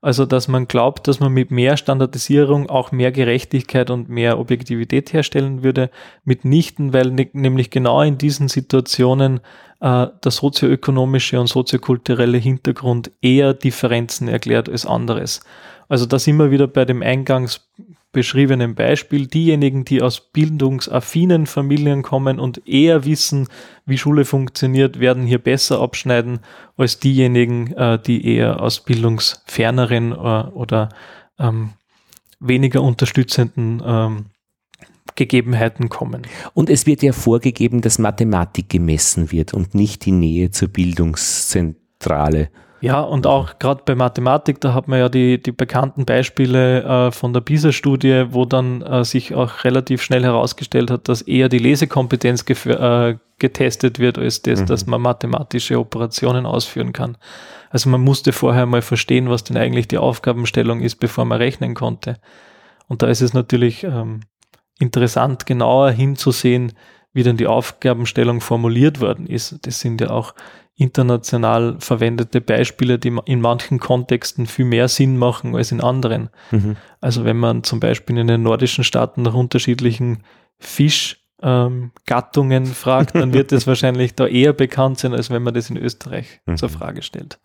Also, 0.00 0.26
dass 0.26 0.48
man 0.48 0.66
glaubt, 0.66 1.06
dass 1.06 1.20
man 1.20 1.32
mit 1.32 1.52
mehr 1.52 1.76
Standardisierung 1.76 2.68
auch 2.68 2.90
mehr 2.90 3.12
Gerechtigkeit 3.12 3.88
und 3.88 4.08
mehr 4.08 4.40
Objektivität 4.40 5.12
herstellen 5.12 5.62
würde, 5.62 5.90
mitnichten, 6.24 6.92
weil 6.92 7.10
nämlich 7.12 7.70
genau 7.70 8.02
in 8.02 8.18
diesen 8.18 8.48
Situationen 8.48 9.38
äh, 9.80 10.08
der 10.24 10.30
sozioökonomische 10.32 11.38
und 11.38 11.46
soziokulturelle 11.46 12.38
Hintergrund 12.38 13.12
eher 13.20 13.54
Differenzen 13.54 14.26
erklärt 14.26 14.68
als 14.68 14.86
anderes. 14.86 15.40
Also 15.88 16.06
da 16.06 16.18
sind 16.18 16.36
wir 16.36 16.50
wieder 16.50 16.66
bei 16.66 16.84
dem 16.84 17.02
eingangs 17.02 17.68
beschriebenen 18.12 18.74
Beispiel, 18.74 19.26
diejenigen, 19.26 19.84
die 19.84 20.02
aus 20.02 20.20
bildungsaffinen 20.32 21.46
Familien 21.46 22.02
kommen 22.02 22.38
und 22.38 22.66
eher 22.68 23.04
wissen, 23.04 23.48
wie 23.86 23.98
Schule 23.98 24.24
funktioniert, 24.24 25.00
werden 25.00 25.24
hier 25.24 25.38
besser 25.38 25.80
abschneiden 25.80 26.40
als 26.76 26.98
diejenigen, 26.98 27.72
äh, 27.72 27.98
die 28.00 28.24
eher 28.26 28.60
aus 28.60 28.80
bildungsferneren 28.80 30.12
äh, 30.12 30.14
oder 30.14 30.90
ähm, 31.38 31.70
weniger 32.38 32.82
unterstützenden 32.82 33.82
ähm, 33.84 34.26
Gegebenheiten 35.14 35.88
kommen. 35.88 36.22
Und 36.54 36.70
es 36.70 36.86
wird 36.86 37.02
ja 37.02 37.12
vorgegeben, 37.12 37.80
dass 37.80 37.98
Mathematik 37.98 38.68
gemessen 38.68 39.32
wird 39.32 39.54
und 39.54 39.74
nicht 39.74 40.04
die 40.04 40.12
Nähe 40.12 40.50
zur 40.50 40.68
Bildungszentrale. 40.68 42.50
Ja, 42.82 43.00
und 43.00 43.28
auch 43.28 43.60
gerade 43.60 43.82
bei 43.84 43.94
Mathematik, 43.94 44.60
da 44.60 44.74
hat 44.74 44.88
man 44.88 44.98
ja 44.98 45.08
die, 45.08 45.40
die 45.40 45.52
bekannten 45.52 46.04
Beispiele 46.04 46.82
äh, 46.82 47.12
von 47.12 47.32
der 47.32 47.40
PISA-Studie, 47.40 48.26
wo 48.30 48.44
dann 48.44 48.82
äh, 48.82 49.04
sich 49.04 49.36
auch 49.36 49.62
relativ 49.62 50.02
schnell 50.02 50.24
herausgestellt 50.24 50.90
hat, 50.90 51.08
dass 51.08 51.22
eher 51.22 51.48
die 51.48 51.58
Lesekompetenz 51.58 52.44
äh, 52.66 53.14
getestet 53.38 54.00
wird, 54.00 54.18
als 54.18 54.42
das, 54.42 54.62
mhm. 54.62 54.66
dass 54.66 54.86
man 54.86 55.00
mathematische 55.00 55.78
Operationen 55.78 56.44
ausführen 56.44 56.92
kann. 56.92 57.16
Also 57.70 57.88
man 57.88 58.00
musste 58.00 58.32
vorher 58.32 58.66
mal 58.66 58.82
verstehen, 58.82 59.30
was 59.30 59.44
denn 59.44 59.56
eigentlich 59.56 59.86
die 59.86 59.98
Aufgabenstellung 59.98 60.80
ist, 60.80 60.96
bevor 60.96 61.24
man 61.24 61.38
rechnen 61.38 61.74
konnte. 61.74 62.16
Und 62.88 63.02
da 63.02 63.06
ist 63.06 63.22
es 63.22 63.32
natürlich 63.32 63.84
ähm, 63.84 64.22
interessant, 64.80 65.46
genauer 65.46 65.92
hinzusehen, 65.92 66.72
wie 67.12 67.22
denn 67.22 67.36
die 67.36 67.46
Aufgabenstellung 67.46 68.40
formuliert 68.40 69.00
worden 69.00 69.26
ist. 69.26 69.64
Das 69.66 69.78
sind 69.80 70.00
ja 70.00 70.10
auch 70.10 70.34
international 70.76 71.76
verwendete 71.78 72.40
Beispiele, 72.40 72.98
die 72.98 73.16
in 73.26 73.40
manchen 73.40 73.78
Kontexten 73.78 74.46
viel 74.46 74.64
mehr 74.64 74.88
Sinn 74.88 75.18
machen 75.18 75.54
als 75.54 75.70
in 75.70 75.80
anderen. 75.80 76.30
Mhm. 76.50 76.76
Also 77.00 77.24
wenn 77.24 77.36
man 77.36 77.62
zum 77.62 77.80
Beispiel 77.80 78.18
in 78.18 78.26
den 78.26 78.42
nordischen 78.42 78.84
Staaten 78.84 79.22
nach 79.22 79.34
unterschiedlichen 79.34 80.24
Fischgattungen 80.58 82.64
ähm, 82.64 82.72
fragt, 82.72 83.14
dann 83.14 83.34
wird 83.34 83.52
es 83.52 83.66
wahrscheinlich 83.66 84.14
da 84.14 84.26
eher 84.26 84.54
bekannt 84.54 84.98
sein, 84.98 85.12
als 85.12 85.30
wenn 85.30 85.42
man 85.42 85.54
das 85.54 85.68
in 85.68 85.76
Österreich 85.76 86.40
mhm. 86.46 86.56
zur 86.56 86.70
Frage 86.70 87.02
stellt. 87.02 87.38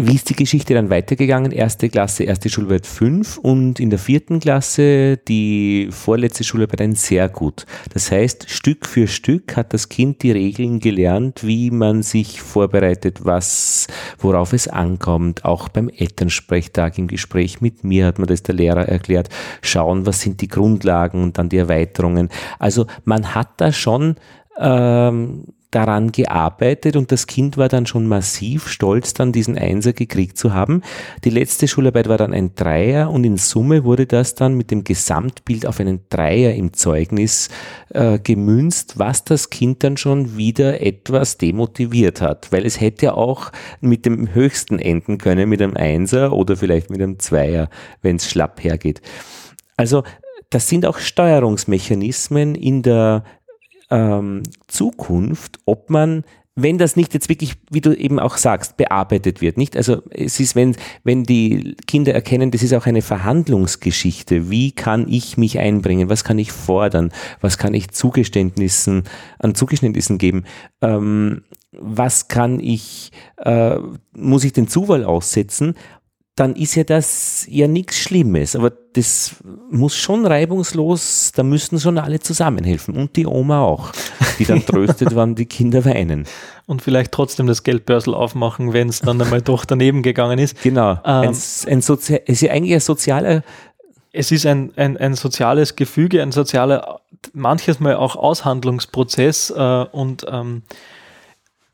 Wie 0.00 0.14
ist 0.14 0.30
die 0.30 0.36
Geschichte 0.36 0.74
dann 0.74 0.90
weitergegangen? 0.90 1.50
Erste 1.50 1.88
Klasse, 1.88 2.22
erste 2.22 2.48
Schularbeit 2.48 2.86
5 2.86 3.38
und 3.38 3.80
in 3.80 3.90
der 3.90 3.98
vierten 3.98 4.38
Klasse 4.38 5.16
die 5.16 5.88
vorletzte 5.90 6.44
Schularbeit 6.44 6.82
ein 6.82 6.94
sehr 6.94 7.28
gut. 7.28 7.66
Das 7.92 8.12
heißt, 8.12 8.48
Stück 8.48 8.86
für 8.86 9.08
Stück 9.08 9.56
hat 9.56 9.74
das 9.74 9.88
Kind 9.88 10.22
die 10.22 10.30
Regeln 10.30 10.78
gelernt, 10.78 11.44
wie 11.44 11.72
man 11.72 12.04
sich 12.04 12.40
vorbereitet, 12.40 13.24
was, 13.24 13.88
worauf 14.18 14.52
es 14.52 14.68
ankommt. 14.68 15.44
Auch 15.44 15.68
beim 15.68 15.88
Elternsprechtag 15.88 16.96
im 16.96 17.08
Gespräch 17.08 17.60
mit 17.60 17.82
mir 17.82 18.06
hat 18.06 18.20
man 18.20 18.28
das 18.28 18.44
der 18.44 18.54
Lehrer 18.54 18.86
erklärt. 18.86 19.30
Schauen, 19.62 20.06
was 20.06 20.20
sind 20.20 20.40
die 20.42 20.48
Grundlagen 20.48 21.24
und 21.24 21.38
dann 21.38 21.48
die 21.48 21.56
Erweiterungen. 21.56 22.28
Also 22.60 22.86
man 23.04 23.34
hat 23.34 23.48
da 23.56 23.72
schon 23.72 24.14
ähm, 24.60 25.44
daran 25.70 26.12
gearbeitet 26.12 26.96
und 26.96 27.12
das 27.12 27.26
Kind 27.26 27.58
war 27.58 27.68
dann 27.68 27.86
schon 27.86 28.06
massiv 28.06 28.68
stolz, 28.68 29.12
dann 29.12 29.32
diesen 29.32 29.58
Einser 29.58 29.92
gekriegt 29.92 30.38
zu 30.38 30.54
haben. 30.54 30.82
Die 31.24 31.30
letzte 31.30 31.68
Schularbeit 31.68 32.08
war 32.08 32.16
dann 32.16 32.32
ein 32.32 32.54
Dreier 32.54 33.10
und 33.10 33.24
in 33.24 33.36
Summe 33.36 33.84
wurde 33.84 34.06
das 34.06 34.34
dann 34.34 34.54
mit 34.54 34.70
dem 34.70 34.84
Gesamtbild 34.84 35.66
auf 35.66 35.78
einen 35.80 36.00
Dreier 36.08 36.54
im 36.54 36.72
Zeugnis 36.72 37.50
äh, 37.90 38.18
gemünzt, 38.18 38.98
was 38.98 39.24
das 39.24 39.50
Kind 39.50 39.84
dann 39.84 39.98
schon 39.98 40.38
wieder 40.38 40.80
etwas 40.80 41.36
demotiviert 41.36 42.22
hat, 42.22 42.50
weil 42.50 42.64
es 42.64 42.80
hätte 42.80 43.14
auch 43.14 43.52
mit 43.80 44.06
dem 44.06 44.34
höchsten 44.34 44.78
enden 44.78 45.18
können, 45.18 45.48
mit 45.48 45.60
einem 45.60 45.76
Einser 45.76 46.32
oder 46.32 46.56
vielleicht 46.56 46.88
mit 46.88 47.02
einem 47.02 47.18
Zweier, 47.18 47.68
wenn 48.00 48.16
es 48.16 48.30
schlapp 48.30 48.64
hergeht. 48.64 49.02
Also 49.76 50.02
das 50.50 50.68
sind 50.68 50.86
auch 50.86 50.98
Steuerungsmechanismen 50.98 52.54
in 52.54 52.82
der 52.82 53.22
ähm, 53.90 54.42
Zukunft, 54.66 55.58
ob 55.64 55.90
man 55.90 56.24
wenn 56.60 56.76
das 56.76 56.96
nicht 56.96 57.14
jetzt 57.14 57.28
wirklich, 57.28 57.54
wie 57.70 57.80
du 57.80 57.96
eben 57.96 58.18
auch 58.18 58.36
sagst, 58.36 58.76
bearbeitet 58.76 59.40
wird, 59.40 59.56
nicht? 59.56 59.76
Also 59.76 60.02
es 60.10 60.40
ist, 60.40 60.56
wenn, 60.56 60.74
wenn 61.04 61.22
die 61.22 61.76
Kinder 61.86 62.12
erkennen, 62.12 62.50
das 62.50 62.64
ist 62.64 62.74
auch 62.74 62.86
eine 62.86 63.00
Verhandlungsgeschichte. 63.00 64.50
Wie 64.50 64.72
kann 64.72 65.06
ich 65.08 65.36
mich 65.36 65.60
einbringen? 65.60 66.08
Was 66.08 66.24
kann 66.24 66.36
ich 66.36 66.50
fordern? 66.50 67.12
Was 67.40 67.58
kann 67.58 67.74
ich 67.74 67.90
Zugeständnissen, 67.92 69.04
an 69.38 69.54
Zugeständnissen 69.54 70.18
geben? 70.18 70.44
Ähm, 70.82 71.42
was 71.70 72.26
kann 72.26 72.58
ich, 72.58 73.12
äh, 73.36 73.76
muss 74.12 74.42
ich 74.42 74.52
den 74.52 74.66
Zufall 74.66 75.04
aussetzen? 75.04 75.76
Dann 76.38 76.54
ist 76.54 76.76
ja 76.76 76.84
das 76.84 77.46
ja 77.48 77.66
nichts 77.66 77.98
Schlimmes. 77.98 78.54
Aber 78.54 78.70
das 78.92 79.36
muss 79.70 79.96
schon 79.96 80.24
reibungslos, 80.24 81.32
da 81.34 81.42
müssen 81.42 81.80
schon 81.80 81.98
alle 81.98 82.20
zusammenhelfen 82.20 82.96
und 82.96 83.16
die 83.16 83.26
Oma 83.26 83.62
auch, 83.62 83.92
die 84.38 84.44
dann 84.44 84.64
tröstet, 84.66 85.14
wann 85.14 85.34
die 85.34 85.46
Kinder 85.46 85.84
weinen. 85.84 86.26
Und 86.66 86.82
vielleicht 86.82 87.12
trotzdem 87.12 87.46
das 87.46 87.64
Geldbörsel 87.64 88.14
aufmachen, 88.14 88.72
wenn 88.72 88.88
es 88.88 89.00
dann 89.00 89.20
einmal 89.20 89.42
doch 89.42 89.64
daneben 89.64 90.02
gegangen 90.02 90.38
ist. 90.38 90.62
Genau. 90.62 90.92
Ähm, 90.92 90.98
ein, 91.04 91.28
ein 91.28 91.78
es 91.78 91.88
ist 91.88 92.40
ja 92.40 92.52
eigentlich 92.52 92.74
ein 92.74 92.80
sozialer. 92.80 93.42
Es 94.12 94.30
ist 94.30 94.46
ein, 94.46 94.72
ein, 94.76 94.96
ein 94.96 95.14
soziales 95.14 95.76
Gefüge, 95.76 96.22
ein 96.22 96.32
sozialer, 96.32 97.00
manches 97.32 97.80
Mal 97.80 97.96
auch 97.96 98.16
Aushandlungsprozess 98.16 99.50
äh, 99.50 99.86
und 99.90 100.24
ähm, 100.30 100.62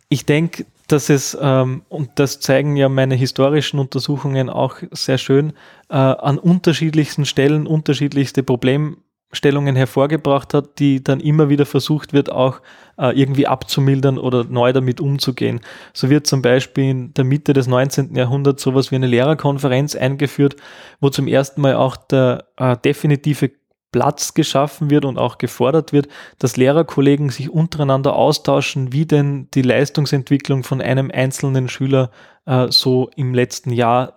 ich 0.09 0.27
denke, 0.27 0.65
dass 0.89 1.09
es, 1.09 1.37
ähm, 1.41 1.83
und 1.89 2.11
das 2.17 2.41
zeigen 2.41 2.77
ja 2.77 2.89
meine 2.89 3.15
historischen 3.15 3.79
Untersuchungen 3.79 4.51
auch 4.51 4.77
sehr 4.93 5.19
schön, 5.19 5.53
äh, 5.89 5.95
an 5.97 6.39
unterschiedlichsten 6.39 7.25
Stellen 7.25 7.67
unterschiedlichste 7.67 8.43
Problemstellungen 8.43 9.77
hervorgebracht 9.77 10.53
hat, 10.53 10.79
die 10.79 11.03
dann 11.03 11.21
immer 11.21 11.49
wieder 11.49 11.65
versucht 11.65 12.13
wird, 12.13 12.31
auch 12.31 12.61
äh, 12.99 13.19
irgendwie 13.19 13.47
abzumildern 13.47 14.19
oder 14.19 14.45
neu 14.45 14.73
damit 14.73 15.01
umzugehen. 15.01 15.61
So 15.95 16.11
wird 16.11 16.27
zum 16.27 16.43
Beispiel 16.43 16.91
in 16.91 17.15
der 17.15 17.25
Mitte 17.25 17.55
des 17.55 17.67
19. 17.67 18.15
Jahrhunderts 18.15 18.63
sowas 18.63 18.91
wie 18.91 18.97
eine 18.97 19.07
Lehrerkonferenz 19.07 19.97
eingeführt, 19.97 20.57
wo 21.01 21.09
zum 21.09 21.27
ersten 21.27 21.63
Mal 21.63 21.77
auch 21.77 21.97
der 21.97 22.45
äh, 22.57 22.77
definitive 22.77 23.51
Platz 23.95 24.35
geschaffen 24.35 24.91
wird 24.91 25.05
und 25.05 25.19
auch 25.19 25.39
gefordert 25.39 25.93
wird, 25.93 26.09
dass 26.41 26.57
Lehrerkollegen 26.57 27.31
sich 27.31 27.49
untereinander 27.49 28.17
austauschen, 28.17 28.93
wie 28.93 29.07
denn 29.07 29.47
die 29.55 29.63
Leistungsentwicklung 29.63 30.65
von 30.65 30.81
einem 30.81 31.13
einzelnen 31.15 31.69
Schüler 31.69 32.11
äh, 32.45 32.67
so 32.71 33.09
im 33.15 33.35
letzten 33.35 33.71
Jahr 33.71 34.15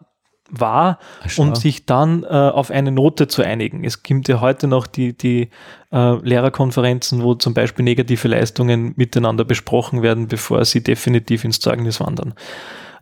war 0.49 0.97
Ach, 1.23 1.37
und 1.37 1.57
sich 1.57 1.85
dann 1.85 2.23
äh, 2.23 2.27
auf 2.27 2.71
eine 2.71 2.91
Note 2.91 3.27
zu 3.27 3.43
einigen. 3.43 3.83
Es 3.83 4.01
gibt 4.01 4.27
ja 4.29 4.41
heute 4.41 4.65
noch 4.65 4.87
die, 4.87 5.15
die 5.15 5.51
äh, 5.91 6.15
Lehrerkonferenzen, 6.23 7.21
wo 7.21 7.35
zum 7.35 7.53
Beispiel 7.53 7.85
negative 7.85 8.29
Leistungen 8.29 8.93
miteinander 8.95 9.45
besprochen 9.45 10.01
werden, 10.01 10.27
bevor 10.27 10.65
sie 10.65 10.81
definitiv 10.81 11.43
ins 11.43 11.59
Zeugnis 11.59 11.99
wandern. 11.99 12.33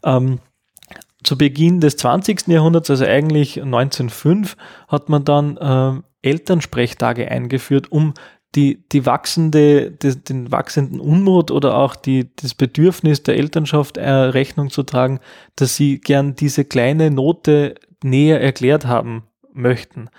Ähm, 0.04 0.40
zu 1.24 1.38
Beginn 1.38 1.80
des 1.80 1.96
20. 1.96 2.48
Jahrhunderts, 2.48 2.90
also 2.90 3.06
eigentlich 3.06 3.64
1905, 3.64 4.58
hat 4.90 5.08
man 5.08 5.24
dann 5.24 5.56
äh, 5.56 6.02
Elternsprechtage 6.26 7.30
eingeführt, 7.30 7.92
um 7.92 8.14
die, 8.56 8.88
die 8.92 9.06
wachsende, 9.06 9.92
die, 9.92 10.16
den 10.16 10.52
wachsenden 10.52 11.00
Unmut 11.00 11.52
oder 11.52 11.78
auch 11.78 11.96
die, 11.96 12.30
das 12.38 12.54
Bedürfnis 12.54 13.24
der 13.24 13.38
Elternschaft 13.38 13.98
äh, 13.98 14.10
Rechnung 14.10 14.70
zu 14.70 14.84
tragen, 14.84 15.20
dass 15.56 15.76
sie 15.76 16.00
gern 16.00 16.36
diese 16.36 16.64
kleine 16.64 17.12
Note 17.12 17.76
näher 18.04 18.42
erklärt 18.42 18.86
haben 18.86 19.24
möchten. 19.52 20.10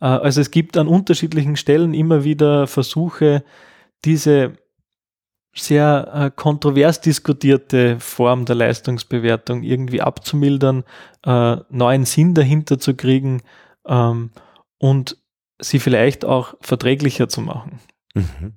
Äh, 0.00 0.06
also 0.06 0.40
es 0.40 0.50
gibt 0.50 0.76
an 0.76 0.88
unterschiedlichen 0.88 1.56
Stellen 1.56 1.94
immer 1.94 2.24
wieder 2.24 2.66
Versuche, 2.66 3.44
diese 4.04 4.54
sehr 5.56 6.10
äh, 6.12 6.30
kontrovers 6.34 7.00
diskutierte 7.00 8.00
Form 8.00 8.44
der 8.44 8.56
Leistungsbewertung 8.56 9.62
irgendwie 9.62 10.00
abzumildern, 10.00 10.82
äh, 11.24 11.56
neuen 11.70 12.04
Sinn 12.04 12.34
dahinter 12.34 12.78
zu 12.78 12.94
kriegen 12.94 13.42
ähm, 13.86 14.30
und 14.78 15.16
sie 15.60 15.78
vielleicht 15.78 16.24
auch 16.24 16.54
verträglicher 16.60 17.28
zu 17.28 17.40
machen. 17.40 17.80
Mhm. 18.14 18.54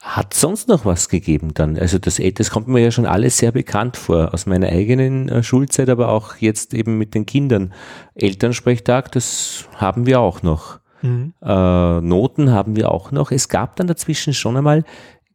Hat 0.00 0.34
sonst 0.34 0.66
noch 0.66 0.84
was 0.84 1.08
gegeben 1.08 1.54
dann? 1.54 1.78
Also 1.78 1.98
das, 1.98 2.20
das 2.34 2.50
kommt 2.50 2.66
mir 2.66 2.80
ja 2.80 2.90
schon 2.90 3.06
alles 3.06 3.38
sehr 3.38 3.52
bekannt 3.52 3.96
vor, 3.96 4.34
aus 4.34 4.46
meiner 4.46 4.68
eigenen 4.68 5.28
äh, 5.28 5.42
Schulzeit, 5.44 5.88
aber 5.88 6.08
auch 6.08 6.36
jetzt 6.38 6.74
eben 6.74 6.98
mit 6.98 7.14
den 7.14 7.24
Kindern. 7.24 7.72
Elternsprechtag, 8.16 9.12
das 9.12 9.68
haben 9.76 10.06
wir 10.06 10.18
auch 10.18 10.42
noch. 10.42 10.80
Mhm. 11.02 11.34
Äh, 11.40 12.00
Noten 12.00 12.50
haben 12.50 12.74
wir 12.74 12.90
auch 12.90 13.12
noch. 13.12 13.30
Es 13.30 13.48
gab 13.48 13.76
dann 13.76 13.86
dazwischen 13.86 14.34
schon 14.34 14.56
einmal 14.56 14.84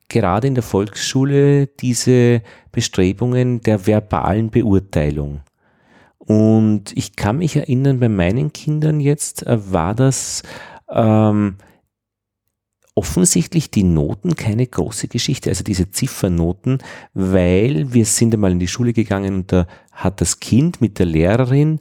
gerade 0.10 0.47
in 0.47 0.56
der 0.56 0.63
Volksschule 0.63 1.67
diese 1.67 2.41
Bestrebungen 2.71 3.62
der 3.62 3.88
verbalen 3.88 4.50
Beurteilung. 4.50 5.41
Und 6.27 6.91
ich 6.95 7.15
kann 7.15 7.37
mich 7.37 7.55
erinnern, 7.55 7.99
bei 7.99 8.09
meinen 8.09 8.51
Kindern 8.51 8.99
jetzt 8.99 9.47
äh, 9.47 9.71
war 9.71 9.95
das 9.95 10.43
ähm, 10.89 11.55
offensichtlich 12.95 13.71
die 13.71 13.83
Noten 13.83 14.35
keine 14.35 14.67
große 14.67 15.07
Geschichte, 15.07 15.49
also 15.49 15.63
diese 15.63 15.89
Ziffernoten, 15.89 16.79
weil 17.13 17.93
wir 17.93 18.05
sind 18.05 18.33
einmal 18.33 18.51
in 18.51 18.59
die 18.59 18.67
Schule 18.67 18.91
gegangen 18.91 19.35
und 19.35 19.51
da 19.51 19.67
hat 19.91 20.19
das 20.19 20.39
Kind 20.39 20.81
mit 20.81 20.99
der 20.99 21.05
Lehrerin 21.05 21.79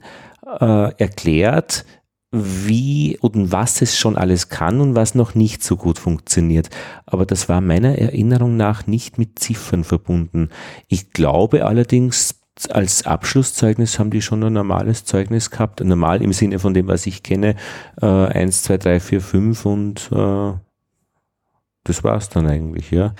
äh, 0.59 0.93
erklärt, 0.97 1.85
wie 2.31 3.17
und 3.19 3.51
was 3.51 3.81
es 3.81 3.97
schon 3.97 4.15
alles 4.15 4.49
kann 4.49 4.79
und 4.79 4.95
was 4.95 5.15
noch 5.15 5.33
nicht 5.33 5.63
so 5.63 5.75
gut 5.75 5.97
funktioniert. 5.97 6.69
Aber 7.05 7.25
das 7.25 7.49
war 7.49 7.61
meiner 7.61 7.97
Erinnerung 7.97 8.55
nach 8.55 8.85
nicht 8.85 9.17
mit 9.17 9.39
Ziffern 9.39 9.83
verbunden. 9.83 10.49
Ich 10.87 11.11
glaube 11.11 11.65
allerdings, 11.65 12.36
als 12.65 13.05
Abschlusszeugnis 13.05 13.99
haben 13.99 14.09
die 14.09 14.21
schon 14.21 14.43
ein 14.43 14.53
normales 14.53 15.05
Zeugnis 15.05 15.51
gehabt, 15.51 15.79
normal 15.81 16.21
im 16.21 16.33
Sinne 16.33 16.59
von 16.59 16.73
dem, 16.73 16.87
was 16.87 17.05
ich 17.05 17.23
kenne, 17.23 17.55
äh, 18.01 18.05
1, 18.05 18.63
2, 18.63 18.77
3, 18.77 18.99
4, 18.99 19.21
5 19.21 19.65
und 19.65 20.09
äh, 20.11 20.53
das 21.83 22.03
es 22.03 22.29
dann 22.29 22.47
eigentlich, 22.47 22.91
ja. 22.91 23.13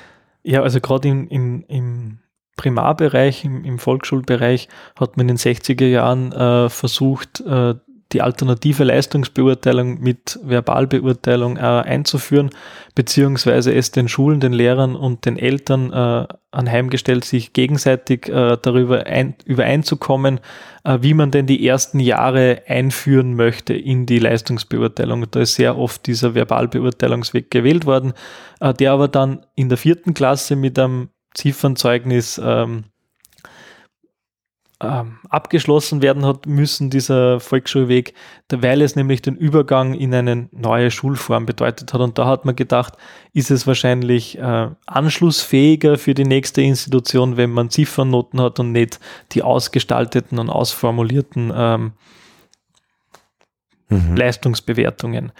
Ja, 0.43 0.62
also 0.62 0.82
gerade 0.82 1.08
in, 1.08 1.28
in, 1.28 1.63
im 1.63 2.19
Primarbereich, 2.58 3.45
im, 3.45 3.63
im 3.63 3.80
Volksschulbereich 3.80 4.67
hat 5.00 5.15
man 5.15 5.30
in 5.30 5.36
den 5.36 5.38
60er 5.38 5.86
Jahren 5.86 6.32
äh, 6.32 6.69
versucht, 6.69 7.41
äh, 7.41 7.76
die 8.17 8.23
alternative 8.23 8.84
Leistungsbeurteilung 8.84 9.99
mit 10.01 10.39
Verbalbeurteilung 10.41 11.58
äh, 11.58 11.60
einzuführen, 11.60 12.49
beziehungsweise 12.95 13.75
es 13.75 13.91
den 13.91 14.08
Schulen, 14.08 14.39
den 14.39 14.53
Lehrern 14.53 14.95
und 14.95 15.27
den 15.27 15.38
Eltern 15.38 15.93
äh, 15.93 16.25
anheimgestellt, 16.49 17.25
sich 17.25 17.53
gegenseitig 17.53 18.27
äh, 18.27 18.58
darüber 18.60 19.06
ein, 19.06 19.36
übereinzukommen, 19.45 20.39
äh, 20.84 20.97
wie 21.01 21.13
man 21.13 21.30
denn 21.30 21.45
die 21.45 21.67
ersten 21.67 21.99
Jahre 21.99 22.63
einführen 22.65 23.36
möchte 23.36 23.75
in 23.75 24.08
die 24.08 24.17
Leistungsbeurteilung. 24.17 25.30
Da 25.30 25.41
ist 25.41 25.53
sehr 25.53 25.77
oft 25.77 26.08
dieser 26.08 26.34
Verbalbeurteilungsweg 26.34 27.51
gewählt 27.51 27.86
worden, 27.86 28.13
äh, 28.62 28.73
der 28.73 28.93
aber 28.93 29.10
dann 29.10 29.45
in 29.53 29.69
der 29.69 29.77
vierten 29.77 30.15
Klasse 30.15 30.56
mit 30.56 30.80
einem 30.80 31.10
Ziffernzeugnis 31.36 32.41
ähm, 32.43 32.86
ähm, 34.79 35.17
abgeschlossen 35.29 36.01
werden 36.01 36.25
hat 36.25 36.45
müssen, 36.45 36.89
dieser 36.89 37.39
Volksschulweg, 37.39 38.13
weil 38.51 38.81
es 38.81 38.95
nämlich 38.95 39.23
den 39.23 39.35
Übergang 39.35 39.95
in 39.95 40.13
eine 40.13 40.49
neue 40.51 40.91
Schulform 40.91 41.47
bedeutet 41.47 41.93
hat. 41.93 42.01
Und 42.01 42.17
da 42.17 42.27
hat 42.27 42.45
man 42.45 42.55
gedacht, 42.55 42.93
ist 43.33 43.49
es 43.49 43.65
wahrscheinlich 43.65 44.37
äh, 44.37 44.69
anschlussfähiger 44.85 45.97
für 45.97 46.13
die 46.13 46.25
nächste 46.25 46.61
Institution, 46.61 47.37
wenn 47.37 47.49
man 47.49 47.71
Ziffernnoten 47.71 48.39
hat 48.39 48.59
und 48.59 48.71
nicht 48.71 48.99
die 49.31 49.41
ausgestalteten 49.41 50.37
und 50.37 50.49
ausformulierten 50.49 51.51
ähm, 51.55 51.93
mhm. 53.89 54.15
Leistungsbewertungen. 54.15 55.31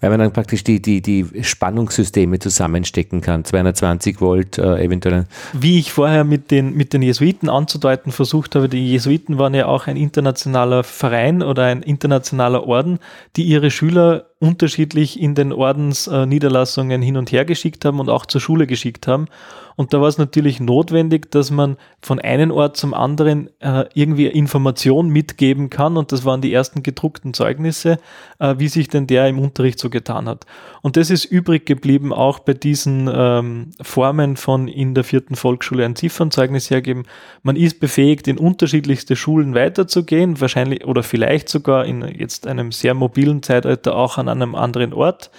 Weil 0.00 0.10
man 0.10 0.18
dann 0.18 0.32
praktisch 0.32 0.64
die, 0.64 0.80
die, 0.80 1.00
die 1.00 1.26
Spannungssysteme 1.42 2.38
zusammenstecken 2.38 3.20
kann, 3.20 3.44
220 3.44 4.20
Volt 4.20 4.58
äh, 4.58 4.82
eventuell. 4.82 5.26
Wie 5.52 5.78
ich 5.78 5.92
vorher 5.92 6.24
mit 6.24 6.50
den, 6.50 6.74
mit 6.74 6.92
den 6.92 7.02
Jesuiten 7.02 7.48
anzudeuten 7.48 8.12
versucht 8.12 8.54
habe, 8.54 8.68
die 8.68 8.90
Jesuiten 8.90 9.38
waren 9.38 9.54
ja 9.54 9.66
auch 9.66 9.86
ein 9.86 9.96
internationaler 9.96 10.82
Verein 10.84 11.42
oder 11.42 11.64
ein 11.64 11.82
internationaler 11.82 12.66
Orden, 12.66 12.98
die 13.36 13.44
ihre 13.44 13.70
Schüler 13.70 14.26
unterschiedlich 14.38 15.20
in 15.20 15.34
den 15.34 15.52
Ordensniederlassungen 15.52 17.00
hin 17.00 17.16
und 17.16 17.32
her 17.32 17.44
geschickt 17.44 17.84
haben 17.84 18.00
und 18.00 18.10
auch 18.10 18.26
zur 18.26 18.40
Schule 18.40 18.66
geschickt 18.66 19.06
haben. 19.06 19.28
Und 19.76 19.92
da 19.92 20.00
war 20.00 20.08
es 20.08 20.16
natürlich 20.16 20.58
notwendig, 20.58 21.30
dass 21.30 21.50
man 21.50 21.76
von 22.00 22.18
einem 22.18 22.50
Ort 22.50 22.78
zum 22.78 22.94
anderen 22.94 23.50
äh, 23.60 23.84
irgendwie 23.92 24.26
Information 24.26 25.10
mitgeben 25.10 25.68
kann. 25.68 25.98
Und 25.98 26.12
das 26.12 26.24
waren 26.24 26.40
die 26.40 26.52
ersten 26.52 26.82
gedruckten 26.82 27.34
Zeugnisse, 27.34 27.98
äh, 28.38 28.54
wie 28.56 28.68
sich 28.68 28.88
denn 28.88 29.06
der 29.06 29.28
im 29.28 29.38
Unterricht 29.38 29.78
so 29.78 29.90
getan 29.90 30.28
hat. 30.28 30.46
Und 30.80 30.96
das 30.96 31.10
ist 31.10 31.26
übrig 31.26 31.66
geblieben 31.66 32.12
auch 32.12 32.38
bei 32.38 32.54
diesen 32.54 33.10
ähm, 33.12 33.72
Formen 33.82 34.36
von 34.36 34.66
in 34.66 34.94
der 34.94 35.04
vierten 35.04 35.36
Volksschule 35.36 35.84
ein 35.84 35.94
Ziffernzeugnis 35.94 36.70
hergeben. 36.70 37.02
Man 37.42 37.56
ist 37.56 37.78
befähigt, 37.78 38.28
in 38.28 38.38
unterschiedlichste 38.38 39.14
Schulen 39.14 39.54
weiterzugehen, 39.54 40.40
wahrscheinlich 40.40 40.86
oder 40.86 41.02
vielleicht 41.02 41.50
sogar 41.50 41.84
in 41.84 42.00
jetzt 42.02 42.46
einem 42.46 42.72
sehr 42.72 42.94
mobilen 42.94 43.42
Zeitalter 43.42 43.94
auch 43.94 44.16
an 44.16 44.28
einem 44.36 44.54
anderen 44.54 44.92
Ort. 44.92 45.30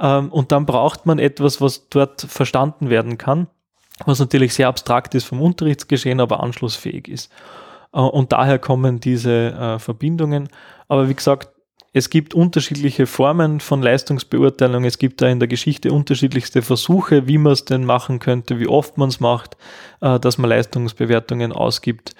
Ähm, 0.00 0.30
und 0.30 0.52
dann 0.52 0.66
braucht 0.66 1.06
man 1.06 1.18
etwas, 1.18 1.60
was 1.60 1.88
dort 1.88 2.22
verstanden 2.22 2.90
werden 2.90 3.18
kann 3.18 3.48
was 4.04 4.18
natürlich 4.18 4.54
sehr 4.54 4.68
abstrakt 4.68 5.14
ist 5.14 5.24
vom 5.24 5.40
Unterrichtsgeschehen, 5.40 6.20
aber 6.20 6.42
anschlussfähig 6.42 7.08
ist. 7.08 7.32
Äh, 7.92 8.00
und 8.00 8.32
daher 8.32 8.58
kommen 8.58 9.00
diese 9.00 9.52
äh, 9.52 9.78
Verbindungen. 9.78 10.48
Aber 10.88 11.08
wie 11.08 11.14
gesagt, 11.14 11.50
es 11.92 12.10
gibt 12.10 12.34
unterschiedliche 12.34 13.06
Formen 13.06 13.60
von 13.60 13.80
Leistungsbeurteilung. 13.80 14.84
Es 14.84 14.98
gibt 14.98 15.22
da 15.22 15.28
in 15.28 15.38
der 15.38 15.46
Geschichte 15.46 15.92
unterschiedlichste 15.92 16.60
Versuche, 16.60 17.28
wie 17.28 17.38
man 17.38 17.52
es 17.52 17.64
denn 17.64 17.84
machen 17.84 18.18
könnte, 18.18 18.58
wie 18.58 18.66
oft 18.66 18.98
man 18.98 19.10
es 19.10 19.20
macht, 19.20 19.56
äh, 20.00 20.18
dass 20.18 20.38
man 20.38 20.50
Leistungsbewertungen 20.50 21.52
ausgibt. 21.52 22.14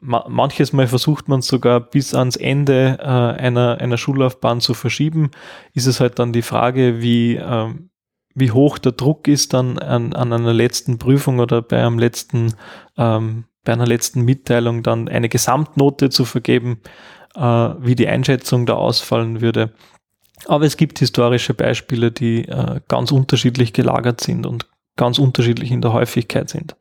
Manches 0.00 0.72
Mal 0.72 0.86
versucht 0.86 1.28
man 1.28 1.42
sogar 1.42 1.80
bis 1.80 2.14
ans 2.14 2.36
Ende 2.36 2.98
einer, 3.00 3.78
einer 3.80 3.96
Schullaufbahn 3.98 4.60
zu 4.60 4.74
verschieben. 4.74 5.30
Ist 5.74 5.86
es 5.86 6.00
halt 6.00 6.18
dann 6.18 6.32
die 6.32 6.42
Frage, 6.42 7.02
wie, 7.02 7.36
ähm, 7.36 7.90
wie 8.34 8.50
hoch 8.50 8.78
der 8.78 8.92
Druck 8.92 9.28
ist 9.28 9.52
dann 9.52 9.78
an, 9.78 10.14
an 10.14 10.32
einer 10.32 10.52
letzten 10.52 10.98
Prüfung 10.98 11.38
oder 11.38 11.62
bei 11.62 11.84
einem 11.84 11.98
letzten, 11.98 12.54
ähm, 12.96 13.44
bei 13.64 13.72
einer 13.72 13.86
letzten 13.86 14.22
Mitteilung 14.22 14.82
dann 14.82 15.08
eine 15.08 15.28
Gesamtnote 15.28 16.10
zu 16.10 16.24
vergeben, 16.24 16.80
äh, 17.34 17.40
wie 17.40 17.94
die 17.94 18.08
Einschätzung 18.08 18.66
da 18.66 18.74
ausfallen 18.74 19.40
würde. 19.40 19.72
Aber 20.46 20.64
es 20.64 20.76
gibt 20.76 20.98
historische 20.98 21.54
Beispiele, 21.54 22.10
die 22.10 22.48
äh, 22.48 22.80
ganz 22.88 23.12
unterschiedlich 23.12 23.72
gelagert 23.72 24.20
sind 24.20 24.46
und 24.46 24.66
ganz 24.96 25.18
unterschiedlich 25.18 25.70
in 25.70 25.80
der 25.80 25.92
Häufigkeit 25.92 26.48
sind. 26.48 26.76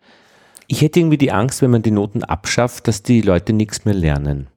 Ich 0.72 0.82
hätte 0.82 1.02
irgendwie 1.02 1.18
die 1.18 1.34
Angst, 1.34 1.62
wenn 1.62 1.72
man 1.72 1.82
die 1.82 1.92
Noten 1.92 2.24
abschafft, 2.24 2.88
dass 2.88 3.04
die 3.04 3.20
Leute 3.20 3.52
nichts 3.52 3.84
mehr 3.84 3.94
lernen. 3.94 4.48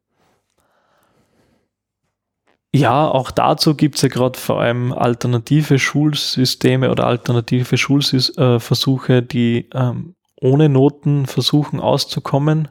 Ja, 2.72 3.08
auch 3.08 3.32
dazu 3.32 3.74
gibt 3.74 3.96
es 3.96 4.02
ja 4.02 4.08
gerade 4.08 4.38
vor 4.38 4.60
allem 4.60 4.92
alternative 4.92 5.80
Schulsysteme 5.80 6.92
oder 6.92 7.08
alternative 7.08 7.76
Schulversuche, 7.76 9.22
die 9.22 9.68
ähm, 9.74 10.14
ohne 10.40 10.68
Noten 10.68 11.26
versuchen 11.26 11.80
auszukommen. 11.80 12.68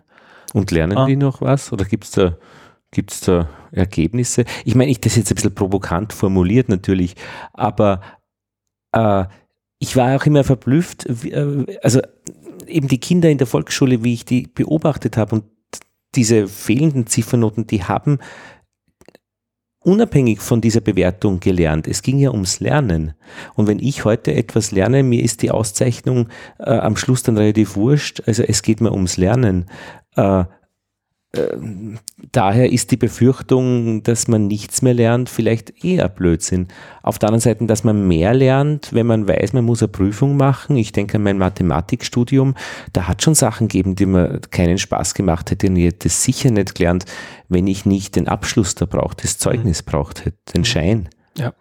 Und 0.53 0.71
lernen 0.71 0.97
ah. 0.97 1.05
die 1.05 1.17
noch 1.17 1.41
was? 1.41 1.73
Oder 1.73 1.83
gibt 1.83 2.05
es 2.05 2.11
da, 2.11 2.37
gibt's 2.91 3.19
da 3.19 3.49
Ergebnisse? 3.73 4.45
Ich 4.63 4.75
meine, 4.75 4.89
ich 4.89 5.01
das 5.01 5.17
jetzt 5.17 5.29
ein 5.33 5.35
bisschen 5.35 5.53
provokant 5.53 6.13
formuliert 6.13 6.69
natürlich, 6.69 7.17
aber 7.51 7.99
äh, 8.93 9.25
ich 9.79 9.97
war 9.97 10.15
auch 10.15 10.25
immer 10.25 10.45
verblüfft, 10.45 11.07
äh, 11.25 11.65
also 11.81 11.99
eben 12.67 12.87
die 12.87 12.99
Kinder 12.99 13.29
in 13.29 13.37
der 13.37 13.47
Volksschule, 13.47 14.03
wie 14.03 14.13
ich 14.13 14.25
die 14.25 14.47
beobachtet 14.47 15.17
habe 15.17 15.35
und 15.35 15.43
diese 16.15 16.47
fehlenden 16.47 17.07
Ziffernoten, 17.07 17.65
die 17.67 17.83
haben 17.83 18.19
unabhängig 19.79 20.39
von 20.39 20.61
dieser 20.61 20.81
Bewertung 20.81 21.39
gelernt. 21.39 21.87
Es 21.87 22.01
ging 22.01 22.17
ja 22.17 22.31
ums 22.31 22.59
Lernen. 22.59 23.13
Und 23.55 23.67
wenn 23.67 23.79
ich 23.79 24.05
heute 24.05 24.33
etwas 24.33 24.71
lerne, 24.71 25.03
mir 25.03 25.21
ist 25.21 25.41
die 25.41 25.51
Auszeichnung 25.51 26.29
äh, 26.59 26.71
am 26.71 26.95
Schluss 26.95 27.23
dann 27.23 27.37
relativ 27.37 27.75
wurscht. 27.75 28.21
Also 28.25 28.43
es 28.43 28.61
geht 28.61 28.79
mir 28.79 28.93
ums 28.93 29.17
Lernen. 29.17 29.65
Äh, 30.15 30.45
daher 32.31 32.71
ist 32.71 32.91
die 32.91 32.97
Befürchtung, 32.97 34.03
dass 34.03 34.27
man 34.27 34.45
nichts 34.45 34.83
mehr 34.83 34.93
lernt, 34.93 35.29
vielleicht 35.29 35.83
eher 35.83 36.07
Blödsinn. 36.07 36.67
Auf 37.01 37.17
der 37.17 37.29
anderen 37.29 37.41
Seite, 37.41 37.65
dass 37.65 37.83
man 37.83 38.07
mehr 38.07 38.35
lernt, 38.35 38.93
wenn 38.93 39.07
man 39.07 39.27
weiß, 39.27 39.53
man 39.53 39.65
muss 39.65 39.81
eine 39.81 39.87
Prüfung 39.87 40.37
machen. 40.37 40.77
Ich 40.77 40.91
denke 40.91 41.17
an 41.17 41.23
mein 41.23 41.39
Mathematikstudium, 41.39 42.53
da 42.93 43.07
hat 43.07 43.23
schon 43.23 43.33
Sachen 43.33 43.67
gegeben, 43.67 43.95
die 43.95 44.05
mir 44.05 44.41
keinen 44.51 44.77
Spaß 44.77 45.15
gemacht 45.15 45.49
hätte 45.49 45.67
und 45.67 45.75
ich 45.75 45.85
hätte 45.85 46.07
das 46.09 46.23
sicher 46.23 46.51
nicht 46.51 46.75
gelernt, 46.75 47.05
wenn 47.49 47.65
ich 47.65 47.85
nicht 47.85 48.15
den 48.15 48.27
Abschluss 48.27 48.75
da 48.75 48.85
braucht, 48.85 49.23
das 49.23 49.39
Zeugnis 49.39 49.83
mhm. 49.83 49.89
braucht 49.89 50.25
hätte, 50.25 50.37
den 50.53 50.61
mhm. 50.61 50.65
Schein. 50.65 51.09
Ja. 51.35 51.53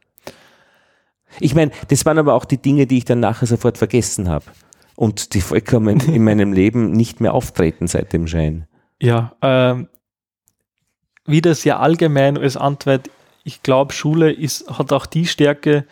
Ich 1.40 1.54
meine, 1.54 1.70
das 1.88 2.04
waren 2.04 2.18
aber 2.18 2.34
auch 2.34 2.44
die 2.44 2.60
Dinge, 2.60 2.86
die 2.86 2.98
ich 2.98 3.06
dann 3.06 3.20
nachher 3.20 3.46
sofort 3.46 3.78
vergessen 3.78 4.28
habe 4.28 4.44
und 4.96 5.32
die 5.32 5.40
vollkommen 5.40 5.98
in 6.00 6.24
meinem 6.24 6.52
Leben 6.52 6.92
nicht 6.92 7.22
mehr 7.22 7.32
auftreten 7.32 7.86
seit 7.86 8.12
dem 8.12 8.26
Schein. 8.26 8.66
Ja, 9.02 9.34
ähm, 9.42 9.88
wie 11.24 11.40
das 11.40 11.64
ja 11.64 11.80
allgemein 11.80 12.38
als 12.38 12.56
Antwort, 12.56 13.10
ich 13.42 13.64
glaube, 13.64 13.92
Schule 13.92 14.30
ist, 14.30 14.78
hat 14.78 14.92
auch 14.92 15.06
die 15.06 15.26
Stärke, 15.26 15.86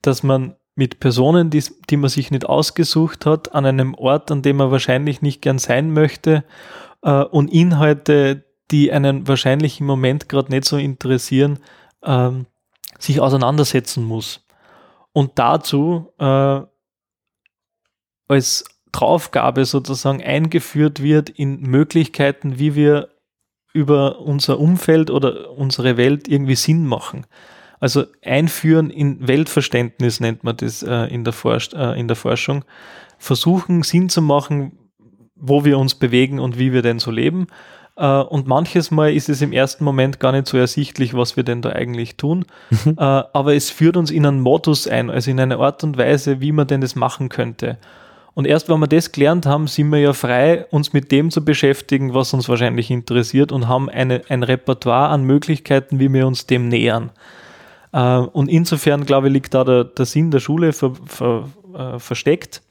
dass 0.00 0.22
man 0.22 0.54
mit 0.76 1.00
Personen, 1.00 1.50
die, 1.50 1.64
die 1.90 1.96
man 1.96 2.08
sich 2.08 2.30
nicht 2.30 2.46
ausgesucht 2.46 3.26
hat, 3.26 3.52
an 3.52 3.66
einem 3.66 3.94
Ort, 3.94 4.30
an 4.30 4.42
dem 4.42 4.58
man 4.58 4.70
wahrscheinlich 4.70 5.22
nicht 5.22 5.42
gern 5.42 5.58
sein 5.58 5.92
möchte 5.92 6.44
äh, 7.02 7.24
und 7.24 7.52
Inhalte, 7.52 8.44
die 8.70 8.92
einen 8.92 9.26
wahrscheinlich 9.26 9.80
im 9.80 9.86
Moment 9.86 10.28
gerade 10.28 10.52
nicht 10.52 10.64
so 10.64 10.76
interessieren, 10.76 11.58
ähm, 12.04 12.46
sich 13.00 13.20
auseinandersetzen 13.20 14.04
muss. 14.04 14.46
Und 15.12 15.32
dazu 15.34 16.12
äh, 16.18 16.60
als 18.28 18.64
Draufgabe 18.92 19.64
sozusagen 19.64 20.22
eingeführt 20.22 21.02
wird 21.02 21.30
in 21.30 21.60
Möglichkeiten, 21.62 22.58
wie 22.58 22.74
wir 22.74 23.08
über 23.72 24.20
unser 24.20 24.58
Umfeld 24.58 25.10
oder 25.10 25.50
unsere 25.50 25.96
Welt 25.96 26.28
irgendwie 26.28 26.56
Sinn 26.56 26.86
machen. 26.86 27.26
Also 27.80 28.04
einführen 28.24 28.90
in 28.90 29.26
Weltverständnis 29.26 30.20
nennt 30.20 30.44
man 30.44 30.56
das 30.56 30.82
äh, 30.82 31.06
in, 31.06 31.24
der 31.24 31.34
äh, 31.74 31.98
in 31.98 32.06
der 32.06 32.16
Forschung. 32.16 32.64
Versuchen 33.18 33.82
Sinn 33.82 34.08
zu 34.08 34.22
machen, 34.22 34.78
wo 35.34 35.64
wir 35.64 35.78
uns 35.78 35.94
bewegen 35.94 36.38
und 36.38 36.58
wie 36.58 36.72
wir 36.72 36.82
denn 36.82 37.00
so 37.00 37.10
leben. 37.10 37.48
Äh, 37.96 38.06
und 38.06 38.46
manches 38.46 38.90
Mal 38.90 39.12
ist 39.12 39.28
es 39.28 39.42
im 39.42 39.52
ersten 39.52 39.84
Moment 39.84 40.20
gar 40.20 40.32
nicht 40.32 40.46
so 40.46 40.58
ersichtlich, 40.58 41.14
was 41.14 41.36
wir 41.36 41.42
denn 41.42 41.62
da 41.62 41.70
eigentlich 41.70 42.16
tun. 42.16 42.44
Mhm. 42.70 42.96
Äh, 42.98 43.02
aber 43.02 43.54
es 43.54 43.70
führt 43.70 43.96
uns 43.96 44.10
in 44.10 44.26
einen 44.26 44.40
Modus 44.40 44.86
ein, 44.86 45.10
also 45.10 45.30
in 45.30 45.40
eine 45.40 45.58
Art 45.58 45.82
und 45.82 45.98
Weise, 45.98 46.40
wie 46.40 46.52
man 46.52 46.66
denn 46.66 46.82
das 46.82 46.94
machen 46.94 47.30
könnte. 47.30 47.78
Und 48.34 48.46
erst 48.46 48.68
wenn 48.68 48.78
wir 48.80 48.86
das 48.86 49.12
gelernt 49.12 49.44
haben, 49.44 49.66
sind 49.66 49.90
wir 49.90 49.98
ja 49.98 50.12
frei, 50.14 50.64
uns 50.70 50.92
mit 50.92 51.12
dem 51.12 51.30
zu 51.30 51.44
beschäftigen, 51.44 52.14
was 52.14 52.32
uns 52.32 52.48
wahrscheinlich 52.48 52.90
interessiert 52.90 53.52
und 53.52 53.68
haben 53.68 53.90
eine, 53.90 54.22
ein 54.28 54.42
Repertoire 54.42 55.08
an 55.08 55.24
Möglichkeiten, 55.24 55.98
wie 55.98 56.12
wir 56.12 56.26
uns 56.26 56.46
dem 56.46 56.68
nähern. 56.68 57.10
Äh, 57.92 58.16
und 58.18 58.48
insofern, 58.48 59.04
glaube 59.04 59.28
ich, 59.28 59.34
liegt 59.34 59.54
da 59.54 59.64
der, 59.64 59.84
der 59.84 60.06
Sinn 60.06 60.30
der 60.30 60.40
Schule 60.40 60.72
ver, 60.72 60.92
ver, 61.06 61.48
äh, 61.74 61.98
versteckt 61.98 62.62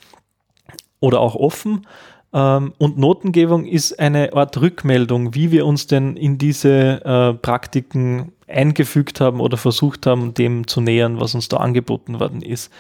oder 1.00 1.19
auch 1.19 1.36
offen. 1.36 1.86
Ähm, 2.34 2.74
und 2.80 2.97
Notengebung 2.97 3.65
ist 3.65 4.00
eine 4.00 4.33
Art 4.33 4.60
Rückmeldung, 4.60 5.36
wie 5.36 5.52
wir 5.52 5.67
uns 5.67 5.86
denn 5.86 6.17
in 6.17 6.40
diese 6.40 7.06
äh, 7.06 7.33
Praktiken 7.33 8.31
eingefügt 8.48 9.21
haben 9.21 9.40
oder 9.40 9.58
versucht 9.58 10.08
haben, 10.08 10.33
dem 10.33 10.67
zu 10.67 10.81
nähern, 10.81 11.19
was 11.19 11.36
uns 11.36 11.50
da 11.50 11.58
angeboten 11.58 12.19
worden 12.19 12.42
ist. 12.42 12.71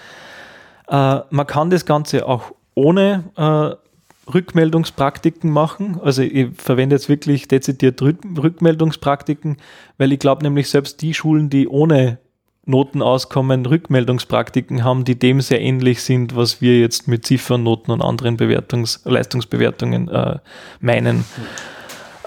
Äh, 0.87 1.19
man 1.29 1.47
kann 1.47 1.69
das 1.69 1.85
Ganze 1.85 2.27
auch 2.27 2.53
ohne 2.75 3.23
äh, 3.35 4.31
Rückmeldungspraktiken 4.31 5.49
machen. 5.49 5.99
Also 6.01 6.21
ich 6.21 6.49
verwende 6.55 6.95
jetzt 6.95 7.09
wirklich 7.09 7.47
dezidiert 7.47 8.01
Rückmeldungspraktiken, 8.01 9.57
weil 9.97 10.11
ich 10.13 10.19
glaube 10.19 10.43
nämlich 10.43 10.69
selbst 10.69 11.01
die 11.01 11.13
Schulen, 11.13 11.49
die 11.49 11.67
ohne 11.67 12.19
Notenauskommen 12.65 13.65
Rückmeldungspraktiken 13.65 14.83
haben, 14.83 15.03
die 15.03 15.17
dem 15.17 15.41
sehr 15.41 15.61
ähnlich 15.61 16.03
sind, 16.03 16.35
was 16.35 16.61
wir 16.61 16.79
jetzt 16.79 17.07
mit 17.07 17.25
Ziffernnoten 17.25 17.91
und 17.91 18.01
anderen 18.01 18.37
Bewertungs 18.37 19.01
Leistungsbewertungen 19.03 20.07
äh, 20.09 20.37
meinen. 20.79 21.17
Mhm. 21.17 21.23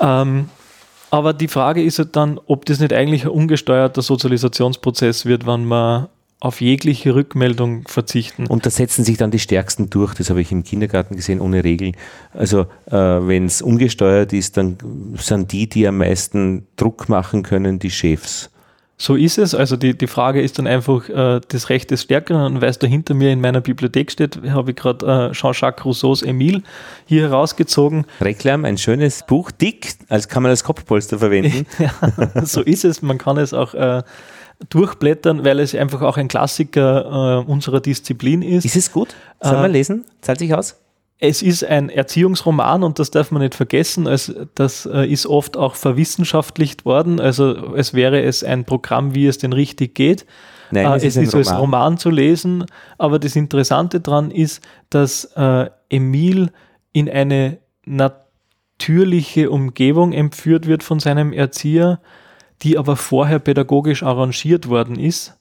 Ähm, 0.01 0.49
aber 1.11 1.33
die 1.33 1.47
Frage 1.47 1.83
ist 1.83 2.01
halt 2.01 2.17
dann, 2.17 2.41
ob 2.47 2.65
das 2.67 2.81
nicht 2.81 2.93
eigentlich 2.93 3.23
ein 3.25 3.31
ungesteuerter 3.31 4.03
Sozialisationsprozess 4.03 5.25
wird, 5.25 5.47
wenn 5.47 5.65
man 5.65 6.09
auf 6.45 6.61
jegliche 6.61 7.15
Rückmeldung 7.15 7.89
verzichten. 7.89 8.47
Und 8.47 8.67
da 8.67 8.71
setzen 8.71 9.03
sich 9.03 9.17
dann 9.17 9.31
die 9.31 9.39
Stärksten 9.39 9.89
durch, 9.89 10.13
das 10.13 10.29
habe 10.29 10.43
ich 10.43 10.53
im 10.53 10.63
Kindergarten 10.63 11.17
gesehen, 11.17 11.41
ohne 11.41 11.65
Regeln. 11.65 11.97
Also 12.35 12.67
äh, 12.85 12.97
wenn 12.97 13.47
es 13.47 13.63
ungesteuert 13.63 14.35
ist, 14.35 14.59
dann 14.59 14.77
sind 15.17 15.53
die, 15.53 15.71
die 15.71 15.89
am 15.89 15.97
meisten 15.97 16.67
Druck 16.77 17.09
machen 17.09 17.45
können, 17.45 17.79
die 17.79 17.91
Chefs. 17.91 18.51
So 18.99 19.17
ist 19.17 19.39
es. 19.39 19.55
Also 19.55 19.77
die, 19.77 19.97
die 19.97 20.07
Frage 20.07 20.43
ist 20.43 20.59
dann 20.59 20.67
einfach 20.67 21.09
äh, 21.09 21.41
das 21.49 21.71
Recht 21.71 21.91
des 21.91 22.03
Stärkeren. 22.03 22.57
Und 22.57 22.61
weil 22.61 22.69
es 22.69 22.79
da 22.79 22.87
hinter 22.87 23.15
mir 23.15 23.33
in 23.33 23.41
meiner 23.41 23.63
Bibliothek 23.63 24.13
steht, 24.13 24.39
habe 24.51 24.73
ich 24.73 24.77
gerade 24.77 25.31
äh, 25.31 25.33
Jean-Jacques 25.33 25.87
Rousseaus 25.87 26.23
Emile 26.23 26.63
hier 27.07 27.23
herausgezogen. 27.23 28.05
Reklam, 28.21 28.67
ein 28.67 28.77
schönes 28.77 29.25
Buch, 29.27 29.51
dick, 29.51 29.95
als 30.11 30.29
kann 30.29 30.43
man 30.43 30.51
als 30.51 30.63
Kopfpolster 30.63 31.19
verwenden. 31.19 31.65
ja, 31.79 32.45
so 32.45 32.61
ist 32.61 32.85
es. 32.85 33.01
Man 33.01 33.17
kann 33.17 33.39
es 33.39 33.55
auch 33.55 33.73
äh, 33.73 34.03
durchblättern, 34.71 35.45
weil 35.45 35.61
es 35.61 35.75
einfach 35.75 36.03
auch 36.03 36.17
ein 36.17 36.29
Klassiker 36.29 37.43
äh, 37.47 37.51
unserer 37.51 37.81
Disziplin 37.81 38.43
ist. 38.43 38.65
Ist 38.65 38.77
es 38.77 38.93
gut? 38.93 39.15
Sollen 39.41 39.63
wir 39.63 39.65
äh, 39.65 39.73
lesen? 39.73 40.05
Zahlt 40.21 40.39
sich 40.39 40.55
aus? 40.55 40.77
es 41.19 41.43
ist 41.43 41.65
ein 41.65 41.89
Erziehungsroman 41.89 42.83
und 42.83 42.99
das 42.99 43.11
darf 43.11 43.31
man 43.31 43.43
nicht 43.43 43.55
vergessen. 43.55 44.07
Es, 44.07 44.35
das 44.55 44.87
äh, 44.87 45.07
ist 45.07 45.27
oft 45.27 45.57
auch 45.57 45.75
verwissenschaftlicht 45.75 46.85
worden. 46.85 47.21
Also 47.21 47.75
es 47.75 47.95
wäre 47.95 48.23
es 48.23 48.45
ein 48.45 48.65
Programm, 48.65 49.15
wie 49.15 49.27
es 49.27 49.39
denn 49.39 49.53
richtig 49.53 49.95
geht. 49.95 50.27
Nein, 50.71 50.87
äh, 50.87 50.97
es, 50.97 51.05
es 51.05 51.17
ist, 51.17 51.29
ist 51.29 51.35
als 51.35 51.59
Roman 51.59 51.99
zu 51.99 52.11
lesen. 52.11 52.67
Aber 52.99 53.19
das 53.19 53.37
Interessante 53.37 54.01
daran 54.01 54.31
ist, 54.31 54.63
dass 54.91 55.25
äh, 55.37 55.71
Emil 55.89 56.51
in 56.93 57.09
eine 57.09 57.59
natürliche 57.87 59.51
Umgebung 59.51 60.13
entführt 60.13 60.67
wird 60.67 60.83
von 60.83 61.01
seinem 61.01 61.33
Erzieher, 61.33 62.01
die 62.65 62.79
aber 62.79 62.97
vorher 62.97 63.39
pädagogisch 63.39 64.03
arrangiert 64.03 64.69
worden 64.69 64.99
ist, 64.99 65.39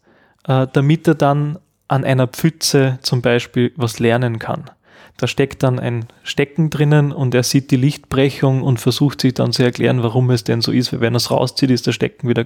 äh, 0.48 0.68
damit 0.72 1.08
er 1.08 1.16
dann 1.16 1.58
an 1.88 2.04
einer 2.04 2.28
Pfütze 2.28 3.00
zum 3.02 3.22
Beispiel 3.22 3.72
was 3.76 4.00
lernen 4.00 4.40
kann. 4.40 4.70
Da 5.18 5.28
steckt 5.28 5.64
dann 5.64 5.80
ein 5.80 6.08
Stecken 6.24 6.70
drinnen 6.70 7.12
und 7.12 7.36
er 7.36 7.44
sieht 7.44 7.72
die 7.72 7.78
Lichtbrechung 7.78 8.64
und 8.64 8.80
versucht 8.80 9.22
sich 9.22 9.36
dann 9.36 9.54
zu 9.54 9.64
erklären, 9.64 10.02
warum 10.02 10.30
es 10.32 10.44
denn 10.44 10.62
so 10.62 10.72
ist, 10.72 10.92
weil 10.92 11.02
wenn 11.02 11.14
er 11.14 11.18
es 11.18 11.30
rauszieht, 11.30 11.70
ist 11.70 11.86
der 11.86 11.92
Stecken 11.92 12.28
wieder 12.28 12.46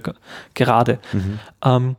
gerade. 0.54 0.98
Mhm. 1.12 1.38
Ähm, 1.64 1.96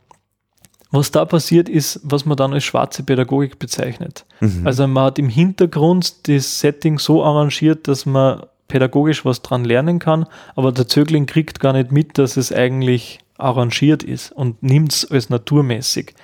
was 0.92 1.10
da 1.10 1.24
passiert 1.24 1.68
ist, 1.68 2.00
was 2.02 2.24
man 2.24 2.36
dann 2.36 2.52
als 2.52 2.64
schwarze 2.64 3.02
Pädagogik 3.02 3.58
bezeichnet. 3.58 4.26
Mhm. 4.40 4.66
Also 4.66 4.86
man 4.86 5.04
hat 5.04 5.18
im 5.18 5.28
Hintergrund 5.28 6.28
das 6.28 6.60
Setting 6.60 6.98
so 6.98 7.24
arrangiert, 7.24 7.86
dass 7.86 8.06
man 8.06 8.42
pädagogisch 8.70 9.26
was 9.26 9.42
dran 9.42 9.64
lernen 9.64 9.98
kann, 9.98 10.24
aber 10.56 10.72
der 10.72 10.88
Zögling 10.88 11.26
kriegt 11.26 11.60
gar 11.60 11.74
nicht 11.74 11.92
mit, 11.92 12.16
dass 12.16 12.38
es 12.38 12.52
eigentlich 12.52 13.18
arrangiert 13.36 14.02
ist 14.02 14.32
und 14.32 14.62
nimmt 14.62 14.92
es 14.92 15.10
als 15.10 15.28
naturmäßig. 15.28 16.14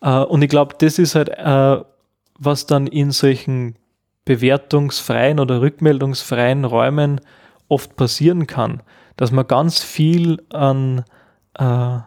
Äh, 0.00 0.20
und 0.20 0.40
ich 0.42 0.48
glaube, 0.48 0.76
das 0.78 0.98
ist 0.98 1.14
halt 1.14 1.28
äh, 1.28 1.84
was 2.38 2.66
dann 2.66 2.86
in 2.86 3.10
solchen 3.10 3.76
bewertungsfreien 4.24 5.38
oder 5.38 5.60
rückmeldungsfreien 5.60 6.64
Räumen 6.64 7.20
oft 7.68 7.96
passieren 7.96 8.46
kann, 8.46 8.82
dass 9.16 9.30
man 9.30 9.46
ganz 9.46 9.82
viel 9.82 10.42
an 10.50 11.04
äh, 11.58 11.98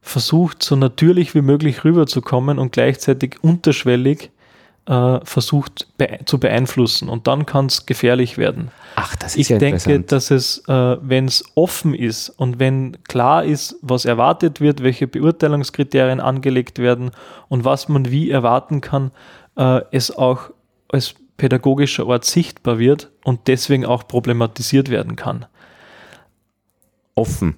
versucht, 0.00 0.62
so 0.62 0.76
natürlich 0.76 1.34
wie 1.34 1.42
möglich 1.42 1.84
rüberzukommen 1.84 2.58
und 2.58 2.72
gleichzeitig 2.72 3.42
unterschwellig 3.42 4.30
äh, 4.88 5.20
versucht 5.22 5.86
be 5.98 6.18
zu 6.24 6.40
beeinflussen. 6.40 7.08
Und 7.08 7.26
dann 7.26 7.46
kann 7.46 7.66
es 7.66 7.84
gefährlich 7.84 8.38
werden. 8.38 8.70
Ach, 8.96 9.14
das 9.16 9.32
ist 9.32 9.42
ich 9.42 9.48
ja 9.50 9.58
denke, 9.58 10.00
dass 10.00 10.30
es, 10.30 10.64
äh, 10.66 10.96
wenn 11.00 11.26
es 11.26 11.44
offen 11.54 11.94
ist 11.94 12.30
und 12.30 12.58
wenn 12.58 12.96
klar 13.04 13.44
ist, 13.44 13.76
was 13.82 14.06
erwartet 14.06 14.60
wird, 14.60 14.82
welche 14.82 15.06
Beurteilungskriterien 15.06 16.20
angelegt 16.20 16.78
werden 16.78 17.10
und 17.48 17.64
was 17.64 17.88
man 17.88 18.10
wie 18.10 18.30
erwarten 18.30 18.80
kann, 18.80 19.10
äh, 19.56 19.82
es 19.90 20.10
auch 20.10 20.50
als 20.88 21.14
pädagogischer 21.36 22.06
Ort 22.06 22.24
sichtbar 22.24 22.78
wird 22.78 23.10
und 23.24 23.46
deswegen 23.46 23.84
auch 23.84 24.08
problematisiert 24.08 24.88
werden 24.88 25.16
kann. 25.16 25.46
Offen. 27.14 27.56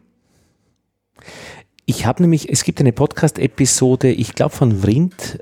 Ich 1.87 2.07
habe 2.07 2.23
nämlich, 2.23 2.51
es 2.51 2.65
gibt 2.65 2.81
eine 2.81 2.93
Podcast-Episode, 2.93 4.11
ich 4.11 4.35
glaube 4.35 4.55
von 4.55 4.81
Vrindt, 4.81 5.39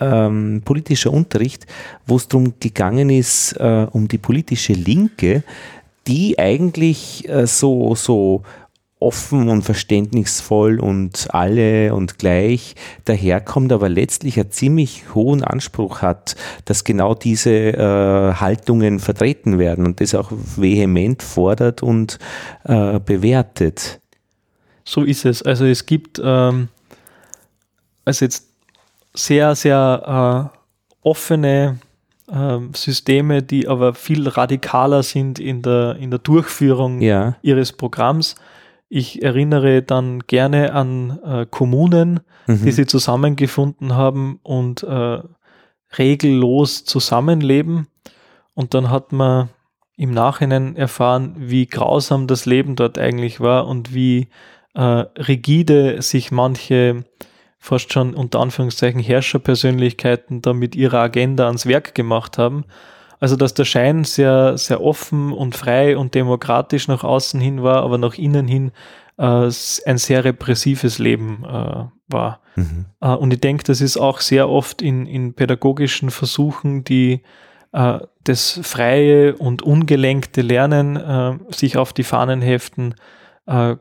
ähm, 0.00 0.62
politischer 0.64 1.12
Unterricht, 1.12 1.66
wo 2.06 2.16
es 2.16 2.28
darum 2.28 2.54
gegangen 2.60 3.10
ist, 3.10 3.52
äh, 3.52 3.86
um 3.90 4.08
die 4.08 4.18
politische 4.18 4.72
Linke, 4.72 5.42
die 6.06 6.38
eigentlich 6.38 7.28
äh, 7.28 7.46
so, 7.46 7.94
so 7.94 8.42
offen 9.00 9.48
und 9.48 9.62
verständnisvoll 9.62 10.78
und 10.78 11.28
alle 11.30 11.94
und 11.94 12.18
gleich 12.18 12.74
daherkommt, 13.06 13.72
aber 13.72 13.88
letztlich 13.88 14.38
einen 14.38 14.50
ziemlich 14.50 15.14
hohen 15.14 15.42
Anspruch 15.42 16.02
hat, 16.02 16.36
dass 16.66 16.84
genau 16.84 17.14
diese 17.14 17.50
äh, 17.50 18.34
Haltungen 18.34 19.00
vertreten 19.00 19.58
werden 19.58 19.86
und 19.86 20.00
das 20.02 20.14
auch 20.14 20.30
vehement 20.30 21.22
fordert 21.22 21.82
und 21.82 22.18
äh, 22.64 23.00
bewertet. 23.00 24.00
So 24.84 25.02
ist 25.02 25.24
es. 25.24 25.42
Also 25.42 25.64
es 25.64 25.86
gibt 25.86 26.20
ähm, 26.22 26.68
also 28.04 28.24
jetzt 28.24 28.49
sehr, 29.14 29.54
sehr 29.54 30.50
äh, 30.52 30.58
offene 31.02 31.78
ähm, 32.32 32.72
Systeme, 32.74 33.42
die 33.42 33.68
aber 33.68 33.94
viel 33.94 34.28
radikaler 34.28 35.02
sind 35.02 35.38
in 35.38 35.62
der, 35.62 35.96
in 35.96 36.10
der 36.10 36.20
Durchführung 36.20 37.00
ja. 37.00 37.36
ihres 37.42 37.72
Programms. 37.72 38.36
Ich 38.88 39.22
erinnere 39.22 39.82
dann 39.82 40.20
gerne 40.26 40.72
an 40.72 41.18
äh, 41.24 41.46
Kommunen, 41.48 42.20
mhm. 42.46 42.64
die 42.64 42.72
sie 42.72 42.86
zusammengefunden 42.86 43.94
haben 43.94 44.40
und 44.42 44.82
äh, 44.82 45.20
regellos 45.96 46.84
zusammenleben. 46.84 47.86
Und 48.54 48.74
dann 48.74 48.90
hat 48.90 49.12
man 49.12 49.48
im 49.96 50.12
Nachhinein 50.12 50.76
erfahren, 50.76 51.34
wie 51.36 51.66
grausam 51.66 52.26
das 52.26 52.46
Leben 52.46 52.74
dort 52.76 52.98
eigentlich 52.98 53.40
war 53.40 53.66
und 53.66 53.94
wie 53.94 54.28
äh, 54.74 54.80
rigide 54.82 56.00
sich 56.00 56.30
manche 56.30 57.04
fast 57.60 57.92
schon 57.92 58.14
unter 58.14 58.40
Anführungszeichen 58.40 59.00
Herrscherpersönlichkeiten 59.00 60.42
da 60.42 60.52
mit 60.54 60.74
ihrer 60.74 61.00
Agenda 61.00 61.46
ans 61.46 61.66
Werk 61.66 61.94
gemacht 61.94 62.38
haben. 62.38 62.64
Also 63.20 63.36
dass 63.36 63.52
der 63.52 63.66
Schein 63.66 64.04
sehr, 64.04 64.56
sehr 64.56 64.82
offen 64.82 65.30
und 65.32 65.54
frei 65.54 65.96
und 65.98 66.14
demokratisch 66.14 66.88
nach 66.88 67.04
außen 67.04 67.38
hin 67.38 67.62
war, 67.62 67.82
aber 67.82 67.98
nach 67.98 68.16
innen 68.16 68.48
hin 68.48 68.72
äh, 69.18 69.50
ein 69.84 69.98
sehr 69.98 70.24
repressives 70.24 70.98
Leben 70.98 71.44
äh, 71.44 71.84
war. 72.08 72.40
Mhm. 72.56 72.86
Äh, 73.02 73.10
und 73.10 73.32
ich 73.34 73.40
denke, 73.40 73.64
das 73.64 73.82
ist 73.82 73.98
auch 73.98 74.20
sehr 74.20 74.48
oft 74.48 74.80
in, 74.80 75.04
in 75.04 75.34
pädagogischen 75.34 76.10
Versuchen, 76.10 76.82
die 76.82 77.20
äh, 77.72 77.98
das 78.24 78.58
freie 78.62 79.36
und 79.36 79.60
ungelenkte 79.60 80.40
Lernen 80.40 80.96
äh, 80.96 81.38
sich 81.54 81.76
auf 81.76 81.92
die 81.92 82.04
Fahnen 82.04 82.40
heften, 82.40 82.94
äh, 83.46 83.76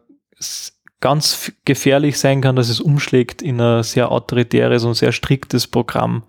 ganz 1.02 1.52
gefährlich 1.66 2.20
sein 2.20 2.42
kann, 2.42 2.56
dass 2.56 2.70
es 2.70 2.82
umschlägt 2.82 3.42
in 3.42 3.62
ein 3.62 3.84
sehr 3.84 4.12
autoritäres 4.12 4.84
und 4.84 4.96
sehr 4.96 5.12
striktes 5.12 5.68
Programm, 5.68 6.24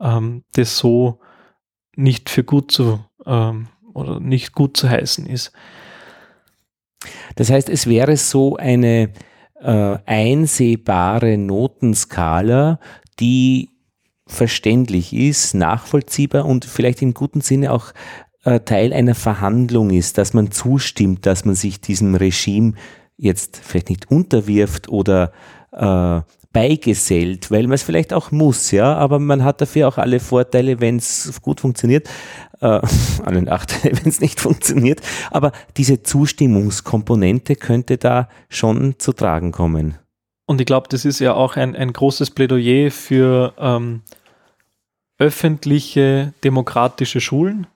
ähm, 0.00 0.44
das 0.54 0.78
so 0.78 1.20
nicht 1.96 2.30
für 2.30 2.44
gut 2.44 2.72
zu 2.72 3.04
ähm, 3.26 3.68
oder 3.94 4.20
nicht 4.20 4.52
gut 4.52 4.76
zu 4.76 4.88
heißen 4.88 5.26
ist. 5.26 5.52
Das 7.36 7.50
heißt, 7.50 7.68
es 7.68 7.86
wäre 7.86 8.16
so 8.16 8.56
eine 8.56 9.10
äh, 9.60 9.98
einsehbare 10.06 11.38
Notenskala, 11.38 12.78
die 13.20 13.70
verständlich 14.26 15.12
ist, 15.12 15.54
nachvollziehbar 15.54 16.46
und 16.46 16.64
vielleicht 16.64 17.02
im 17.02 17.14
guten 17.14 17.40
Sinne 17.40 17.72
auch 17.72 17.92
äh, 18.44 18.60
Teil 18.60 18.92
einer 18.92 19.14
Verhandlung 19.14 19.90
ist, 19.90 20.18
dass 20.18 20.34
man 20.34 20.50
zustimmt, 20.50 21.26
dass 21.26 21.44
man 21.44 21.54
sich 21.54 21.80
diesem 21.80 22.14
Regime 22.14 22.74
jetzt 23.20 23.60
vielleicht 23.62 23.90
nicht 23.90 24.10
unterwirft 24.10 24.88
oder 24.88 25.32
äh, 25.72 26.20
beigesellt, 26.52 27.50
weil 27.50 27.64
man 27.64 27.74
es 27.74 27.82
vielleicht 27.82 28.12
auch 28.12 28.32
muss, 28.32 28.72
ja, 28.72 28.96
aber 28.96 29.18
man 29.18 29.44
hat 29.44 29.60
dafür 29.60 29.86
auch 29.86 29.98
alle 29.98 30.18
Vorteile, 30.18 30.80
wenn 30.80 30.96
es 30.96 31.40
gut 31.42 31.60
funktioniert, 31.60 32.08
äh, 32.60 32.80
alle 33.24 33.42
Nachteile, 33.42 33.96
wenn 33.96 34.08
es 34.08 34.20
nicht 34.20 34.40
funktioniert, 34.40 35.00
aber 35.30 35.52
diese 35.76 36.02
Zustimmungskomponente 36.02 37.54
könnte 37.54 37.98
da 37.98 38.28
schon 38.48 38.98
zu 38.98 39.12
tragen 39.12 39.52
kommen. 39.52 39.98
Und 40.46 40.60
ich 40.60 40.66
glaube, 40.66 40.88
das 40.90 41.04
ist 41.04 41.20
ja 41.20 41.34
auch 41.34 41.56
ein, 41.56 41.76
ein 41.76 41.92
großes 41.92 42.32
Plädoyer 42.32 42.90
für 42.90 43.54
ähm, 43.56 44.02
öffentliche 45.18 46.34
demokratische 46.42 47.20
Schulen, 47.20 47.68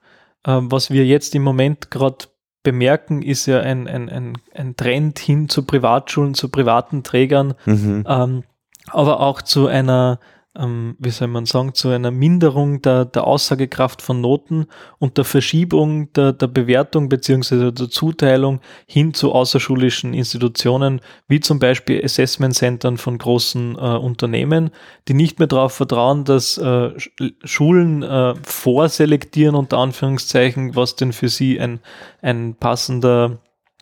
ähm, 0.45 0.69
was 0.69 0.91
wir 0.91 1.05
jetzt 1.05 1.33
im 1.35 1.43
Moment 1.43 1.89
gerade 1.91 2.25
bemerken, 2.65 3.21
ist 3.21 3.45
ja 3.45 3.61
ein, 3.61 3.87
ein, 3.87 4.09
ein, 4.09 4.37
ein 4.53 4.75
Trend 4.75 5.19
hin 5.19 5.47
zu 5.47 5.65
Privatschulen, 5.65 6.33
zu 6.33 6.49
privaten 6.49 7.03
Trägern, 7.03 7.53
mhm. 7.65 8.03
ähm, 8.05 8.43
aber 8.87 9.21
auch 9.21 9.41
zu 9.41 9.67
einer 9.67 10.19
ähm, 10.57 10.95
wie 10.99 11.09
soll 11.09 11.27
man 11.27 11.45
sagen, 11.45 11.73
zu 11.73 11.89
einer 11.89 12.11
Minderung 12.11 12.81
der, 12.81 13.05
der 13.05 13.25
Aussagekraft 13.25 14.01
von 14.01 14.21
Noten 14.21 14.65
und 14.99 15.17
der 15.17 15.25
Verschiebung 15.25 16.11
der, 16.13 16.33
der 16.33 16.47
Bewertung 16.47 17.09
beziehungsweise 17.09 17.73
der 17.73 17.89
Zuteilung 17.89 18.61
hin 18.87 19.13
zu 19.13 19.31
außerschulischen 19.31 20.13
Institutionen, 20.13 21.01
wie 21.27 21.39
zum 21.39 21.59
Beispiel 21.59 22.03
Assessment 22.03 22.55
Centern 22.55 22.97
von 22.97 23.17
großen 23.17 23.75
äh, 23.75 23.79
Unternehmen, 23.79 24.71
die 25.07 25.13
nicht 25.13 25.39
mehr 25.39 25.47
darauf 25.47 25.73
vertrauen, 25.73 26.23
dass 26.23 26.57
äh, 26.57 26.91
Schulen 27.43 28.03
äh, 28.03 28.35
vorselektieren, 28.43 29.55
unter 29.55 29.77
Anführungszeichen, 29.77 30.75
was 30.75 30.95
denn 30.95 31.13
für 31.13 31.29
sie 31.29 31.59
ein, 31.59 31.79
ein 32.21 32.55
passender 32.55 33.39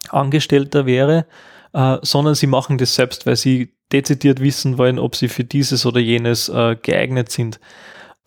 Angestellter 0.09 0.85
wäre, 0.85 1.25
äh, 1.73 1.97
sondern 2.01 2.35
sie 2.35 2.47
machen 2.47 2.77
das 2.77 2.95
selbst, 2.95 3.25
weil 3.25 3.35
sie 3.35 3.73
dezidiert 3.91 4.39
wissen 4.39 4.77
wollen, 4.77 4.99
ob 4.99 5.15
sie 5.15 5.27
für 5.27 5.43
dieses 5.43 5.85
oder 5.85 5.99
jenes 5.99 6.49
äh, 6.49 6.75
geeignet 6.81 7.31
sind. 7.31 7.59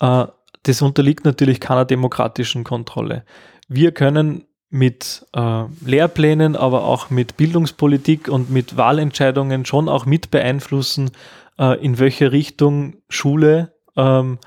Äh, 0.00 0.26
das 0.62 0.82
unterliegt 0.82 1.24
natürlich 1.24 1.60
keiner 1.60 1.84
demokratischen 1.84 2.64
Kontrolle. 2.64 3.24
Wir 3.68 3.92
können 3.92 4.44
mit 4.68 5.26
äh, 5.32 5.64
Lehrplänen, 5.84 6.56
aber 6.56 6.84
auch 6.84 7.10
mit 7.10 7.36
Bildungspolitik 7.36 8.28
und 8.28 8.50
mit 8.50 8.76
Wahlentscheidungen 8.76 9.64
schon 9.64 9.88
auch 9.88 10.06
mit 10.06 10.30
beeinflussen, 10.30 11.12
äh, 11.58 11.82
in 11.84 11.98
welche 11.98 12.32
Richtung 12.32 12.96
Schule 13.08 13.72
ähm, 13.96 14.38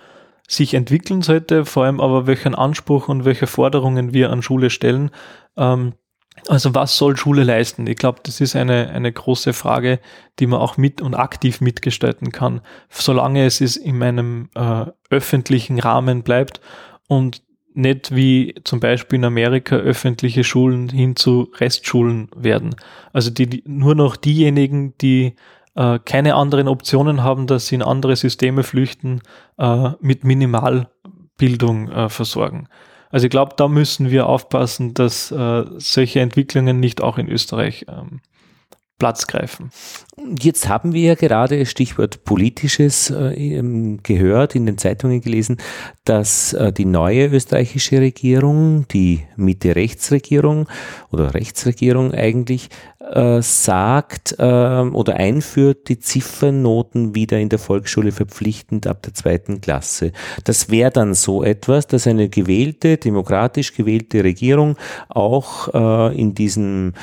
sich 0.47 0.74
entwickeln 0.74 1.22
sollte, 1.22 1.64
vor 1.64 1.86
allem 1.86 2.02
aber 2.02 2.28
welchen 2.28 2.56
Anspruch 2.56 3.08
und 3.08 3.24
welche 3.24 3.47
Forderungen 3.47 4.14
wir 4.14 4.30
an 4.32 4.41
Schule 4.41 4.70
stellen. 4.70 5.12
Ähm, 5.56 5.93
also 6.48 6.74
was 6.76 6.98
soll 6.98 7.18
Schule 7.18 7.44
leisten? 7.44 7.88
Ich 7.88 7.98
glaube, 7.98 8.20
das 8.24 8.42
ist 8.42 8.56
eine, 8.56 8.90
eine 8.90 9.12
große 9.12 9.54
Frage, 9.54 10.00
die 10.40 10.48
man 10.48 10.60
auch 10.60 10.78
mit 10.78 11.02
und 11.02 11.16
aktiv 11.16 11.62
mitgestalten 11.62 12.32
kann, 12.32 12.62
solange 12.90 13.46
es 13.46 13.62
ist 13.62 13.78
in 13.78 14.02
einem 14.02 14.50
äh, 14.56 14.86
öffentlichen 15.10 15.80
Rahmen 15.80 16.24
bleibt 16.24 16.62
und 17.08 17.42
nicht 17.74 18.16
wie 18.16 18.56
zum 18.64 18.80
Beispiel 18.80 19.20
in 19.20 19.26
Amerika 19.26 19.76
öffentliche 19.76 20.44
Schulen 20.44 20.90
hin 20.90 21.16
zu 21.16 21.52
Restschulen 21.58 22.30
werden. 22.36 22.76
Also 23.14 23.30
die, 23.30 23.64
nur 23.66 23.96
noch 23.96 24.16
diejenigen, 24.16 24.98
die 24.98 25.36
äh, 25.76 26.00
keine 26.04 26.36
anderen 26.36 26.68
Optionen 26.68 27.24
haben, 27.24 27.48
dass 27.48 27.68
sie 27.68 27.76
in 27.76 27.84
andere 27.84 28.16
Systeme 28.16 28.64
flüchten, 28.64 29.22
äh, 29.58 29.92
mit 30.02 30.24
Minimalbildung 30.24 31.90
äh, 31.90 32.10
versorgen. 32.10 32.68
Also 33.10 33.26
ich 33.26 33.32
glaube, 33.32 33.55
da 33.57 33.68
müssen 33.68 34.12
wir 34.12 34.28
aufpassen, 34.28 34.93
dass 34.93 35.32
äh, 35.32 35.66
solche 35.78 36.20
Entwicklungen 36.20 36.80
nicht 36.80 37.01
auch 37.01 37.18
in 37.18 37.28
Österreich 37.28 37.86
ähm, 37.89 38.22
Platz 38.99 39.28
greifen. 39.28 39.72
Jetzt 40.39 40.67
haben 40.67 40.93
wir 40.93 41.01
ja 41.01 41.15
gerade 41.15 41.65
Stichwort 41.65 42.24
politisches 42.24 43.09
äh, 43.09 43.97
gehört, 44.03 44.55
in 44.55 44.65
den 44.65 44.78
Zeitungen 44.78 45.22
gelesen, 45.22 45.57
dass 46.03 46.53
äh, 46.53 46.74
die 46.74 46.86
neue 46.86 47.28
österreichische 47.28 47.99
Regierung, 47.99 48.88
die 48.88 49.22
Mitte-Rechtsregierung 49.36 50.67
oder 51.11 51.34
Rechtsregierung 51.36 52.13
eigentlich, 52.13 52.70
äh, 52.99 53.41
sagt 53.41 54.36
äh, 54.39 54.43
oder 54.43 55.15
einführt 55.15 55.88
die 55.88 55.99
Ziffernnoten 55.99 57.15
wieder 57.15 57.39
in 57.39 57.49
der 57.49 57.59
Volksschule 57.59 58.11
verpflichtend 58.11 58.88
ab 58.88 59.03
der 59.03 59.13
zweiten 59.13 59.61
Klasse. 59.61 60.11
Das 60.43 60.70
wäre 60.70 60.91
dann 60.91 61.13
so 61.13 61.43
etwas, 61.43 61.88
dass 61.88 62.07
eine 62.07 62.28
gewählte, 62.28 62.97
demokratisch 62.97 63.74
gewählte 63.74 64.24
Regierung 64.24 64.78
auch 65.07 65.67
in 66.09 66.34
diesem 66.34 66.93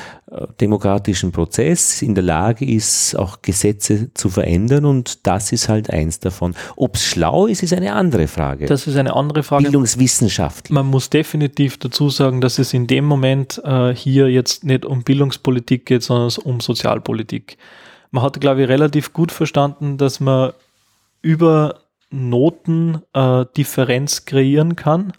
demokratischen 0.59 1.31
Prozess 1.31 2.01
in 2.01 2.13
der 2.13 2.23
Lage 2.23 2.65
ist, 2.65 3.06
auch 3.15 3.41
Gesetze 3.41 4.13
zu 4.13 4.29
verändern 4.29 4.85
und 4.85 5.25
das 5.27 5.51
ist 5.51 5.69
halt 5.69 5.89
eins 5.89 6.19
davon. 6.19 6.55
Ob 6.75 6.95
es 6.95 7.05
schlau 7.05 7.47
ist, 7.47 7.63
ist 7.63 7.73
eine 7.73 7.93
andere 7.93 8.27
Frage. 8.27 8.65
Das 8.65 8.87
ist 8.87 8.95
eine 8.95 9.15
andere 9.15 9.43
Frage. 9.43 9.63
Bildungswissenschaft. 9.63 10.69
Man 10.69 10.85
muss 10.85 11.09
definitiv 11.09 11.77
dazu 11.77 12.09
sagen, 12.09 12.41
dass 12.41 12.59
es 12.59 12.73
in 12.73 12.87
dem 12.87 13.05
Moment 13.05 13.61
äh, 13.63 13.93
hier 13.93 14.29
jetzt 14.29 14.63
nicht 14.63 14.85
um 14.85 15.03
Bildungspolitik 15.03 15.85
geht, 15.85 16.03
sondern 16.03 16.31
um 16.43 16.59
Sozialpolitik. 16.59 17.57
Man 18.11 18.23
hat, 18.23 18.39
glaube 18.39 18.63
ich, 18.63 18.69
relativ 18.69 19.13
gut 19.13 19.31
verstanden, 19.31 19.97
dass 19.97 20.19
man 20.19 20.53
über 21.21 21.79
Noten 22.09 23.01
äh, 23.13 23.45
Differenz 23.55 24.25
kreieren 24.25 24.75
kann 24.75 25.13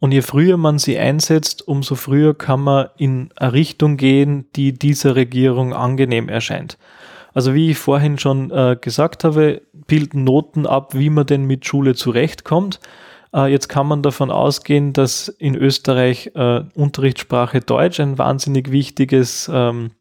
und 0.00 0.12
je 0.12 0.22
früher 0.22 0.56
man 0.56 0.78
sie 0.78 0.98
einsetzt, 0.98 1.66
umso 1.66 1.96
früher 1.96 2.36
kann 2.36 2.60
man 2.60 2.88
in 2.96 3.30
eine 3.36 3.52
Richtung 3.52 3.96
gehen, 3.96 4.46
die 4.54 4.72
dieser 4.72 5.16
Regierung 5.16 5.72
angenehm 5.72 6.28
erscheint. 6.28 6.78
Also 7.38 7.54
wie 7.54 7.70
ich 7.70 7.78
vorhin 7.78 8.18
schon 8.18 8.50
äh, 8.50 8.76
gesagt 8.80 9.22
habe, 9.22 9.62
bilden 9.86 10.24
Noten 10.24 10.66
ab, 10.66 10.94
wie 10.94 11.08
man 11.08 11.24
denn 11.24 11.44
mit 11.44 11.64
Schule 11.64 11.94
zurechtkommt. 11.94 12.80
Äh, 13.32 13.52
jetzt 13.52 13.68
kann 13.68 13.86
man 13.86 14.02
davon 14.02 14.32
ausgehen, 14.32 14.92
dass 14.92 15.28
in 15.28 15.54
Österreich 15.54 16.32
äh, 16.34 16.62
Unterrichtssprache 16.74 17.60
Deutsch 17.60 18.00
ein 18.00 18.18
wahnsinnig 18.18 18.72
wichtiges 18.72 19.48
ähm, 19.54 19.92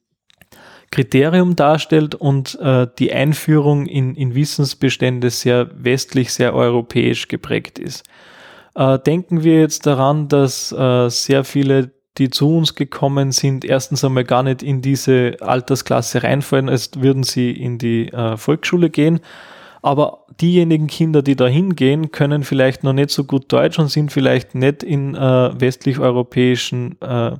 Kriterium 0.89 1.55
darstellt 1.55 2.15
und 2.15 2.57
äh, 2.59 2.87
die 2.97 3.13
Einführung 3.13 3.85
in, 3.85 4.15
in 4.15 4.33
Wissensbestände 4.33 5.29
sehr 5.29 5.69
westlich, 5.75 6.33
sehr 6.33 6.55
europäisch 6.55 7.27
geprägt 7.27 7.77
ist. 7.77 8.03
Äh, 8.73 8.97
denken 8.97 9.43
wir 9.43 9.59
jetzt 9.59 9.85
daran, 9.85 10.27
dass 10.27 10.71
äh, 10.71 11.09
sehr 11.09 11.43
viele, 11.43 11.91
die 12.17 12.29
zu 12.29 12.57
uns 12.57 12.75
gekommen 12.75 13.31
sind, 13.31 13.63
erstens 13.63 14.03
einmal 14.03 14.23
gar 14.23 14.43
nicht 14.43 14.63
in 14.63 14.81
diese 14.81 15.37
Altersklasse 15.39 16.23
reinfallen, 16.23 16.69
als 16.69 16.91
würden 16.99 17.23
sie 17.23 17.51
in 17.51 17.77
die 17.77 18.11
äh, 18.11 18.37
Volksschule 18.37 18.89
gehen. 18.89 19.19
Aber 19.81 20.25
diejenigen 20.41 20.87
Kinder, 20.87 21.21
die 21.21 21.35
da 21.35 21.47
hingehen, 21.47 22.11
können 22.11 22.43
vielleicht 22.43 22.83
noch 22.83 22.93
nicht 22.93 23.11
so 23.11 23.23
gut 23.23 23.51
Deutsch 23.51 23.79
und 23.79 23.89
sind 23.89 24.11
vielleicht 24.11 24.55
nicht 24.55 24.83
in 24.83 25.15
äh, 25.15 25.19
westlich-europäischen 25.59 26.99
äh, 27.01 27.35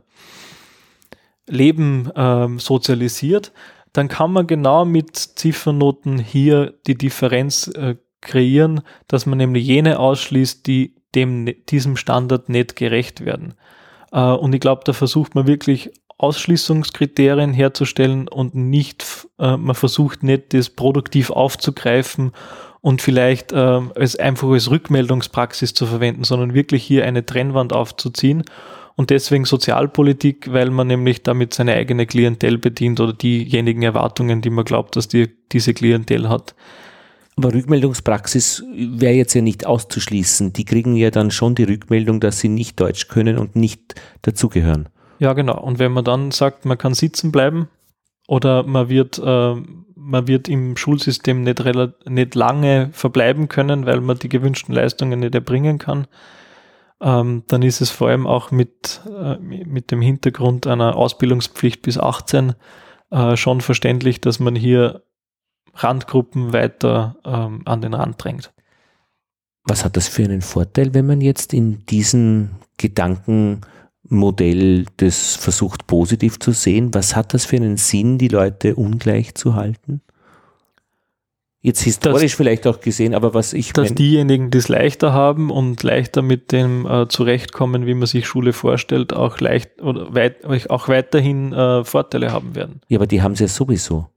Leben 1.47 2.11
äh, 2.15 2.47
sozialisiert. 2.57 3.51
Dann 3.93 4.07
kann 4.07 4.31
man 4.31 4.47
genau 4.47 4.85
mit 4.85 5.15
Ziffernoten 5.15 6.19
hier 6.19 6.73
die 6.85 6.97
Differenz 6.97 7.67
äh, 7.67 7.95
kreieren, 8.21 8.81
dass 9.07 9.25
man 9.25 9.37
nämlich 9.37 9.65
jene 9.65 9.99
ausschließt, 9.99 10.67
die 10.67 10.95
dem, 11.15 11.47
diesem 11.69 11.95
Standard 11.95 12.49
nicht 12.49 12.75
gerecht 12.75 13.25
werden. 13.25 13.55
Äh, 14.11 14.19
und 14.19 14.53
ich 14.53 14.61
glaube, 14.61 14.81
da 14.85 14.93
versucht 14.93 15.35
man 15.35 15.47
wirklich 15.47 15.91
Ausschließungskriterien 16.17 17.53
herzustellen 17.53 18.27
und 18.27 18.55
nicht, 18.55 19.05
äh, 19.39 19.55
man 19.55 19.75
versucht 19.75 20.23
nicht, 20.23 20.53
das 20.53 20.69
produktiv 20.69 21.29
aufzugreifen 21.29 22.31
und 22.81 23.01
vielleicht 23.01 23.51
äh, 23.51 23.81
als 23.95 24.15
einfach 24.15 24.49
als 24.49 24.71
Rückmeldungspraxis 24.71 25.73
zu 25.73 25.85
verwenden, 25.85 26.23
sondern 26.23 26.53
wirklich 26.53 26.83
hier 26.83 27.05
eine 27.05 27.25
Trennwand 27.25 27.73
aufzuziehen. 27.73 28.43
Und 28.95 29.11
deswegen 29.11 29.45
Sozialpolitik, 29.45 30.51
weil 30.51 30.71
man 30.71 30.87
nämlich 30.87 31.21
damit 31.21 31.53
seine 31.53 31.73
eigene 31.73 32.07
Klientel 32.07 32.57
bedient 32.57 32.99
oder 32.99 33.13
diejenigen 33.13 33.83
Erwartungen, 33.83 34.41
die 34.41 34.49
man 34.49 34.65
glaubt, 34.65 34.95
dass 34.95 35.07
die, 35.07 35.29
diese 35.51 35.75
Klientel 35.75 36.29
hat. 36.29 36.55
Aber 37.37 37.53
Rückmeldungspraxis 37.53 38.63
wäre 38.75 39.13
jetzt 39.13 39.35
ja 39.35 39.41
nicht 39.41 39.67
auszuschließen. 39.67 40.53
Die 40.53 40.65
kriegen 40.65 40.95
ja 40.95 41.11
dann 41.11 41.29
schon 41.29 41.53
die 41.53 41.65
Rückmeldung, 41.65 42.19
dass 42.19 42.39
sie 42.39 42.49
nicht 42.49 42.79
Deutsch 42.79 43.07
können 43.07 43.37
und 43.37 43.55
nicht 43.55 43.93
dazugehören. 44.23 44.89
Ja, 45.19 45.33
genau. 45.33 45.59
Und 45.61 45.77
wenn 45.77 45.91
man 45.91 46.03
dann 46.03 46.31
sagt, 46.31 46.65
man 46.65 46.79
kann 46.79 46.95
sitzen 46.95 47.31
bleiben 47.31 47.69
oder 48.27 48.63
man 48.63 48.89
wird, 48.89 49.19
äh, 49.19 49.55
man 49.95 50.27
wird 50.27 50.47
im 50.49 50.77
Schulsystem 50.77 51.43
nicht, 51.43 51.63
nicht 52.05 52.35
lange 52.35 52.89
verbleiben 52.91 53.49
können, 53.49 53.85
weil 53.85 54.01
man 54.01 54.17
die 54.17 54.29
gewünschten 54.29 54.73
Leistungen 54.73 55.19
nicht 55.19 55.35
erbringen 55.35 55.77
kann, 55.77 56.07
ähm, 57.01 57.43
dann 57.47 57.61
ist 57.61 57.81
es 57.81 57.91
vor 57.91 58.09
allem 58.09 58.25
auch 58.25 58.49
mit, 58.49 59.01
äh, 59.07 59.37
mit 59.37 59.91
dem 59.91 60.01
Hintergrund 60.01 60.65
einer 60.65 60.95
Ausbildungspflicht 60.95 61.83
bis 61.83 61.99
18 61.99 62.55
äh, 63.11 63.37
schon 63.37 63.61
verständlich, 63.61 64.21
dass 64.21 64.39
man 64.39 64.55
hier 64.55 65.03
Randgruppen 65.83 66.53
weiter 66.53 67.17
ähm, 67.25 67.61
an 67.65 67.81
den 67.81 67.93
Rand 67.93 68.23
drängt. 68.23 68.53
Was 69.63 69.83
hat 69.83 69.97
das 69.97 70.07
für 70.07 70.23
einen 70.23 70.41
Vorteil, 70.41 70.93
wenn 70.93 71.05
man 71.05 71.21
jetzt 71.21 71.53
in 71.53 71.85
diesem 71.87 72.51
Gedankenmodell 72.77 74.85
das 74.97 75.35
versucht 75.35 75.87
positiv 75.87 76.39
zu 76.39 76.51
sehen? 76.51 76.93
Was 76.93 77.15
hat 77.15 77.33
das 77.33 77.45
für 77.45 77.57
einen 77.57 77.77
Sinn, 77.77 78.17
die 78.17 78.29
Leute 78.29 78.75
ungleich 78.75 79.35
zu 79.35 79.55
halten? 79.55 80.01
Jetzt 81.59 81.81
historisch 81.81 82.31
dass, 82.31 82.37
vielleicht 82.37 82.65
auch 82.65 82.79
gesehen, 82.79 83.13
aber 83.13 83.33
was 83.33 83.51
ich. 83.51 83.73
Dass 83.73 83.93
diejenigen, 83.93 84.51
die 84.51 84.59
es 84.59 84.69
leichter 84.69 85.11
haben 85.11 85.51
und 85.51 85.83
leichter 85.83 86.21
mit 86.21 86.53
dem 86.53 86.85
äh, 86.85 87.09
zurechtkommen, 87.09 87.85
wie 87.85 87.93
man 87.93 88.07
sich 88.07 88.25
Schule 88.25 88.53
vorstellt, 88.53 89.11
auch 89.11 89.41
leicht 89.41 89.81
oder 89.81 90.15
weit, 90.15 90.45
auch 90.69 90.87
weiterhin 90.87 91.51
äh, 91.51 91.83
Vorteile 91.83 92.31
haben 92.31 92.55
werden. 92.55 92.79
Ja, 92.87 92.99
aber 92.99 93.07
die 93.07 93.21
haben 93.21 93.33
es 93.33 93.39
ja 93.39 93.49
sowieso. 93.49 94.07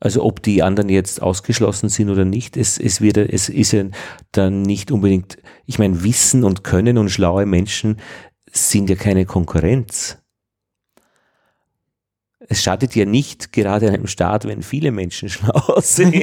Also 0.00 0.22
ob 0.22 0.42
die 0.42 0.62
anderen 0.62 0.88
jetzt 0.88 1.20
ausgeschlossen 1.20 1.88
sind 1.88 2.08
oder 2.08 2.24
nicht, 2.24 2.56
es, 2.56 2.78
es, 2.78 3.00
wird, 3.00 3.16
es 3.16 3.48
ist 3.48 3.72
ja 3.72 3.84
dann 4.32 4.62
nicht 4.62 4.92
unbedingt, 4.92 5.38
ich 5.66 5.78
meine, 5.78 6.04
Wissen 6.04 6.44
und 6.44 6.62
Können 6.62 6.98
und 6.98 7.08
schlaue 7.08 7.46
Menschen 7.46 7.96
sind 8.50 8.88
ja 8.90 8.96
keine 8.96 9.26
Konkurrenz. 9.26 10.18
Es 12.50 12.62
schadet 12.62 12.96
ja 12.96 13.04
nicht 13.04 13.52
gerade 13.52 13.90
einem 13.90 14.06
Staat, 14.06 14.46
wenn 14.46 14.62
viele 14.62 14.90
Menschen 14.90 15.28
schlau 15.28 15.78
sind. 15.80 16.14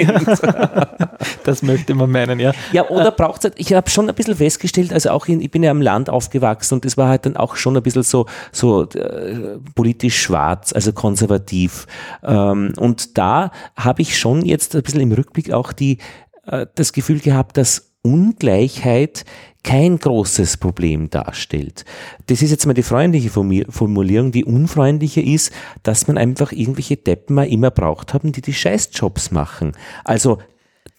das 1.43 1.61
möchte 1.61 1.93
man 1.93 2.09
meinen, 2.09 2.39
ja. 2.39 2.51
Ja, 2.71 2.89
oder 2.89 3.11
braucht 3.11 3.39
es 3.39 3.43
halt, 3.45 3.53
ich 3.57 3.73
habe 3.73 3.89
schon 3.89 4.09
ein 4.09 4.15
bisschen 4.15 4.35
festgestellt, 4.35 4.91
also 4.91 5.11
auch 5.11 5.27
in, 5.27 5.39
ich 5.39 5.51
bin 5.51 5.61
ja 5.63 5.71
am 5.71 5.81
Land 5.81 6.09
aufgewachsen 6.09 6.75
und 6.75 6.85
das 6.85 6.97
war 6.97 7.09
halt 7.09 7.25
dann 7.25 7.37
auch 7.37 7.55
schon 7.55 7.77
ein 7.77 7.83
bisschen 7.83 8.03
so, 8.03 8.25
so 8.51 8.83
äh, 8.83 9.59
politisch 9.75 10.19
schwarz, 10.19 10.73
also 10.73 10.93
konservativ. 10.93 11.85
Ähm, 12.23 12.73
und 12.77 13.17
da 13.17 13.51
habe 13.75 14.01
ich 14.01 14.17
schon 14.17 14.43
jetzt 14.43 14.75
ein 14.75 14.81
bisschen 14.81 15.01
im 15.01 15.11
Rückblick 15.11 15.51
auch 15.51 15.73
die, 15.73 15.99
äh, 16.47 16.65
das 16.73 16.91
Gefühl 16.91 17.19
gehabt, 17.19 17.57
dass 17.57 17.94
Ungleichheit 18.05 19.25
kein 19.63 19.97
großes 19.97 20.57
Problem 20.57 21.09
darstellt. 21.09 21.85
Das 22.27 22.43
ist 22.43 22.51
jetzt 22.51 22.67
mal 22.67 22.73
die 22.73 22.83
freundliche 22.83 23.31
Formulierung. 23.31 24.31
Die 24.31 24.45
unfreundliche 24.45 25.21
ist, 25.21 25.51
dass 25.81 26.07
man 26.07 26.19
einfach 26.19 26.51
irgendwelche 26.51 26.97
Deppen 26.97 27.35
mal 27.35 27.47
immer 27.47 27.71
braucht 27.71 28.13
haben, 28.13 28.31
die 28.31 28.41
die 28.41 28.53
Scheißjobs 28.53 29.31
machen. 29.31 29.71
Also, 30.03 30.37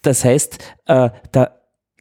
das 0.01 0.25
heißt, 0.25 0.59
äh, 0.87 1.09
da 1.31 1.51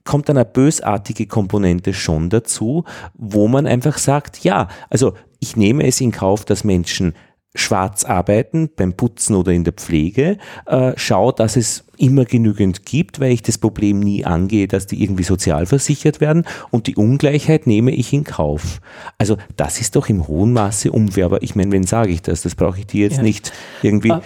kommt 0.02 0.28
eine 0.28 0.44
bösartige 0.44 1.26
Komponente 1.26 1.94
schon 1.94 2.30
dazu, 2.30 2.84
wo 3.14 3.46
man 3.46 3.66
einfach 3.66 3.98
sagt, 3.98 4.42
ja, 4.42 4.68
also 4.90 5.14
ich 5.38 5.56
nehme 5.56 5.86
es 5.86 6.00
in 6.00 6.10
Kauf, 6.10 6.44
dass 6.44 6.64
Menschen 6.64 7.14
schwarz 7.56 8.04
arbeiten, 8.04 8.70
beim 8.74 8.94
Putzen 8.94 9.34
oder 9.34 9.52
in 9.52 9.64
der 9.64 9.72
Pflege, 9.72 10.38
äh, 10.66 10.92
schau, 10.96 11.32
dass 11.32 11.56
es 11.56 11.84
immer 11.98 12.24
genügend 12.24 12.84
gibt, 12.84 13.20
weil 13.20 13.32
ich 13.32 13.42
das 13.42 13.58
Problem 13.58 14.00
nie 14.00 14.24
angehe, 14.24 14.68
dass 14.68 14.86
die 14.86 15.02
irgendwie 15.02 15.22
sozial 15.22 15.66
versichert 15.66 16.20
werden 16.20 16.44
und 16.70 16.86
die 16.86 16.96
Ungleichheit 16.96 17.66
nehme 17.66 17.92
ich 17.92 18.12
in 18.12 18.24
Kauf. 18.24 18.80
Also 19.18 19.36
das 19.56 19.80
ist 19.80 19.96
doch 19.96 20.08
im 20.08 20.28
hohen 20.28 20.52
Maße 20.52 20.92
unfair, 20.92 21.26
aber 21.26 21.42
ich 21.42 21.54
meine, 21.54 21.72
wenn 21.72 21.84
sage 21.84 22.12
ich 22.12 22.22
das? 22.22 22.42
Das 22.42 22.54
brauche 22.54 22.78
ich 22.78 22.86
dir 22.86 23.02
jetzt 23.02 23.18
ja. 23.18 23.22
nicht 23.22 23.52
irgendwie. 23.82 24.12
Ah, 24.12 24.22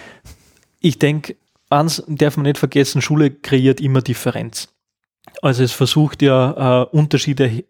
ich 0.80 0.98
denke, 0.98 1.36
eins 1.68 2.02
darf 2.08 2.36
man 2.36 2.44
nicht 2.44 2.58
vergessen, 2.58 3.00
Schule 3.00 3.30
kreiert 3.30 3.80
immer 3.80 4.02
Differenz. 4.02 4.68
Also 5.42 5.62
es 5.62 5.72
versucht 5.72 6.22
ja 6.22 6.82
äh, 6.82 6.96
Unterschiede 6.96 7.64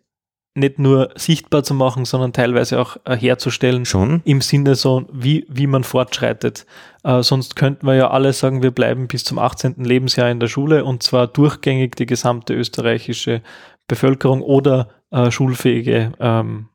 nicht 0.54 0.78
nur 0.78 1.10
sichtbar 1.14 1.62
zu 1.62 1.74
machen, 1.74 2.04
sondern 2.04 2.32
teilweise 2.32 2.80
auch 2.80 2.96
äh, 3.04 3.16
herzustellen. 3.16 3.84
Schon? 3.84 4.20
Im 4.24 4.40
Sinne 4.40 4.74
so, 4.74 5.06
wie, 5.12 5.46
wie 5.48 5.66
man 5.66 5.84
fortschreitet. 5.84 6.66
Äh, 7.04 7.22
sonst 7.22 7.56
könnten 7.56 7.86
wir 7.86 7.94
ja 7.94 8.10
alle 8.10 8.32
sagen, 8.32 8.62
wir 8.62 8.72
bleiben 8.72 9.06
bis 9.06 9.24
zum 9.24 9.38
18. 9.38 9.84
Lebensjahr 9.84 10.30
in 10.30 10.40
der 10.40 10.48
Schule 10.48 10.84
und 10.84 11.02
zwar 11.02 11.28
durchgängig 11.28 11.94
die 11.96 12.06
gesamte 12.06 12.54
österreichische 12.54 13.42
Bevölkerung 13.86 14.42
oder 14.42 14.88
äh, 15.10 15.30
schulfähige 15.30 16.12
ähm, 16.18 16.68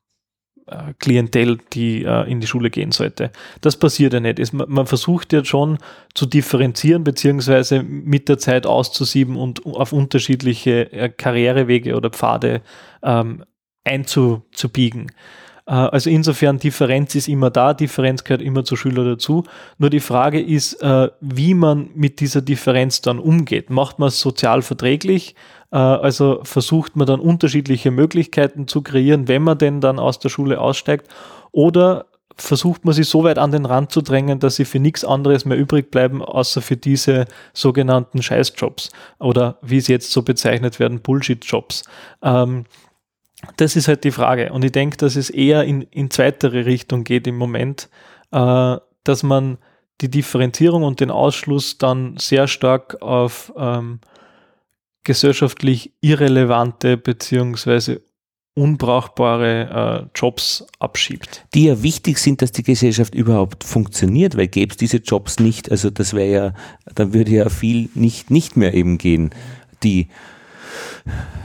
äh, 0.67 0.93
Klientel, 0.99 1.59
die 1.73 2.03
äh, 2.05 2.29
in 2.29 2.39
die 2.39 2.47
Schule 2.47 2.69
gehen 2.69 2.91
sollte. 2.91 3.31
Das 3.61 3.77
passiert 3.77 4.13
ja 4.13 4.19
nicht. 4.19 4.39
Es, 4.39 4.51
man 4.51 4.87
versucht 4.87 5.31
ja 5.31 5.45
schon 5.45 5.77
zu 6.13 6.25
differenzieren 6.25 7.03
beziehungsweise 7.03 7.83
mit 7.83 8.29
der 8.29 8.37
Zeit 8.37 8.65
auszusieben 8.65 9.35
und 9.35 9.65
auf 9.65 9.93
unterschiedliche 9.93 10.91
äh, 10.91 11.09
Karrierewege 11.09 11.95
oder 11.95 12.09
Pfade 12.09 12.61
ähm, 13.03 13.43
einzubiegen. 13.85 15.11
Äh, 15.67 15.73
also 15.73 16.09
insofern 16.09 16.59
Differenz 16.59 17.15
ist 17.15 17.27
immer 17.27 17.49
da, 17.49 17.73
Differenz 17.73 18.23
gehört 18.23 18.41
immer 18.41 18.63
zu 18.63 18.75
Schüler 18.75 19.03
dazu. 19.05 19.43
Nur 19.77 19.89
die 19.89 19.99
Frage 19.99 20.41
ist, 20.41 20.81
äh, 20.81 21.09
wie 21.21 21.53
man 21.53 21.89
mit 21.95 22.19
dieser 22.19 22.41
Differenz 22.41 23.01
dann 23.01 23.19
umgeht. 23.19 23.69
Macht 23.69 23.99
man 23.99 24.09
es 24.09 24.19
sozial 24.19 24.61
verträglich? 24.61 25.35
Äh, 25.71 25.77
also 25.77 26.41
versucht 26.43 26.95
man 26.95 27.07
dann 27.07 27.19
unterschiedliche 27.19 27.91
Möglichkeiten 27.91 28.67
zu 28.67 28.81
kreieren, 28.81 29.27
wenn 29.27 29.43
man 29.43 29.57
denn 29.57 29.81
dann 29.81 29.99
aus 29.99 30.19
der 30.19 30.29
Schule 30.29 30.59
aussteigt? 30.59 31.07
Oder 31.51 32.05
versucht 32.37 32.83
man 32.83 32.93
sie 32.93 33.03
so 33.03 33.23
weit 33.23 33.37
an 33.37 33.51
den 33.51 33.65
Rand 33.65 33.91
zu 33.91 34.01
drängen, 34.01 34.39
dass 34.39 34.57
sie 34.57 34.65
für 34.65 34.79
nichts 34.79 35.05
anderes 35.05 35.45
mehr 35.45 35.57
übrig 35.57 35.89
bleiben, 35.89 36.21
außer 36.21 36.61
für 36.61 36.75
diese 36.75 37.25
sogenannten 37.53 38.21
Scheißjobs 38.21 38.91
oder 39.19 39.57
wie 39.61 39.79
sie 39.79 39.93
jetzt 39.93 40.11
so 40.11 40.21
bezeichnet 40.21 40.79
werden, 40.79 40.99
Bullshit-Jobs. 40.99 41.83
Ähm, 42.21 42.65
das 43.57 43.75
ist 43.75 43.87
halt 43.87 44.03
die 44.03 44.11
Frage. 44.11 44.51
Und 44.51 44.63
ich 44.63 44.71
denke, 44.71 44.97
dass 44.97 45.15
es 45.15 45.29
eher 45.29 45.63
in, 45.63 45.81
in 45.83 46.09
zweitere 46.09 46.65
Richtung 46.65 47.03
geht 47.03 47.27
im 47.27 47.37
Moment, 47.37 47.89
äh, 48.31 48.77
dass 49.03 49.23
man 49.23 49.57
die 50.01 50.09
Differenzierung 50.09 50.83
und 50.83 50.99
den 50.99 51.11
Ausschluss 51.11 51.77
dann 51.77 52.17
sehr 52.17 52.47
stark 52.47 53.01
auf 53.01 53.53
ähm, 53.57 53.99
gesellschaftlich 55.03 55.93
irrelevante 56.01 56.97
beziehungsweise 56.97 58.01
unbrauchbare 58.55 60.07
äh, 60.13 60.17
Jobs 60.17 60.65
abschiebt. 60.79 61.45
Die 61.53 61.65
ja 61.65 61.83
wichtig 61.83 62.17
sind, 62.19 62.41
dass 62.41 62.53
die 62.53 62.63
Gesellschaft 62.63 63.13
überhaupt 63.13 63.63
funktioniert, 63.63 64.37
weil 64.37 64.47
gäbe 64.47 64.71
es 64.71 64.77
diese 64.77 64.97
Jobs 64.97 65.39
nicht, 65.39 65.69
also 65.69 65.89
das 65.89 66.13
wäre 66.13 66.31
ja, 66.31 66.53
dann 66.93 67.13
würde 67.13 67.31
ja 67.31 67.49
viel 67.49 67.89
nicht, 67.95 68.31
nicht 68.31 68.55
mehr 68.55 68.73
eben 68.73 68.97
gehen. 68.97 69.31
Die, 69.83 70.07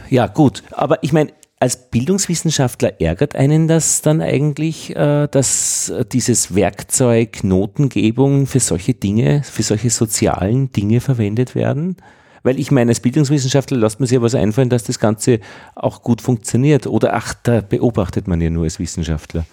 ja 0.09 0.29
gut, 0.29 0.63
aber 0.71 1.03
ich 1.03 1.13
meine, 1.13 1.33
als 1.61 1.91
Bildungswissenschaftler 1.91 3.01
ärgert 3.03 3.37
einen 3.37 3.69
das 3.69 4.01
dann 4.01 4.23
eigentlich, 4.23 4.97
äh, 4.97 5.29
dass 5.31 5.93
dieses 6.11 6.55
Werkzeug 6.55 7.45
Notengebung 7.45 8.47
für 8.47 8.61
solche 8.61 8.95
Dinge, 8.95 9.43
für 9.45 9.63
solche 9.63 9.91
sozialen 9.91 10.73
Dinge 10.73 11.01
verwendet 11.01 11.55
werden? 11.55 11.97
Weil 12.43 12.59
ich 12.59 12.71
meine, 12.71 12.91
als 12.91 13.01
Bildungswissenschaftler 13.01 13.77
lässt 13.77 14.01
man 14.01 14.07
sich 14.07 14.17
ja 14.17 14.23
was 14.23 14.35
einfallen, 14.35 14.71
dass 14.71 14.85
das 14.85 14.99
Ganze 14.99 15.41
auch 15.75 16.03
gut 16.03 16.23
funktioniert. 16.23 16.87
Oder 16.87 17.13
ach, 17.13 17.35
da 17.35 17.61
beobachtet 17.61 18.27
man 18.27 18.41
ja 18.41 18.49
nur 18.49 18.65
als 18.65 18.79
Wissenschaftler. 18.79 19.45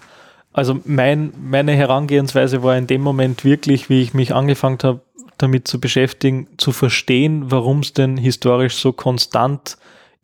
Also 0.54 0.80
mein, 0.86 1.34
meine 1.38 1.74
Herangehensweise 1.74 2.64
war 2.64 2.78
in 2.78 2.88
dem 2.88 3.02
Moment 3.02 3.44
wirklich, 3.44 3.90
wie 3.90 4.02
ich 4.02 4.14
mich 4.14 4.34
angefangen 4.34 4.80
habe, 4.82 5.02
damit 5.38 5.68
zu 5.68 5.82
beschäftigen, 5.82 6.48
zu 6.58 6.72
verstehen, 6.72 7.52
warum 7.52 7.82
es 7.82 7.92
denn 7.92 8.16
historisch 8.16 8.76
so 8.76 8.94
konstant 8.94 9.78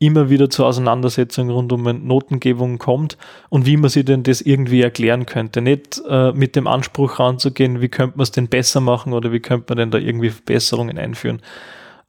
immer 0.05 0.29
wieder 0.29 0.49
zur 0.49 0.67
Auseinandersetzung 0.67 1.49
rund 1.49 1.71
um 1.71 1.83
Notengebung 1.83 2.77
kommt 2.77 3.17
und 3.49 3.65
wie 3.65 3.77
man 3.77 3.89
sich 3.89 4.05
denn 4.05 4.23
das 4.23 4.41
irgendwie 4.41 4.81
erklären 4.81 5.25
könnte. 5.25 5.61
Nicht 5.61 6.01
äh, 6.07 6.31
mit 6.33 6.55
dem 6.55 6.67
Anspruch 6.67 7.19
ranzugehen, 7.19 7.81
wie 7.81 7.89
könnte 7.89 8.17
man 8.17 8.23
es 8.23 8.31
denn 8.31 8.47
besser 8.47 8.81
machen 8.81 9.13
oder 9.13 9.31
wie 9.31 9.39
könnte 9.39 9.65
man 9.69 9.77
denn 9.77 9.91
da 9.91 9.97
irgendwie 9.97 10.29
Verbesserungen 10.29 10.97
einführen. 10.97 11.41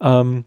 Ähm, 0.01 0.45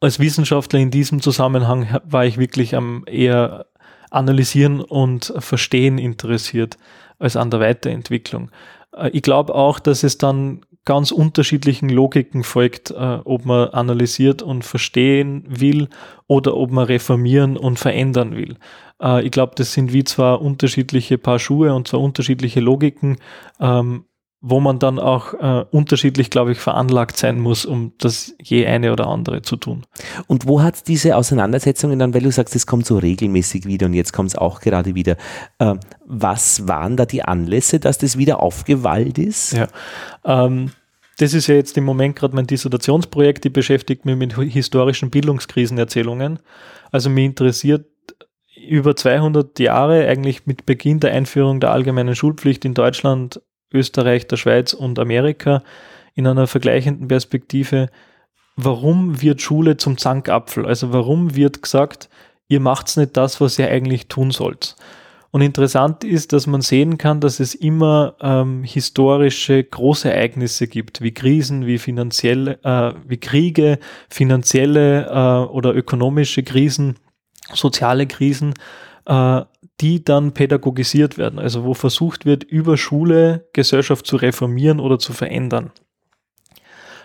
als 0.00 0.18
Wissenschaftler 0.18 0.80
in 0.80 0.90
diesem 0.90 1.20
Zusammenhang 1.20 2.00
war 2.04 2.24
ich 2.24 2.38
wirklich 2.38 2.74
am 2.74 3.04
eher 3.06 3.66
analysieren 4.10 4.80
und 4.80 5.32
verstehen 5.38 5.98
interessiert 5.98 6.78
als 7.18 7.36
an 7.36 7.50
der 7.50 7.60
Weiterentwicklung. 7.60 8.50
Äh, 8.96 9.10
ich 9.10 9.22
glaube 9.22 9.54
auch, 9.54 9.78
dass 9.78 10.02
es 10.02 10.18
dann 10.18 10.62
ganz 10.90 11.12
unterschiedlichen 11.12 11.88
Logiken 11.88 12.42
folgt, 12.42 12.90
äh, 12.90 12.94
ob 13.24 13.44
man 13.44 13.68
analysiert 13.68 14.42
und 14.42 14.64
verstehen 14.64 15.44
will 15.46 15.88
oder 16.26 16.56
ob 16.56 16.72
man 16.72 16.84
reformieren 16.84 17.56
und 17.56 17.78
verändern 17.78 18.34
will. 18.34 18.56
Äh, 19.00 19.24
ich 19.24 19.30
glaube, 19.30 19.52
das 19.54 19.72
sind 19.72 19.92
wie 19.92 20.02
zwar 20.02 20.42
unterschiedliche 20.42 21.16
Paar 21.16 21.38
Schuhe 21.38 21.72
und 21.74 21.86
zwar 21.86 22.00
unterschiedliche 22.00 22.58
Logiken, 22.58 23.18
ähm, 23.60 24.06
wo 24.40 24.58
man 24.58 24.80
dann 24.80 24.98
auch 24.98 25.32
äh, 25.34 25.64
unterschiedlich, 25.70 26.28
glaube 26.28 26.50
ich, 26.50 26.58
veranlagt 26.58 27.16
sein 27.16 27.38
muss, 27.38 27.64
um 27.64 27.92
das 27.98 28.34
je 28.42 28.66
eine 28.66 28.92
oder 28.92 29.06
andere 29.06 29.42
zu 29.42 29.54
tun. 29.54 29.86
Und 30.26 30.48
wo 30.48 30.60
hat 30.60 30.88
diese 30.88 31.14
Auseinandersetzungen 31.14 32.00
dann, 32.00 32.14
weil 32.14 32.22
du 32.22 32.32
sagst, 32.32 32.56
es 32.56 32.66
kommt 32.66 32.84
so 32.84 32.98
regelmäßig 32.98 33.64
wieder 33.64 33.86
und 33.86 33.94
jetzt 33.94 34.12
kommt 34.12 34.30
es 34.30 34.34
auch 34.34 34.60
gerade 34.60 34.96
wieder, 34.96 35.16
äh, 35.60 35.76
was 36.04 36.66
waren 36.66 36.96
da 36.96 37.06
die 37.06 37.22
Anlässe, 37.22 37.78
dass 37.78 37.98
das 37.98 38.18
wieder 38.18 38.40
aufgewallt 38.40 39.18
ist? 39.18 39.52
Ja, 39.52 39.68
ähm, 40.24 40.72
das 41.20 41.34
ist 41.34 41.48
ja 41.48 41.54
jetzt 41.54 41.76
im 41.76 41.84
Moment 41.84 42.16
gerade 42.16 42.34
mein 42.34 42.46
Dissertationsprojekt, 42.46 43.44
die 43.44 43.50
beschäftigt 43.50 44.06
mich 44.06 44.16
mit 44.16 44.34
historischen 44.38 45.10
Bildungskrisenerzählungen. 45.10 46.38
Also 46.92 47.10
mich 47.10 47.26
interessiert 47.26 47.84
über 48.56 48.96
200 48.96 49.58
Jahre, 49.58 50.06
eigentlich 50.06 50.46
mit 50.46 50.64
Beginn 50.64 50.98
der 50.98 51.12
Einführung 51.12 51.60
der 51.60 51.72
allgemeinen 51.72 52.14
Schulpflicht 52.14 52.64
in 52.64 52.72
Deutschland, 52.72 53.42
Österreich, 53.70 54.28
der 54.28 54.38
Schweiz 54.38 54.72
und 54.72 54.98
Amerika 54.98 55.62
in 56.14 56.26
einer 56.26 56.46
vergleichenden 56.46 57.08
Perspektive, 57.08 57.90
warum 58.56 59.20
wird 59.20 59.42
Schule 59.42 59.76
zum 59.76 59.98
Zankapfel? 59.98 60.64
Also 60.64 60.90
warum 60.94 61.36
wird 61.36 61.62
gesagt, 61.62 62.08
ihr 62.48 62.60
macht 62.60 62.96
nicht 62.96 63.14
das, 63.18 63.42
was 63.42 63.58
ihr 63.58 63.68
eigentlich 63.68 64.08
tun 64.08 64.30
sollt? 64.30 64.74
Und 65.32 65.42
interessant 65.42 66.02
ist, 66.02 66.32
dass 66.32 66.48
man 66.48 66.60
sehen 66.60 66.98
kann, 66.98 67.20
dass 67.20 67.38
es 67.38 67.54
immer 67.54 68.16
ähm, 68.20 68.64
historische 68.64 69.62
Großereignisse 69.62 70.66
gibt, 70.66 71.02
wie 71.02 71.14
Krisen, 71.14 71.66
wie 71.66 71.78
finanzielle, 71.78 72.58
äh, 72.64 72.94
wie 73.06 73.18
Kriege, 73.18 73.78
finanzielle 74.08 75.06
äh, 75.06 75.52
oder 75.52 75.74
ökonomische 75.74 76.42
Krisen, 76.42 76.96
soziale 77.52 78.08
Krisen, 78.08 78.54
äh, 79.06 79.42
die 79.80 80.04
dann 80.04 80.34
pädagogisiert 80.34 81.16
werden, 81.16 81.38
also 81.38 81.64
wo 81.64 81.74
versucht 81.74 82.26
wird, 82.26 82.42
über 82.42 82.76
Schule 82.76 83.48
Gesellschaft 83.52 84.06
zu 84.06 84.16
reformieren 84.16 84.80
oder 84.80 84.98
zu 84.98 85.12
verändern. 85.12 85.70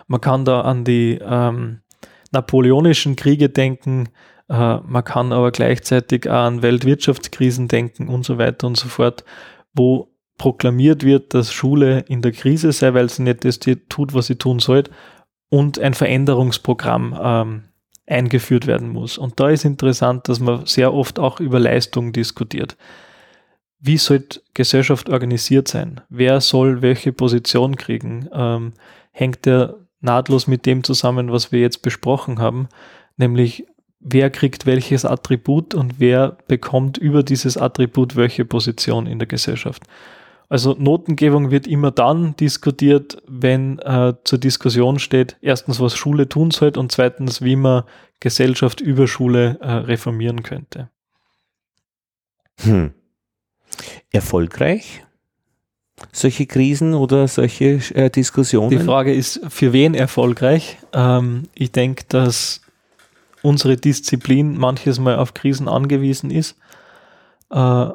Man 0.08 0.22
kann 0.22 0.46
da 0.46 0.62
an 0.62 0.84
die 0.84 1.20
ähm, 1.22 1.82
napoleonischen 2.32 3.16
Kriege 3.16 3.50
denken, 3.50 4.10
äh, 4.50 4.78
man 4.78 5.04
kann 5.04 5.32
aber 5.32 5.52
gleichzeitig 5.52 6.30
auch 6.30 6.46
an 6.46 6.62
Weltwirtschaftskrisen 6.62 7.68
denken 7.68 8.08
und 8.08 8.26
so 8.26 8.38
weiter 8.38 8.68
und 8.68 8.78
so 8.78 8.88
fort, 8.88 9.24
wo 9.74 10.10
proklamiert 10.38 11.04
wird, 11.04 11.34
dass 11.34 11.54
Schule 11.54 12.02
in 12.08 12.22
der 12.22 12.32
Krise 12.32 12.72
sei, 12.72 12.94
weil 12.94 13.10
sie 13.10 13.24
nicht 13.24 13.46
das 13.46 13.60
tut, 13.60 14.14
was 14.14 14.28
sie 14.28 14.36
tun 14.36 14.60
sollte 14.60 14.92
und 15.50 15.80
ein 15.80 15.94
Veränderungsprogramm 15.94 17.18
ähm, 17.22 17.64
eingeführt 18.06 18.68
werden 18.68 18.90
muss. 18.90 19.18
Und 19.18 19.40
da 19.40 19.50
ist 19.50 19.66
interessant, 19.66 20.28
dass 20.30 20.40
man 20.40 20.66
sehr 20.66 20.94
oft 20.94 21.20
auch 21.20 21.40
über 21.40 21.60
Leistung 21.60 22.12
diskutiert. 22.12 22.78
Wie 23.80 23.98
soll 23.98 24.26
Gesellschaft 24.54 25.10
organisiert 25.10 25.68
sein? 25.68 26.02
Wer 26.10 26.42
soll 26.42 26.82
welche 26.82 27.14
Position 27.14 27.76
kriegen? 27.76 28.30
Ähm, 28.34 28.74
hängt 29.12 29.46
der 29.46 29.76
nahtlos 30.02 30.48
mit 30.48 30.66
dem 30.66 30.84
zusammen, 30.84 31.32
was 31.32 31.52
wir 31.52 31.60
jetzt 31.62 31.82
besprochen 31.82 32.40
haben, 32.40 32.68
nämlich 33.18 33.66
wer 34.08 34.30
kriegt 34.30 34.68
welches 34.68 35.04
Attribut 35.04 35.74
und 35.74 36.00
wer 36.00 36.38
bekommt 36.48 36.98
über 36.98 37.24
dieses 37.24 37.58
Attribut 37.58 38.16
welche 38.16 38.46
Position 38.46 39.08
in 39.08 39.18
der 39.18 39.28
Gesellschaft. 39.28 39.84
Also 40.48 40.76
Notengebung 40.78 41.50
wird 41.50 41.66
immer 41.66 41.90
dann 41.90 42.36
diskutiert, 42.36 43.18
wenn 43.28 43.80
äh, 43.80 44.14
zur 44.24 44.38
Diskussion 44.38 45.00
steht, 45.00 45.38
erstens, 45.42 45.80
was 45.80 45.96
Schule 45.96 46.30
tun 46.30 46.52
sollte 46.52 46.80
und 46.80 46.92
zweitens, 46.92 47.42
wie 47.42 47.56
man 47.56 47.84
Gesellschaft 48.20 48.80
über 48.80 49.08
Schule 49.08 49.58
äh, 49.60 49.72
reformieren 49.72 50.44
könnte. 50.44 50.90
Hm. 52.62 52.94
Erfolgreich? 54.12 55.04
Solche 56.12 56.46
Krisen 56.46 56.94
oder 56.94 57.28
solche 57.28 57.80
äh, 57.96 58.12
Diskussionen? 58.12 58.70
Die 58.70 58.78
Frage 58.78 59.14
ist, 59.14 59.42
für 59.50 59.74
wen 59.74 59.96
erfolgreich? 59.96 60.78
Ähm, 60.94 61.44
ich 61.56 61.72
denke, 61.72 62.04
dass 62.08 62.62
unsere 63.46 63.78
Disziplin 63.78 64.58
manches 64.58 65.00
Mal 65.00 65.18
auf 65.18 65.34
Krisen 65.34 65.68
angewiesen 65.68 66.32
ist. 66.32 66.58
Äh, 67.52 67.88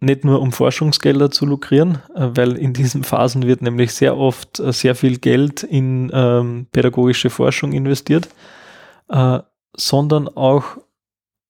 nicht 0.00 0.24
nur 0.24 0.40
um 0.40 0.52
Forschungsgelder 0.52 1.30
zu 1.30 1.44
lukrieren, 1.44 1.98
äh, 2.14 2.28
weil 2.34 2.56
in 2.56 2.72
diesen 2.72 3.04
Phasen 3.04 3.46
wird 3.46 3.62
nämlich 3.62 3.92
sehr 3.92 4.16
oft 4.16 4.60
äh, 4.60 4.72
sehr 4.72 4.94
viel 4.94 5.18
Geld 5.18 5.62
in 5.62 6.10
ähm, 6.12 6.66
pädagogische 6.72 7.30
Forschung 7.30 7.72
investiert, 7.72 8.28
äh, 9.08 9.40
sondern 9.76 10.28
auch 10.28 10.64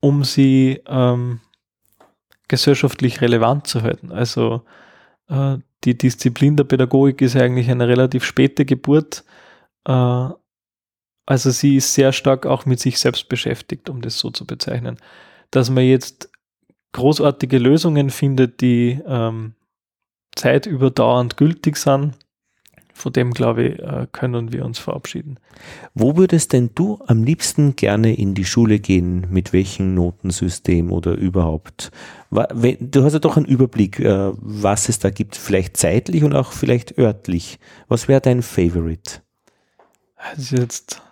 um 0.00 0.24
sie 0.24 0.80
ähm, 0.86 1.40
gesellschaftlich 2.48 3.20
relevant 3.20 3.66
zu 3.66 3.82
halten. 3.82 4.12
Also 4.12 4.62
die 5.84 5.96
Disziplin 5.96 6.56
der 6.56 6.64
Pädagogik 6.64 7.22
ist 7.22 7.36
eigentlich 7.36 7.70
eine 7.70 7.88
relativ 7.88 8.24
späte 8.24 8.66
Geburt. 8.66 9.24
Äh, 9.86 10.28
also 11.26 11.50
sie 11.50 11.76
ist 11.76 11.94
sehr 11.94 12.12
stark 12.12 12.46
auch 12.46 12.66
mit 12.66 12.80
sich 12.80 12.98
selbst 12.98 13.28
beschäftigt, 13.28 13.88
um 13.88 14.02
das 14.02 14.18
so 14.18 14.30
zu 14.30 14.46
bezeichnen. 14.46 14.98
Dass 15.50 15.70
man 15.70 15.84
jetzt 15.84 16.30
großartige 16.92 17.58
Lösungen 17.58 18.10
findet, 18.10 18.60
die 18.60 19.00
ähm, 19.06 19.54
zeitüberdauernd 20.34 21.36
gültig 21.36 21.76
sind, 21.76 22.14
von 22.94 23.12
dem, 23.12 23.32
glaube 23.32 23.64
ich, 23.64 23.78
äh, 23.78 24.06
können 24.12 24.52
wir 24.52 24.64
uns 24.64 24.78
verabschieden. 24.78 25.38
Wo 25.94 26.16
würdest 26.16 26.52
denn 26.52 26.70
du 26.74 27.00
am 27.06 27.24
liebsten 27.24 27.74
gerne 27.74 28.14
in 28.14 28.34
die 28.34 28.44
Schule 28.44 28.78
gehen? 28.78 29.26
Mit 29.30 29.52
welchem 29.52 29.94
Notensystem 29.94 30.92
oder 30.92 31.12
überhaupt? 31.12 31.90
Du 32.30 33.04
hast 33.04 33.14
ja 33.14 33.18
doch 33.18 33.36
einen 33.36 33.46
Überblick, 33.46 33.98
äh, 33.98 34.32
was 34.36 34.88
es 34.88 34.98
da 34.98 35.10
gibt, 35.10 35.36
vielleicht 35.36 35.76
zeitlich 35.76 36.22
und 36.22 36.34
auch 36.34 36.52
vielleicht 36.52 36.98
örtlich. 36.98 37.58
Was 37.88 38.08
wäre 38.08 38.20
dein 38.20 38.42
Favorite? 38.42 39.22
Das 40.16 40.38
ist 40.38 40.50
jetzt 40.52 41.02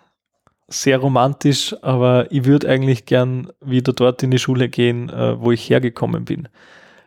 sehr 0.71 0.97
romantisch, 0.97 1.75
aber 1.81 2.31
ich 2.31 2.45
würde 2.45 2.69
eigentlich 2.69 3.05
gern 3.05 3.51
wieder 3.63 3.93
dort 3.93 4.23
in 4.23 4.31
die 4.31 4.39
Schule 4.39 4.69
gehen, 4.69 5.09
äh, 5.09 5.39
wo 5.39 5.51
ich 5.51 5.69
hergekommen 5.69 6.25
bin. 6.25 6.47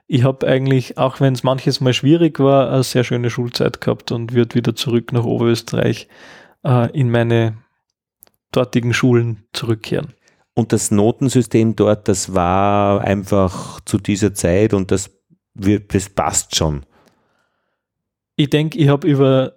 Ich 0.06 0.22
habe 0.22 0.46
eigentlich, 0.46 0.98
auch 0.98 1.20
wenn 1.20 1.32
es 1.32 1.42
manches 1.42 1.80
Mal 1.80 1.94
schwierig 1.94 2.38
war, 2.38 2.70
eine 2.70 2.82
sehr 2.82 3.04
schöne 3.04 3.30
Schulzeit 3.30 3.80
gehabt 3.80 4.12
und 4.12 4.34
würde 4.34 4.54
wieder 4.54 4.76
zurück 4.76 5.12
nach 5.12 5.24
Oberösterreich 5.24 6.08
äh, 6.64 6.90
in 6.92 7.10
meine 7.10 7.56
dortigen 8.52 8.92
Schulen 8.92 9.44
zurückkehren. 9.52 10.12
Und 10.54 10.72
das 10.72 10.90
Notensystem 10.90 11.74
dort, 11.74 12.06
das 12.06 12.34
war 12.34 13.00
einfach 13.00 13.80
zu 13.80 13.98
dieser 13.98 14.34
Zeit 14.34 14.72
und 14.72 14.90
das, 14.90 15.10
wird, 15.54 15.94
das 15.94 16.08
passt 16.08 16.54
schon. 16.54 16.86
Ich 18.36 18.50
denke, 18.50 18.78
ich 18.78 18.88
habe 18.88 19.08
über 19.08 19.54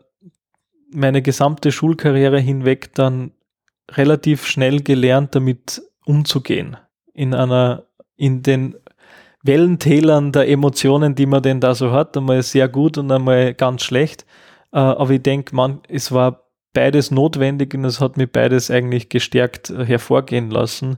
meine 0.91 1.21
gesamte 1.21 1.71
Schulkarriere 1.71 2.39
hinweg 2.39 2.93
dann 2.95 3.31
relativ 3.91 4.45
schnell 4.45 4.81
gelernt, 4.81 5.35
damit 5.35 5.81
umzugehen. 6.05 6.77
In 7.13 7.33
einer, 7.33 7.83
in 8.15 8.43
den 8.43 8.75
Wellentälern 9.43 10.31
der 10.31 10.49
Emotionen, 10.49 11.15
die 11.15 11.25
man 11.25 11.41
denn 11.41 11.59
da 11.59 11.73
so 11.73 11.91
hat, 11.91 12.17
einmal 12.17 12.41
sehr 12.43 12.67
gut 12.67 12.97
und 12.97 13.11
einmal 13.11 13.53
ganz 13.53 13.83
schlecht. 13.83 14.25
Äh, 14.71 14.79
aber 14.79 15.11
ich 15.11 15.23
denke, 15.23 15.55
man, 15.55 15.81
es 15.87 16.11
war 16.11 16.43
beides 16.73 17.11
notwendig 17.11 17.73
und 17.73 17.85
es 17.85 17.99
hat 17.99 18.17
mich 18.17 18.31
beides 18.31 18.69
eigentlich 18.69 19.09
gestärkt 19.09 19.69
äh, 19.69 19.85
hervorgehen 19.85 20.51
lassen. 20.51 20.97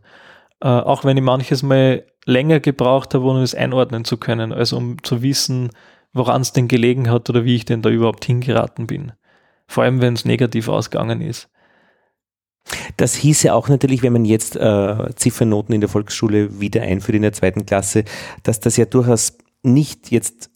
Äh, 0.62 0.68
auch 0.68 1.06
wenn 1.06 1.18
ich 1.18 1.24
manches 1.24 1.64
Mal 1.64 2.06
länger 2.26 2.60
gebraucht 2.60 3.14
habe, 3.14 3.30
um 3.30 3.38
es 3.38 3.56
einordnen 3.56 4.04
zu 4.04 4.18
können, 4.18 4.52
also 4.52 4.78
um 4.78 5.02
zu 5.04 5.22
wissen, 5.22 5.70
woran 6.14 6.42
es 6.42 6.54
denn 6.54 6.68
gelegen 6.68 7.10
hat 7.10 7.30
oder 7.30 7.46
wie 7.46 7.56
ich 7.56 7.66
denn 7.66 7.82
da 7.82 7.90
überhaupt 7.90 8.26
hingeraten 8.26 8.88
bin. 8.88 9.14
Vor 9.68 9.84
allem, 9.84 10.02
wenn 10.02 10.16
es 10.16 10.26
negativ 10.26 10.68
ausgegangen 10.68 11.22
ist. 11.22 11.50
Das 12.98 13.16
hieße 13.16 13.54
auch 13.54 13.70
natürlich, 13.70 14.04
wenn 14.04 14.14
man 14.14 14.26
jetzt 14.26 14.56
äh, 14.56 15.10
Ziffernoten 15.16 15.74
in 15.74 15.82
der 15.82 15.90
Volksschule 15.90 16.60
wieder 16.60 16.82
einführt 16.82 17.16
in 17.16 17.22
der 17.24 17.34
zweiten 17.34 17.66
Klasse, 17.66 18.04
dass 18.44 18.60
das 18.60 18.78
ja 18.78 18.86
durchaus 18.86 19.38
nicht 19.64 20.12
jetzt 20.12 20.50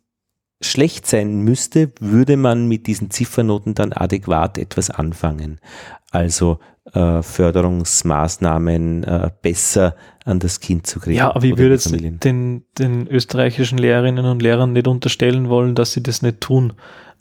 schlecht 0.62 1.08
sein 1.08 1.42
müsste, 1.42 1.92
würde 2.00 2.38
man 2.38 2.68
mit 2.68 2.88
diesen 2.88 3.12
Ziffernoten 3.12 3.76
dann 3.76 3.94
adäquat 3.94 4.58
etwas 4.58 4.90
anfangen. 4.90 5.60
Also 6.12 6.60
äh, 6.94 7.22
Förderungsmaßnahmen 7.22 9.04
äh, 9.04 9.32
besser 9.42 9.96
an 10.26 10.40
das 10.40 10.60
Kind 10.60 10.88
zu 10.88 11.00
kriegen. 11.00 11.18
Ja, 11.18 11.34
aber 11.34 11.44
ich 11.46 11.58
würde 11.58 11.74
jetzt 11.74 11.92
den, 12.24 12.64
den 12.78 13.08
österreichischen 13.08 13.78
Lehrerinnen 13.78 14.26
und 14.26 14.42
Lehrern 14.42 14.74
nicht 14.74 14.88
unterstellen 14.88 15.50
wollen, 15.50 15.76
dass 15.76 15.94
sie 15.94 16.04
das 16.04 16.22
nicht 16.22 16.42
tun. 16.42 16.74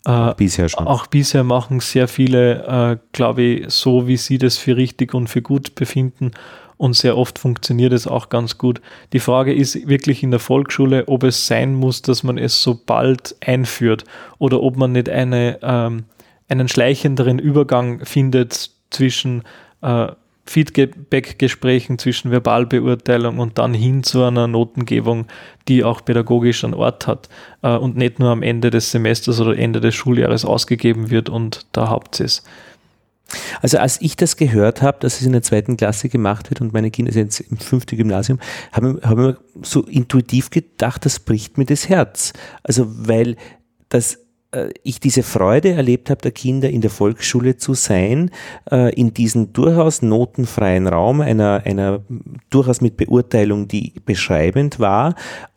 Äh, 0.05 0.33
bisher 0.35 0.67
schon. 0.69 0.87
Auch 0.87 1.07
bisher 1.07 1.43
machen 1.43 1.79
sehr 1.79 2.07
viele, 2.07 2.63
äh, 2.65 2.97
glaube 3.13 3.41
ich, 3.41 3.73
so, 3.73 4.07
wie 4.07 4.17
sie 4.17 4.37
das 4.37 4.57
für 4.57 4.75
richtig 4.75 5.13
und 5.13 5.27
für 5.27 5.41
gut 5.41 5.75
befinden. 5.75 6.31
Und 6.77 6.95
sehr 6.95 7.17
oft 7.17 7.39
funktioniert 7.39 7.93
es 7.93 8.07
auch 8.07 8.29
ganz 8.29 8.57
gut. 8.57 8.81
Die 9.13 9.19
Frage 9.19 9.53
ist 9.53 9.87
wirklich 9.87 10.23
in 10.23 10.31
der 10.31 10.41
Volksschule, 10.41 11.07
ob 11.07 11.23
es 11.23 11.47
sein 11.47 11.75
muss, 11.75 12.01
dass 12.01 12.23
man 12.23 12.37
es 12.37 12.61
so 12.61 12.79
bald 12.85 13.35
einführt 13.45 14.03
oder 14.39 14.61
ob 14.61 14.75
man 14.75 14.91
nicht 14.91 15.07
eine, 15.07 15.59
ähm, 15.61 16.05
einen 16.49 16.67
schleichenderen 16.67 17.39
Übergang 17.39 18.03
findet 18.05 18.71
zwischen 18.89 19.43
äh, 19.81 20.07
Feedback-Gesprächen 20.45 21.97
zwischen 21.97 22.31
Verbalbeurteilung 22.31 23.39
und 23.39 23.57
dann 23.57 23.73
hin 23.73 24.03
zu 24.03 24.23
einer 24.23 24.47
Notengebung, 24.47 25.27
die 25.67 25.83
auch 25.83 26.03
pädagogisch 26.03 26.63
einen 26.63 26.73
Ort 26.73 27.07
hat 27.07 27.29
äh, 27.61 27.75
und 27.75 27.95
nicht 27.95 28.19
nur 28.19 28.29
am 28.29 28.43
Ende 28.43 28.69
des 28.69 28.91
Semesters 28.91 29.39
oder 29.39 29.57
Ende 29.57 29.79
des 29.79 29.95
Schuljahres 29.95 30.43
ausgegeben 30.43 31.09
wird 31.09 31.29
und 31.29 31.65
da 31.71 31.89
habt 31.89 32.19
ihr 32.19 32.25
es. 32.25 32.43
Also 33.61 33.77
als 33.77 34.01
ich 34.01 34.15
das 34.15 34.37
gehört 34.37 34.81
habe, 34.81 34.97
dass 34.99 35.19
es 35.19 35.25
in 35.25 35.31
der 35.31 35.41
zweiten 35.41 35.77
Klasse 35.77 36.09
gemacht 36.09 36.49
wird 36.49 36.61
und 36.61 36.73
meine 36.73 36.91
Kinder 36.91 37.11
sind 37.11 37.25
jetzt 37.25 37.39
im 37.39 37.57
fünften 37.57 37.97
Gymnasium, 37.97 38.39
habe 38.71 38.99
hab 39.01 39.39
so 39.63 39.83
intuitiv 39.83 40.49
gedacht, 40.49 41.05
das 41.05 41.19
bricht 41.19 41.57
mir 41.57 41.65
das 41.65 41.89
Herz. 41.89 42.33
Also 42.63 42.85
weil 42.87 43.37
das 43.89 44.19
ich 44.83 44.99
diese 44.99 45.23
Freude 45.23 45.71
erlebt 45.71 46.09
habe, 46.09 46.21
der 46.21 46.31
Kinder 46.31 46.69
in 46.69 46.81
der 46.81 46.89
Volksschule 46.89 47.57
zu 47.57 47.73
sein, 47.73 48.31
äh, 48.71 48.93
in 48.93 49.13
diesem 49.13 49.53
durchaus 49.53 50.01
notenfreien 50.01 50.87
Raum, 50.87 51.21
einer, 51.21 51.63
einer 51.65 52.01
durchaus 52.49 52.81
mit 52.81 52.97
Beurteilung, 52.97 53.67
die 53.67 53.93
beschreibend 54.05 54.79
war. 54.79 55.15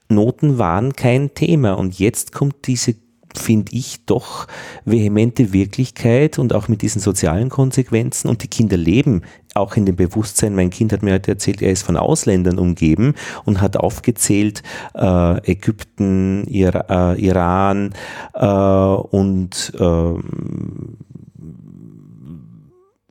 Noten 0.09 0.59
waren 0.59 0.95
kein 0.95 1.35
Thema 1.35 1.73
und 1.73 1.99
jetzt 1.99 2.33
kommt 2.33 2.67
diese 2.67 2.95
finde 3.39 3.73
ich, 3.73 4.07
doch 4.07 4.47
vehemente 4.87 5.53
Wirklichkeit 5.53 6.39
und 6.39 6.55
auch 6.55 6.69
mit 6.69 6.81
diesen 6.81 7.03
sozialen 7.03 7.51
Konsequenzen. 7.51 8.29
Und 8.29 8.43
die 8.43 8.49
Kinder 8.49 8.79
leben 8.79 9.23
auch 9.57 9.77
in 9.77 9.87
dem 9.87 9.97
Bewusstsein. 9.97 10.55
Mein 10.55 10.71
Kind 10.71 10.93
hat 10.93 11.03
mir 11.03 11.15
heute 11.15 11.33
erzählt, 11.33 11.63
er 11.63 11.73
ist 11.73 11.83
von 11.83 11.97
Ausländern 11.97 12.59
umgeben 12.59 13.15
und 13.45 13.61
hat 13.61 13.77
aufgezählt, 13.77 14.63
äh, 14.95 15.51
Ägypten, 15.51 16.45
Ir 16.47 16.85
äh, 16.89 17.21
Iran 17.21 17.95
äh, 18.35 18.47
und 18.47 19.73
ähm, 19.79 20.97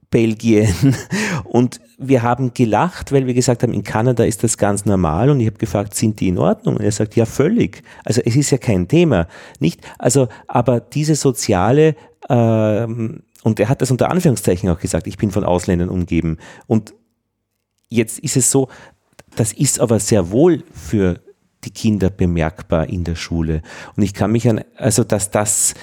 Belgien 0.09 0.73
und 1.43 1.81
wir 1.97 2.23
haben 2.23 2.53
gelacht, 2.53 3.11
weil 3.11 3.25
wir 3.25 3.33
gesagt 3.33 3.63
haben, 3.63 3.73
in 3.73 3.83
Kanada 3.83 4.23
ist 4.23 4.43
das 4.43 4.57
ganz 4.57 4.85
normal 4.85 5.29
und 5.29 5.39
ich 5.39 5.47
habe 5.47 5.57
gefragt, 5.57 5.95
sind 5.95 6.19
die 6.19 6.27
in 6.27 6.37
Ordnung? 6.37 6.77
Und 6.77 6.83
er 6.83 6.91
sagt, 6.91 7.15
ja, 7.15 7.25
völlig. 7.25 7.83
Also 8.03 8.21
es 8.23 8.35
ist 8.35 8.51
ja 8.51 8.57
kein 8.57 8.87
Thema, 8.87 9.27
nicht? 9.59 9.81
Also, 9.97 10.27
aber 10.47 10.79
diese 10.79 11.15
soziale 11.15 11.95
ähm, 12.29 13.23
und 13.43 13.59
er 13.59 13.69
hat 13.69 13.81
das 13.81 13.91
unter 13.91 14.09
Anführungszeichen 14.09 14.69
auch 14.69 14.79
gesagt, 14.79 15.07
ich 15.07 15.17
bin 15.17 15.31
von 15.31 15.43
Ausländern 15.43 15.89
umgeben. 15.89 16.37
Und 16.67 16.93
jetzt 17.89 18.19
ist 18.19 18.37
es 18.37 18.49
so, 18.49 18.69
das 19.35 19.53
ist 19.53 19.79
aber 19.79 19.99
sehr 19.99 20.31
wohl 20.31 20.63
für 20.73 21.19
die 21.63 21.71
Kinder 21.71 22.09
bemerkbar 22.09 22.89
in 22.89 23.03
der 23.03 23.15
Schule. 23.15 23.61
Und 23.95 24.03
ich 24.03 24.13
kann 24.13 24.31
mich 24.31 24.49
an, 24.49 24.61
also 24.77 25.03
dass 25.03 25.31
das 25.31 25.73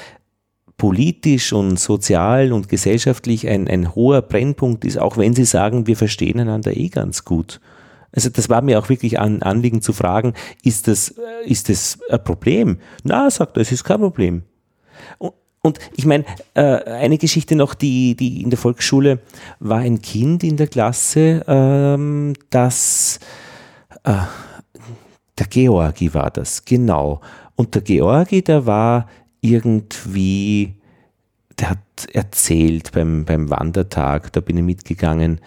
politisch 0.77 1.53
und 1.53 1.79
sozial 1.79 2.53
und 2.53 2.69
gesellschaftlich 2.69 3.47
ein, 3.47 3.69
ein 3.69 3.95
hoher 3.95 4.23
Brennpunkt 4.23 4.85
ist, 4.85 4.99
auch 4.99 5.17
wenn 5.17 5.35
Sie 5.35 5.45
sagen, 5.45 5.87
wir 5.87 5.97
verstehen 5.97 6.41
einander 6.41 6.77
eh 6.77 6.89
ganz 6.89 7.25
gut. 7.25 7.61
Also 8.11 8.29
das 8.29 8.49
war 8.49 8.63
mir 8.63 8.79
auch 8.79 8.89
wirklich 8.89 9.19
ein 9.19 9.43
Anliegen 9.43 9.83
zu 9.83 9.93
fragen, 9.93 10.35
ist 10.63 10.89
das, 10.89 11.15
ist 11.45 11.69
das 11.69 11.99
ein 12.11 12.23
Problem? 12.25 12.79
Na, 13.05 13.31
sagt 13.31 13.57
er, 13.57 13.61
es 13.61 13.73
ist 13.73 13.85
kein 13.85 14.01
Problem. 14.01 14.43
Und, 15.19 15.35
und 15.63 15.79
ich 15.97 16.07
meine, 16.07 16.25
äh, 16.55 16.63
eine 16.85 17.19
Geschichte 17.19 17.55
noch, 17.55 17.75
die, 17.75 18.17
die 18.17 18.43
in 18.43 18.51
der 18.51 18.59
Volksschule 18.59 19.21
war 19.61 19.79
ein 19.79 20.03
Kind 20.03 20.43
in 20.43 20.57
der 20.57 20.67
Klasse, 20.67 21.45
ähm, 21.47 22.35
das 22.51 23.21
äh, 24.05 24.13
der 25.39 25.47
Georgi 25.47 26.13
war 26.15 26.31
das, 26.31 26.65
genau. 26.65 27.21
Und 27.57 27.75
der 27.75 27.83
Georgi, 27.83 28.43
der 28.43 28.67
war 28.67 29.09
irgendwie, 29.41 30.75
der 31.59 31.71
hat 31.71 31.79
erzählt 32.13 32.93
beim, 32.93 33.25
beim 33.25 33.49
Wandertag, 33.51 34.33
da 34.33 34.41
bin 34.41 34.59
ich 34.59 34.65
mitgegangen, 34.65 35.41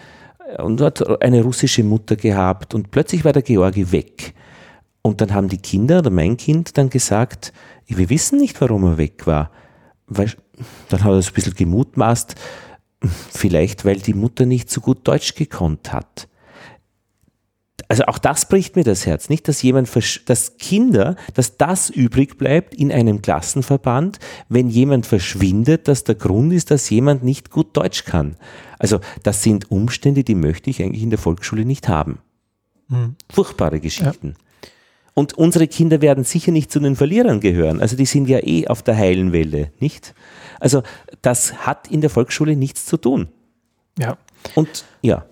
und 0.58 0.80
hat 0.80 1.22
eine 1.22 1.42
russische 1.42 1.82
Mutter 1.82 2.16
gehabt 2.16 2.74
und 2.74 2.90
plötzlich 2.90 3.24
war 3.24 3.32
der 3.32 3.42
Georgi 3.42 3.90
weg. 3.92 4.34
Und 5.02 5.20
dann 5.20 5.34
haben 5.34 5.48
die 5.48 5.58
Kinder 5.58 5.98
oder 5.98 6.10
mein 6.10 6.36
Kind 6.36 6.78
dann 6.78 6.90
gesagt, 6.90 7.52
wir 7.86 8.08
wissen 8.08 8.38
nicht, 8.38 8.60
warum 8.60 8.84
er 8.84 8.98
weg 8.98 9.26
war. 9.26 9.50
Weil, 10.06 10.32
dann 10.88 11.02
hat 11.02 11.12
er 11.12 11.22
so 11.22 11.30
ein 11.30 11.34
bisschen 11.34 11.54
gemutmaßt, 11.54 12.34
vielleicht 13.30 13.84
weil 13.84 13.98
die 13.98 14.14
Mutter 14.14 14.46
nicht 14.46 14.70
so 14.70 14.80
gut 14.80 15.06
Deutsch 15.06 15.34
gekonnt 15.34 15.92
hat 15.92 16.28
also 17.88 18.04
auch 18.04 18.18
das 18.18 18.48
bricht 18.48 18.76
mir 18.76 18.84
das 18.84 19.06
Herz, 19.06 19.28
nicht, 19.28 19.46
dass 19.48 19.62
jemand, 19.62 19.88
dass 20.26 20.58
Kinder, 20.58 21.16
dass 21.34 21.56
das 21.56 21.90
übrig 21.90 22.36
bleibt 22.36 22.74
in 22.74 22.90
einem 22.90 23.22
Klassenverband, 23.22 24.18
wenn 24.48 24.68
jemand 24.68 25.06
verschwindet, 25.06 25.88
dass 25.88 26.04
der 26.04 26.16
Grund 26.16 26.52
ist, 26.52 26.70
dass 26.70 26.90
jemand 26.90 27.22
nicht 27.22 27.50
gut 27.50 27.76
Deutsch 27.76 28.04
kann. 28.04 28.36
Also 28.78 29.00
das 29.22 29.42
sind 29.42 29.70
Umstände, 29.70 30.24
die 30.24 30.34
möchte 30.34 30.70
ich 30.70 30.82
eigentlich 30.82 31.02
in 31.02 31.10
der 31.10 31.18
Volksschule 31.18 31.64
nicht 31.64 31.88
haben. 31.88 32.18
Mhm. 32.88 33.16
Furchtbare 33.30 33.80
Geschichten. 33.80 34.34
Ja. 34.36 34.45
Und 35.18 35.32
unsere 35.32 35.66
Kinder 35.66 36.02
werden 36.02 36.24
sicher 36.24 36.52
nicht 36.52 36.70
zu 36.70 36.78
den 36.78 36.94
Verlierern 36.94 37.40
gehören. 37.40 37.80
Also 37.80 37.96
die 37.96 38.04
sind 38.04 38.28
ja 38.28 38.38
eh 38.42 38.68
auf 38.68 38.82
der 38.82 38.98
heilen 38.98 39.32
Welle, 39.32 39.72
nicht? 39.80 40.14
Also 40.60 40.82
das 41.22 41.66
hat 41.66 41.90
in 41.90 42.02
der 42.02 42.10
Volksschule 42.10 42.54
nichts 42.54 42.84
zu 42.84 42.98
tun. 42.98 43.28
Ja. 43.98 44.18
Und 44.54 44.84
ja. 45.00 45.24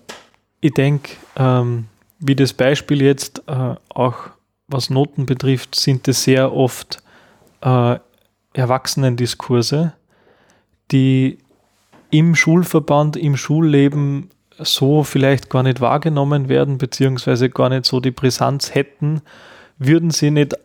Ich 0.59 0.73
denke, 0.73 1.11
ähm, 1.35 1.85
wie 2.17 2.35
das 2.35 2.53
Beispiel 2.53 3.03
jetzt 3.03 3.43
äh, 3.45 3.75
auch 3.89 4.15
was 4.67 4.89
Noten 4.89 5.27
betrifft, 5.27 5.75
sind 5.75 6.07
es 6.07 6.23
sehr 6.23 6.51
oft 6.51 7.03
äh, 7.61 7.99
Erwachsenendiskurse, 8.53 9.93
die 10.91 11.37
im 12.09 12.33
Schulverband, 12.33 13.17
im 13.17 13.37
Schulleben 13.37 14.31
so 14.57 15.03
vielleicht 15.03 15.51
gar 15.51 15.61
nicht 15.61 15.79
wahrgenommen 15.79 16.49
werden, 16.49 16.79
beziehungsweise 16.79 17.51
gar 17.51 17.69
nicht 17.69 17.85
so 17.85 17.99
die 17.99 18.09
Brisanz 18.09 18.73
hätten, 18.73 19.21
würden 19.77 20.11
sie 20.11 20.31
nicht 20.31 20.55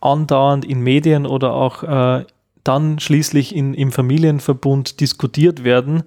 andauernd 0.00 0.64
in 0.64 0.80
Medien 0.80 1.26
oder 1.26 1.52
auch 1.52 1.82
äh, 1.82 2.24
dann 2.64 2.98
schließlich 2.98 3.54
in, 3.54 3.74
im 3.74 3.92
Familienverbund 3.92 5.00
diskutiert 5.00 5.64
werden. 5.64 6.04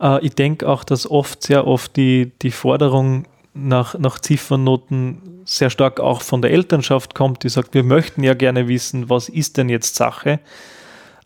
Äh, 0.00 0.24
ich 0.24 0.34
denke 0.34 0.68
auch, 0.68 0.84
dass 0.84 1.10
oft, 1.10 1.42
sehr 1.42 1.66
oft 1.66 1.96
die, 1.96 2.32
die 2.42 2.50
Forderung 2.50 3.26
nach, 3.54 3.98
nach 3.98 4.18
Ziffernoten 4.18 5.42
sehr 5.44 5.70
stark 5.70 6.00
auch 6.00 6.22
von 6.22 6.42
der 6.42 6.52
Elternschaft 6.52 7.14
kommt, 7.14 7.42
die 7.44 7.48
sagt, 7.48 7.74
wir 7.74 7.82
möchten 7.82 8.22
ja 8.22 8.34
gerne 8.34 8.68
wissen, 8.68 9.10
was 9.10 9.28
ist 9.28 9.56
denn 9.56 9.68
jetzt 9.68 9.96
Sache. 9.96 10.40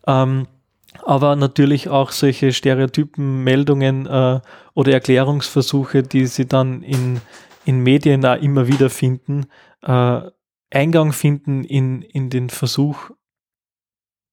Ähm, 0.05 0.47
aber 1.03 1.35
natürlich 1.35 1.89
auch 1.89 2.11
solche 2.11 2.51
Stereotypen, 2.51 3.43
Meldungen 3.43 4.05
äh, 4.07 4.39
oder 4.73 4.91
Erklärungsversuche, 4.91 6.03
die 6.03 6.25
sie 6.25 6.47
dann 6.47 6.81
in, 6.81 7.21
in 7.65 7.79
Medien 7.79 8.25
auch 8.25 8.41
immer 8.41 8.67
wieder 8.67 8.89
finden, 8.89 9.45
äh, 9.83 10.21
Eingang 10.69 11.13
finden 11.13 11.63
in, 11.63 12.01
in 12.01 12.29
den 12.29 12.49
Versuch, 12.49 13.11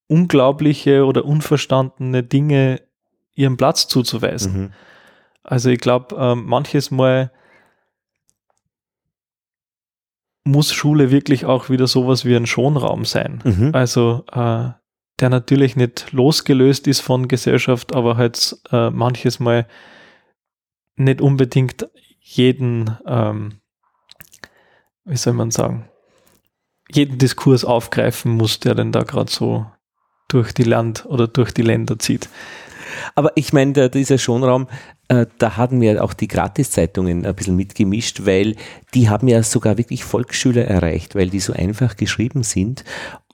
unglaubliche 0.09 1.05
oder 1.07 1.25
unverstandene 1.25 2.23
Dinge 2.23 2.83
ihren 3.35 3.57
Platz 3.57 3.89
zuzuweisen. 3.89 4.53
Mhm. 4.53 4.73
Also 5.43 5.71
ich 5.71 5.81
glaube, 5.81 6.17
äh, 6.17 6.35
manches 6.35 6.91
Mal 6.91 7.33
muss 10.45 10.73
Schule 10.73 11.11
wirklich 11.11 11.47
auch 11.47 11.71
wieder 11.71 11.87
sowas 11.87 12.25
wie 12.25 12.37
ein 12.37 12.47
Schonraum 12.47 13.05
sein. 13.05 13.43
Mhm. 13.45 13.71
Also 13.73 14.25
äh, 14.31 14.71
der 15.21 15.31
natürlich 15.31 15.77
nicht 15.77 16.13
losgelöst 16.13 16.87
ist 16.87 17.01
von 17.01 17.29
Gesellschaft, 17.29 17.95
aber 17.95 18.17
halt 18.17 18.59
äh, 18.71 18.91
manches 18.91 19.41
Mal 19.41 19.67
nicht 20.97 21.21
unbedingt 21.21 21.89
jeden, 22.21 22.97
ähm, 23.07 23.61
wie 25.05 25.17
soll 25.17 25.35
man 25.35 25.51
sagen, 25.51 25.89
jeden 26.93 27.19
Diskurs 27.19 27.65
aufgreifen 27.65 28.33
muss, 28.33 28.61
der 28.61 28.75
denn 28.75 28.93
da 28.93 29.03
gerade 29.03 29.31
so 29.31 29.67
durch 30.29 30.53
die 30.53 30.65
Land 30.65 31.07
oder 31.07 31.29
durch 31.29 31.53
die 31.53 31.63
Länder 31.63 31.99
zieht. 31.99 32.29
Aber 33.15 33.33
ich 33.35 33.53
meine, 33.53 33.91
dieser 33.91 34.19
Schonraum, 34.19 34.69
äh, 35.09 35.27
da 35.39 35.57
hatten 35.57 35.81
wir 35.81 36.03
auch 36.03 36.13
die 36.13 36.29
Gratiszeitungen 36.29 37.27
ein 37.27 37.35
bisschen 37.35 37.57
mitgemischt, 37.57 38.25
weil 38.25 38.57
die 38.95 39.09
haben 39.09 39.29
ja 39.29 39.43
sogar 39.43 39.79
wirklich 39.79 40.05
Volksschüler 40.05 40.65
erreicht, 40.65 41.15
weil 41.15 41.31
die 41.31 41.41
so 41.41 41.53
einfach 41.53 41.97
geschrieben 41.97 42.43
sind 42.43 42.85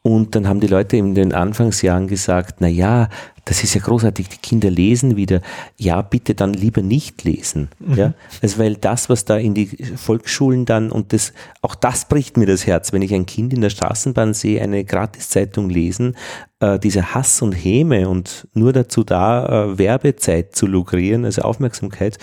und 0.03 0.35
dann 0.35 0.49
haben 0.49 0.61
die 0.61 0.67
Leute 0.67 0.97
in 0.97 1.15
den 1.15 1.35
Anfangsjahren 1.35 2.09
gesagt, 2.09 2.57
na 2.61 2.69
ja, 2.69 3.09
das 3.51 3.65
ist 3.65 3.75
ja 3.75 3.81
großartig, 3.81 4.29
die 4.29 4.37
Kinder 4.37 4.71
lesen 4.71 5.17
wieder. 5.17 5.41
Ja, 5.77 6.03
bitte 6.03 6.37
dann 6.37 6.55
lieber 6.55 6.83
nicht 6.83 7.25
lesen. 7.25 7.69
Mhm. 7.81 7.95
Ja, 7.95 8.15
also 8.41 8.59
weil 8.59 8.77
das, 8.77 9.09
was 9.09 9.25
da 9.25 9.39
in 9.39 9.55
die 9.55 9.67
Volksschulen 9.67 10.67
dann 10.67 10.93
und 10.93 11.13
das, 11.13 11.33
auch 11.61 11.75
das 11.75 12.05
bricht 12.05 12.37
mir 12.37 12.47
das 12.47 12.65
Herz, 12.69 12.93
wenn 12.93 13.03
ich 13.03 13.13
ein 13.13 13.27
Kind 13.27 13.53
in 13.53 13.61
der 13.61 13.71
Straßenbahn 13.71 14.35
sehe, 14.35 14.63
eine 14.63 14.85
Gratiszeitung 14.85 15.69
lesen, 15.69 16.17
äh, 16.61 16.79
dieser 16.79 17.13
Hass 17.13 17.43
und 17.43 17.51
Häme 17.53 18.09
und 18.09 18.47
nur 18.55 18.73
dazu 18.73 19.03
da, 19.03 19.73
äh, 19.73 19.79
Werbezeit 19.79 20.55
zu 20.55 20.69
lukrieren, 20.69 21.25
also 21.25 21.43
Aufmerksamkeit 21.43 22.19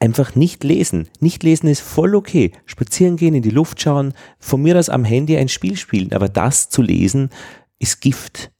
einfach 0.00 0.34
nicht 0.34 0.64
lesen. 0.64 1.08
Nicht 1.20 1.44
lesen 1.44 1.66
ist 1.66 1.80
voll 1.80 2.14
okay. 2.14 2.52
Spazieren 2.66 3.16
gehen, 3.16 3.34
in 3.34 3.42
die 3.42 3.48
Luft 3.48 3.80
schauen, 3.80 4.12
von 4.38 4.60
mir 4.60 4.78
aus 4.78 4.90
am 4.90 5.04
Handy 5.04 5.38
ein 5.38 5.48
Spiel 5.48 5.78
spielen, 5.78 6.12
aber 6.12 6.28
das 6.28 6.68
zu 6.68 6.82
lesen 6.82 7.30
ist 7.78 8.02
Gift. 8.02 8.52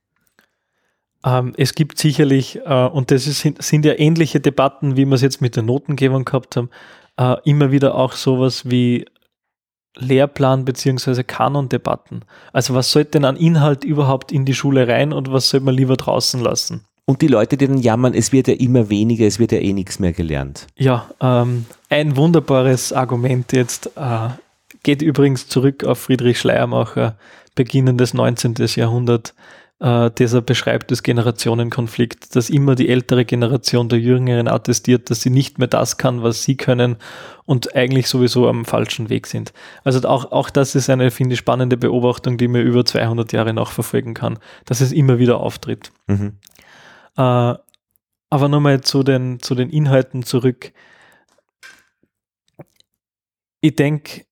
Ähm, 1.25 1.53
es 1.57 1.75
gibt 1.75 1.99
sicherlich, 1.99 2.61
äh, 2.65 2.87
und 2.87 3.11
das 3.11 3.27
ist, 3.27 3.41
sind 3.41 3.85
ja 3.85 3.99
ähnliche 3.99 4.41
Debatten, 4.41 4.97
wie 4.97 5.05
wir 5.05 5.15
es 5.15 5.23
jetzt 5.23 5.41
mit 5.41 5.57
der 5.57 5.63
Notengebung 5.63 6.25
gehabt 6.25 6.57
haben, 6.57 6.71
äh, 7.19 7.37
immer 7.45 7.71
wieder 7.71 7.95
auch 7.95 8.13
sowas 8.13 8.71
wie 8.71 9.05
Lehrplan 9.97 10.65
bzw. 10.65 11.23
Kanon-Debatten. 11.25 12.25
Also 12.53 12.75
was 12.75 12.93
sollte 12.93 13.13
denn 13.13 13.25
an 13.25 13.37
Inhalt 13.37 13.85
überhaupt 13.85 14.33
in 14.33 14.45
die 14.45 14.55
Schule 14.55 14.89
rein 14.89 15.13
und 15.13 15.33
was 15.33 15.51
soll 15.51 15.61
man 15.61 15.75
lieber 15.75 15.97
draußen 15.97 16.41
lassen? 16.41 16.85
Und 17.05 17.23
die 17.23 17.27
Leute, 17.27 17.57
die 17.57 17.67
dann 17.67 17.79
jammern, 17.79 18.15
es 18.15 18.31
wird 18.33 18.47
ja 18.47 18.55
immer 18.55 18.89
weniger, 18.89 19.27
es 19.27 19.41
wird 19.41 19.51
ja 19.51 19.59
eh 19.59 19.73
nichts 19.73 19.99
mehr 19.99 20.13
gelernt. 20.13 20.69
Ja, 20.77 21.11
ähm, 21.21 21.67
ein 21.89 22.17
wunderbares 22.17 22.93
Argument 22.93 23.53
jetzt 23.53 23.91
äh, 23.97 24.29
geht 24.85 25.03
übrigens 25.03 25.49
zurück 25.49 25.83
auf 25.83 25.99
Friedrich 25.99 26.39
Schleiermacher, 26.39 27.17
beginnendes 27.57 28.15
19. 28.15 28.55
Jahrhundert, 28.77 29.35
äh, 29.81 30.11
dieser 30.11 30.43
beschreibt 30.43 30.91
das 30.91 31.03
Generationenkonflikt, 31.03 32.37
dass 32.37 32.51
immer 32.51 32.75
die 32.75 32.91
ältere 32.91 33.25
Generation 33.25 33.89
der 33.89 33.99
Jüngeren 33.99 34.47
attestiert, 34.47 35.09
dass 35.11 35.23
sie 35.23 35.31
nicht 35.31 35.59
mehr 35.59 35.69
das 35.69 35.97
kann, 35.97 36.23
was 36.23 36.43
sie 36.43 36.57
können 36.57 36.97
und 37.47 37.75
eigentlich 37.75 38.09
sowieso 38.09 38.47
am 38.47 38.67
falschen 38.67 39.09
Weg 39.09 39.27
sind. 39.27 39.55
Also 39.83 40.07
auch, 40.07 40.33
auch 40.33 40.51
das 40.51 40.75
ist 40.75 40.91
eine, 40.91 41.11
finde 41.11 41.33
ich, 41.33 41.39
spannende 41.41 41.79
Beobachtung, 41.79 42.37
die 42.37 42.49
mir 42.49 42.61
über 42.61 42.85
200 42.85 43.33
Jahre 43.33 43.55
nachverfolgen 43.55 44.13
kann, 44.13 44.39
dass 44.67 44.83
es 44.83 44.93
immer 44.93 45.19
wieder 45.19 45.41
auftritt. 45.41 45.91
Mhm. 46.07 46.37
Äh, 47.17 47.55
aber 48.33 48.49
nochmal 48.49 48.83
zu 48.83 49.03
den, 49.03 49.41
zu 49.41 49.55
den 49.55 49.71
Inhalten 49.71 50.23
zurück. 50.25 50.73
Ich 53.63 53.77
denke, 53.77 54.25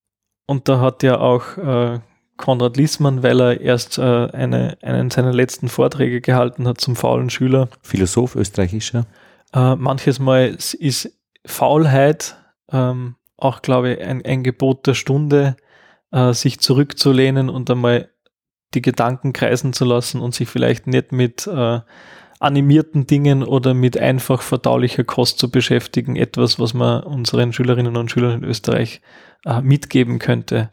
und 0.46 0.68
da 0.68 0.80
hat 0.80 1.02
ja 1.02 1.18
auch 1.18 1.56
äh, 1.56 2.00
Konrad 2.38 2.78
Liesmann, 2.78 3.22
weil 3.22 3.40
er 3.40 3.60
erst 3.60 3.98
äh, 3.98 4.02
eine, 4.02 4.78
einen 4.80 5.10
seiner 5.10 5.34
letzten 5.34 5.68
Vorträge 5.68 6.22
gehalten 6.22 6.66
hat 6.66 6.80
zum 6.80 6.96
faulen 6.96 7.28
Schüler. 7.28 7.68
Philosoph 7.82 8.36
österreichischer. 8.36 9.04
Äh, 9.52 9.76
manches 9.76 10.18
Mal 10.18 10.56
ist 10.78 11.12
Faulheit 11.44 12.36
ähm, 12.72 13.16
auch, 13.36 13.60
glaube 13.60 13.92
ich, 13.92 14.00
ein, 14.00 14.24
ein 14.24 14.42
Gebot 14.42 14.86
der 14.86 14.94
Stunde, 14.94 15.56
äh, 16.12 16.32
sich 16.32 16.60
zurückzulehnen 16.60 17.50
und 17.50 17.70
einmal 17.70 18.08
die 18.74 18.82
Gedanken 18.82 19.32
kreisen 19.32 19.72
zu 19.72 19.84
lassen 19.84 20.20
und 20.20 20.34
sich 20.34 20.48
vielleicht 20.48 20.86
nicht 20.86 21.12
mit 21.12 21.46
äh, 21.46 21.80
animierten 22.40 23.06
Dingen 23.06 23.42
oder 23.42 23.74
mit 23.74 23.98
einfach 23.98 24.42
verdaulicher 24.42 25.04
Kost 25.04 25.38
zu 25.38 25.50
beschäftigen. 25.50 26.16
Etwas, 26.16 26.60
was 26.60 26.74
man 26.74 27.02
unseren 27.02 27.52
Schülerinnen 27.52 27.96
und 27.96 28.10
Schülern 28.10 28.42
in 28.42 28.44
Österreich 28.44 29.00
äh, 29.44 29.60
mitgeben 29.60 30.18
könnte. 30.18 30.70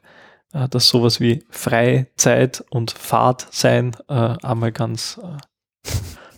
Äh, 0.56 0.70
dass 0.70 0.88
sowas 0.88 1.20
wie 1.20 1.44
Freizeit 1.50 2.64
und 2.70 2.92
Fahrt 2.92 3.48
sein 3.52 3.92
äh, 4.08 4.14
einmal 4.42 4.72
ganz 4.72 5.20
äh, 5.22 5.90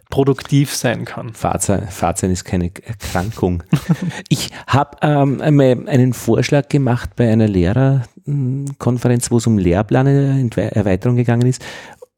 produktiv 0.09 0.73
sein 0.73 1.05
kann. 1.05 1.33
Fahrzeug, 1.33 1.91
Fahrzeug 1.91 2.31
ist 2.31 2.43
keine 2.43 2.71
Erkrankung. 2.83 3.63
ich 4.29 4.49
habe 4.65 4.97
ähm, 5.01 5.41
einmal 5.41 5.87
einen 5.87 6.13
Vorschlag 6.13 6.69
gemacht 6.69 7.11
bei 7.15 7.31
einer 7.31 7.47
Lehrerkonferenz, 7.47 9.29
wo 9.29 9.37
es 9.37 9.47
um 9.47 9.57
Lehrplanerweiterung 9.57 11.15
gegangen 11.15 11.47
ist, 11.47 11.63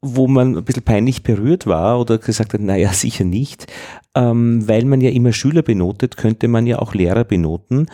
wo 0.00 0.26
man 0.26 0.56
ein 0.56 0.64
bisschen 0.64 0.84
peinlich 0.84 1.22
berührt 1.22 1.66
war 1.66 2.00
oder 2.00 2.16
gesagt 2.16 2.54
hat, 2.54 2.60
naja, 2.60 2.92
sicher 2.94 3.24
nicht, 3.24 3.66
ähm, 4.14 4.66
weil 4.66 4.84
man 4.86 5.02
ja 5.02 5.10
immer 5.10 5.32
Schüler 5.32 5.62
benotet, 5.62 6.16
könnte 6.16 6.48
man 6.48 6.66
ja 6.66 6.78
auch 6.78 6.94
Lehrer 6.94 7.24
benoten. 7.24 7.88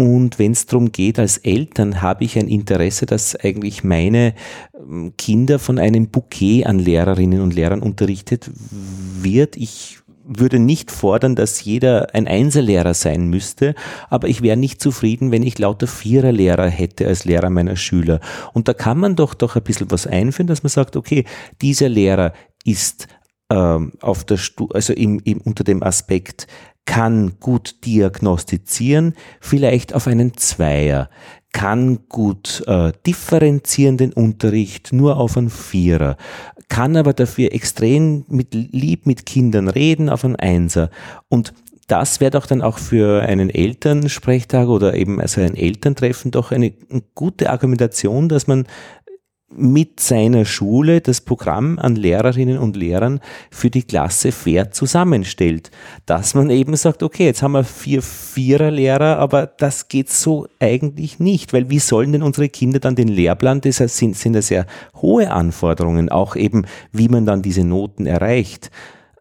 Und 0.00 0.38
wenn 0.38 0.52
es 0.52 0.64
darum 0.64 0.92
geht, 0.92 1.18
als 1.18 1.36
Eltern 1.36 2.00
habe 2.00 2.24
ich 2.24 2.38
ein 2.38 2.48
Interesse, 2.48 3.04
dass 3.04 3.36
eigentlich 3.36 3.84
meine 3.84 4.32
ähm, 4.74 5.12
Kinder 5.18 5.58
von 5.58 5.78
einem 5.78 6.08
Bouquet 6.08 6.64
an 6.64 6.78
Lehrerinnen 6.78 7.42
und 7.42 7.52
Lehrern 7.52 7.82
unterrichtet 7.82 8.50
wird. 9.20 9.58
Ich 9.58 9.98
würde 10.24 10.58
nicht 10.58 10.90
fordern, 10.90 11.36
dass 11.36 11.62
jeder 11.62 12.14
ein 12.14 12.26
Einserlehrer 12.26 12.94
sein 12.94 13.28
müsste, 13.28 13.74
aber 14.08 14.28
ich 14.28 14.40
wäre 14.40 14.56
nicht 14.56 14.80
zufrieden, 14.80 15.32
wenn 15.32 15.42
ich 15.42 15.58
lauter 15.58 15.86
Viererlehrer 15.86 16.70
hätte 16.70 17.06
als 17.06 17.26
Lehrer 17.26 17.50
meiner 17.50 17.76
Schüler. 17.76 18.20
Und 18.54 18.68
da 18.68 18.72
kann 18.72 18.96
man 18.96 19.16
doch 19.16 19.34
doch 19.34 19.54
ein 19.54 19.62
bisschen 19.62 19.90
was 19.90 20.06
einführen, 20.06 20.46
dass 20.46 20.62
man 20.62 20.70
sagt, 20.70 20.96
okay, 20.96 21.26
dieser 21.60 21.90
Lehrer 21.90 22.32
ist 22.64 23.06
ähm, 23.50 23.92
auf 24.00 24.24
der 24.24 24.38
Stu 24.38 24.68
also 24.68 24.94
im, 24.94 25.20
im, 25.24 25.42
unter 25.42 25.62
dem 25.62 25.82
Aspekt 25.82 26.46
kann 26.90 27.34
gut 27.38 27.86
diagnostizieren, 27.86 29.14
vielleicht 29.40 29.94
auf 29.94 30.08
einen 30.08 30.36
Zweier, 30.36 31.08
kann 31.52 32.00
gut 32.08 32.64
äh, 32.66 32.90
differenzierenden 33.06 34.12
Unterricht 34.12 34.92
nur 34.92 35.16
auf 35.16 35.36
einen 35.36 35.50
Vierer, 35.50 36.16
kann 36.68 36.96
aber 36.96 37.12
dafür 37.12 37.52
extrem 37.52 38.24
mit, 38.26 38.54
lieb 38.54 39.06
mit 39.06 39.24
Kindern 39.24 39.68
reden 39.68 40.08
auf 40.08 40.24
einen 40.24 40.34
Einser. 40.34 40.90
Und 41.28 41.54
das 41.86 42.18
wäre 42.18 42.32
doch 42.32 42.46
dann 42.46 42.60
auch 42.60 42.78
für 42.78 43.22
einen 43.22 43.50
Elternsprechtag 43.50 44.66
oder 44.66 44.94
eben 44.94 45.20
also 45.20 45.42
ein 45.42 45.54
Elterntreffen 45.54 46.32
doch 46.32 46.50
eine, 46.50 46.72
eine 46.90 47.02
gute 47.14 47.50
Argumentation, 47.50 48.28
dass 48.28 48.48
man 48.48 48.66
mit 49.52 49.98
seiner 49.98 50.44
Schule 50.44 51.00
das 51.00 51.20
Programm 51.20 51.78
an 51.78 51.96
Lehrerinnen 51.96 52.58
und 52.58 52.76
Lehrern 52.76 53.20
für 53.50 53.68
die 53.68 53.82
Klasse 53.82 54.30
fair 54.32 54.70
zusammenstellt. 54.70 55.70
Dass 56.06 56.34
man 56.34 56.50
eben 56.50 56.76
sagt, 56.76 57.02
okay, 57.02 57.24
jetzt 57.26 57.42
haben 57.42 57.52
wir 57.52 57.64
vier 57.64 58.00
Viererlehrer, 58.00 59.18
aber 59.18 59.46
das 59.46 59.88
geht 59.88 60.08
so 60.08 60.46
eigentlich 60.60 61.18
nicht, 61.18 61.52
weil 61.52 61.68
wie 61.68 61.80
sollen 61.80 62.12
denn 62.12 62.22
unsere 62.22 62.48
Kinder 62.48 62.78
dann 62.78 62.94
den 62.94 63.08
Lehrplan, 63.08 63.60
das 63.60 63.78
sind, 63.78 64.16
sind 64.16 64.34
ja 64.34 64.42
sehr 64.42 64.66
hohe 64.94 65.30
Anforderungen, 65.30 66.08
auch 66.08 66.36
eben, 66.36 66.64
wie 66.92 67.08
man 67.08 67.26
dann 67.26 67.42
diese 67.42 67.64
Noten 67.64 68.06
erreicht, 68.06 68.70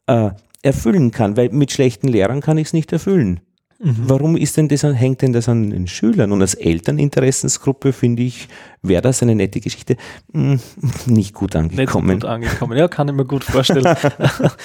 äh, 0.08 0.30
erfüllen 0.62 1.12
kann, 1.12 1.38
weil 1.38 1.50
mit 1.50 1.72
schlechten 1.72 2.08
Lehrern 2.08 2.42
kann 2.42 2.58
ich 2.58 2.68
es 2.68 2.74
nicht 2.74 2.92
erfüllen. 2.92 3.42
Mhm. 3.82 3.96
Warum 3.98 4.36
ist 4.36 4.58
denn 4.58 4.68
das, 4.68 4.84
hängt 4.84 5.22
denn 5.22 5.32
das 5.32 5.48
an 5.48 5.70
den 5.70 5.88
Schülern? 5.88 6.34
Und 6.34 6.42
als 6.42 6.54
Elterninteressensgruppe 6.54 7.94
finde 7.94 8.24
ich, 8.24 8.50
wäre 8.82 9.02
das 9.02 9.24
eine 9.24 9.36
nette 9.36 9.62
Geschichte. 9.62 9.96
Hm, 10.34 10.60
nicht 11.06 11.34
gut 11.34 11.56
angekommen. 11.56 12.08
Nicht 12.08 12.22
gut 12.22 12.30
angekommen, 12.30 12.78
ja, 12.78 12.88
kann 12.90 13.08
ich 13.08 13.14
mir 13.14 13.26
gut 13.26 13.46
vorstellen. 13.46 13.86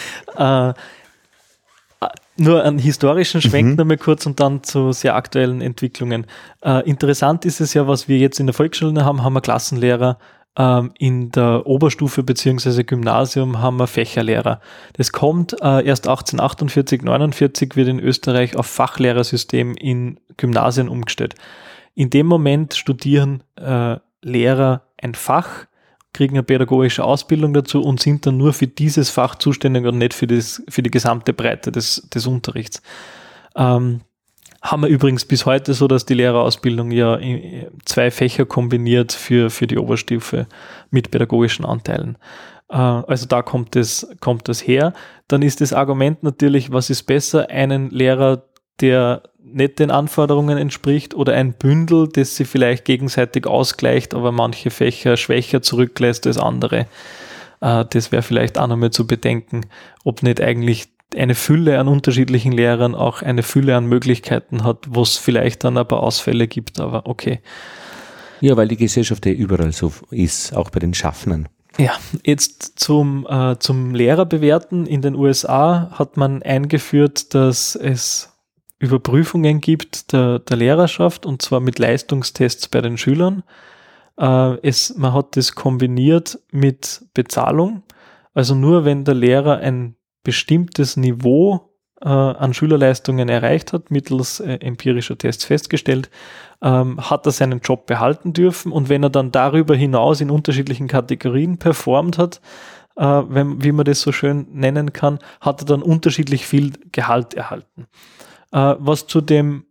äh, 0.37 0.73
äh, 2.05 2.09
nur 2.37 2.65
einen 2.65 2.79
historischen 2.79 3.41
Schwenk 3.41 3.71
mhm. 3.71 3.77
nochmal 3.77 3.99
kurz 3.99 4.27
und 4.27 4.41
dann 4.41 4.65
zu 4.65 4.91
sehr 4.91 5.15
aktuellen 5.15 5.61
Entwicklungen. 5.61 6.27
Äh, 6.65 6.89
interessant 6.89 7.45
ist 7.45 7.61
es 7.61 7.75
ja, 7.75 7.87
was 7.87 8.09
wir 8.09 8.19
jetzt 8.19 8.41
in 8.41 8.47
der 8.47 8.55
Volksschule 8.55 9.05
haben, 9.05 9.23
haben 9.23 9.35
wir 9.35 9.41
Klassenlehrer, 9.41 10.19
in 10.57 11.32
der 11.32 11.66
Oberstufe 11.66 12.22
beziehungsweise 12.22 12.84
Gymnasium 12.84 13.59
haben 13.59 13.76
wir 13.76 13.88
Fächerlehrer. 13.88 14.61
Das 14.92 15.11
kommt 15.11 15.52
äh, 15.55 15.84
erst 15.84 16.07
1848, 16.07 17.02
49 17.02 17.74
wird 17.74 17.88
in 17.88 17.98
Österreich 17.98 18.55
auf 18.55 18.66
Fachlehrersystem 18.66 19.74
in 19.74 20.20
Gymnasien 20.36 20.88
umgestellt. 20.88 21.34
In 21.94 22.11
dem 22.11 22.26
Moment 22.26 22.74
studieren 22.74 23.42
äh, 23.57 23.96
Lehrer 24.22 24.82
ein 25.02 25.14
Fach, 25.14 25.66
kriegen 26.12 26.36
eine 26.36 26.44
pädagogische 26.44 27.02
Ausbildung 27.02 27.52
dazu 27.52 27.82
und 27.82 28.00
sind 28.00 28.24
dann 28.24 28.36
nur 28.36 28.52
für 28.52 28.68
dieses 28.68 29.11
Fach 29.11 29.34
zuständig 29.34 29.84
und 29.84 29.98
nicht 29.98 30.14
für, 30.14 30.28
das, 30.28 30.62
für 30.68 30.82
die 30.82 30.90
gesamte 30.90 31.32
Breite 31.32 31.72
des, 31.72 32.09
des 32.14 32.26
Unterrichts. 32.26 32.80
Ähm, 33.57 34.02
haben 34.65 34.83
wir 34.83 34.89
übrigens 34.89 35.27
bis 35.27 35.45
heute 35.45 35.75
so, 35.75 35.87
dass 35.87 36.07
die 36.07 36.15
Lehrerausbildung 36.15 36.91
ja 36.91 37.21
zwei 37.85 38.11
Fächer 38.11 38.47
kombiniert 38.47 39.12
für, 39.12 39.51
für 39.51 39.67
die 39.67 39.77
Oberstufe 39.77 40.47
mit 40.91 41.11
pädagogischen 41.11 41.67
Anteilen. 41.67 42.17
Äh, 42.71 42.77
also 42.77 43.27
da 43.27 43.43
kommt 43.43 43.77
es, 43.77 44.09
kommt 44.21 44.49
das 44.49 44.67
her. 44.67 44.95
Dann 45.29 45.43
ist 45.43 45.61
das 45.61 45.75
Argument 45.75 46.23
natürlich, 46.23 46.73
was 46.73 46.89
ist 46.89 47.03
besser, 47.03 47.51
einen 47.51 47.91
Lehrer, 47.91 48.45
der 48.81 49.23
nicht 49.43 49.79
den 49.79 49.91
Anforderungen 49.91 50.57
entspricht 50.57 51.15
oder 51.15 51.35
ein 51.35 51.53
Bündel, 51.53 52.09
das 52.09 52.35
sie 52.35 52.47
vielleicht 52.47 52.87
gegenseitig 52.87 53.47
ausgleicht, 53.47 54.15
aber 54.15 54.33
manche 54.33 54.71
Fächer 54.71 55.19
schwächer 55.19 55.61
zurücklässt 55.61 56.27
als 56.27 56.39
andere. 56.39 56.87
Äh, 57.61 57.85
das 57.91 58.12
wäre 58.12 58.23
vielleicht 58.23 58.57
auch 58.57 58.67
nochmal 58.67 58.91
zu 58.91 59.07
bedenken, 59.07 59.67
ob 60.05 60.23
nicht 60.23 60.41
eigentlich 60.41 60.93
eine 61.17 61.35
Fülle 61.35 61.79
an 61.79 61.89
unterschiedlichen 61.89 62.53
Lehrern 62.53 62.95
auch 62.95 63.23
eine 63.23 63.43
Fülle 63.43 63.77
an 63.77 63.87
Möglichkeiten 63.87 64.65
hat, 64.65 64.87
wo 64.89 65.03
es 65.03 65.17
vielleicht 65.17 65.65
dann 65.65 65.79
ein 65.79 65.89
paar 65.89 66.03
Ausfälle 66.03 66.49
gibt, 66.49 66.81
aber 66.81 67.07
okay. 67.07 67.41
Ja, 68.41 68.57
weil 68.57 68.69
die 68.69 68.77
Gesellschaft 68.77 69.25
ja 69.27 69.33
überall 69.33 69.73
so 69.73 69.93
ist, 70.11 70.55
auch 70.55 70.71
bei 70.71 70.81
den 70.81 70.95
Schaffnern. 70.95 71.49
Ja, 71.79 71.93
jetzt 72.25 72.79
zum, 72.79 73.27
äh, 73.29 73.59
zum 73.59 73.95
Lehrerbewerten. 73.95 74.87
In 74.87 75.03
den 75.03 75.17
USA 75.17 75.91
hat 75.93 76.17
man 76.17 76.43
eingeführt, 76.43 77.35
dass 77.35 77.75
es 77.75 78.33
Überprüfungen 78.79 79.61
gibt 79.61 80.12
der, 80.12 80.39
der 80.41 80.57
Lehrerschaft 80.57 81.27
und 81.27 81.43
zwar 81.43 81.61
mit 81.61 81.79
Leistungstests 81.79 82.69
bei 82.69 82.81
den 82.81 82.97
Schülern. 82.97 83.43
Äh, 84.19 84.59
es, 84.62 84.95
man 84.97 85.15
hat 85.15 85.37
das 85.37 85.55
kombiniert 85.55 86.39
mit 86.53 87.07
Bezahlung. 87.15 87.83
Also 88.35 88.55
nur 88.55 88.85
wenn 88.85 89.05
der 89.05 89.15
Lehrer 89.15 89.59
ein 89.59 89.97
bestimmtes 90.25 90.97
Niveau 90.97 91.70
äh, 92.01 92.09
an 92.09 92.53
Schülerleistungen 92.53 93.29
erreicht 93.29 93.72
hat, 93.72 93.91
mittels 93.91 94.41
äh, 94.41 94.55
empirischer 94.55 95.16
Tests 95.16 95.45
festgestellt, 95.45 96.11
ähm, 96.62 96.99
hat 97.11 97.27
er 97.27 97.33
seinen 97.33 97.61
Job 97.61 97.87
behalten 97.87 98.33
dürfen 98.33 98.72
und 98.72 98.89
wenn 98.89 99.03
er 99.03 99.11
dann 99.11 99.31
darüber 99.31 99.77
hinaus 99.77 100.20
in 100.20 100.31
unterschiedlichen 100.31 100.89
Kategorien 100.89 101.59
performt 101.59 102.18
hat, 102.18 102.41
äh, 102.97 103.05
wenn, 103.05 103.62
wie 103.62 103.72
man 103.72 103.85
das 103.85 104.01
so 104.01 104.12
schön 104.12 104.47
nennen 104.53 104.93
kann, 104.93 105.18
hat 105.41 105.62
er 105.62 105.66
dann 105.66 105.83
unterschiedlich 105.83 106.47
viel 106.47 106.72
Gehalt 106.93 107.35
erhalten. 107.35 107.87
Äh, 108.53 108.75
was 108.79 109.07
zu 109.07 109.20
dem 109.20 109.64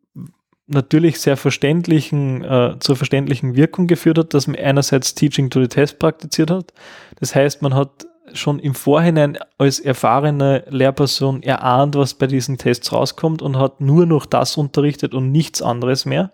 natürlich 0.65 1.19
sehr 1.19 1.37
verständlichen, 1.37 2.43
äh, 2.43 2.75
zur 2.79 2.95
verständlichen 2.95 3.55
Wirkung 3.55 3.87
geführt 3.87 4.17
hat, 4.17 4.33
dass 4.33 4.47
man 4.47 4.55
einerseits 4.55 5.13
Teaching 5.13 5.49
to 5.49 5.61
the 5.61 5.67
Test 5.67 5.99
praktiziert 5.99 6.51
hat. 6.51 6.73
Das 7.19 7.35
heißt, 7.35 7.61
man 7.61 7.75
hat 7.75 8.07
schon 8.33 8.59
im 8.59 8.75
Vorhinein 8.75 9.37
als 9.57 9.79
erfahrene 9.79 10.63
Lehrperson 10.69 11.43
erahnt, 11.43 11.95
was 11.95 12.13
bei 12.13 12.27
diesen 12.27 12.57
Tests 12.57 12.91
rauskommt 12.91 13.41
und 13.41 13.57
hat 13.57 13.81
nur 13.81 14.05
noch 14.05 14.25
das 14.25 14.57
unterrichtet 14.57 15.13
und 15.13 15.31
nichts 15.31 15.61
anderes 15.61 16.05
mehr. 16.05 16.31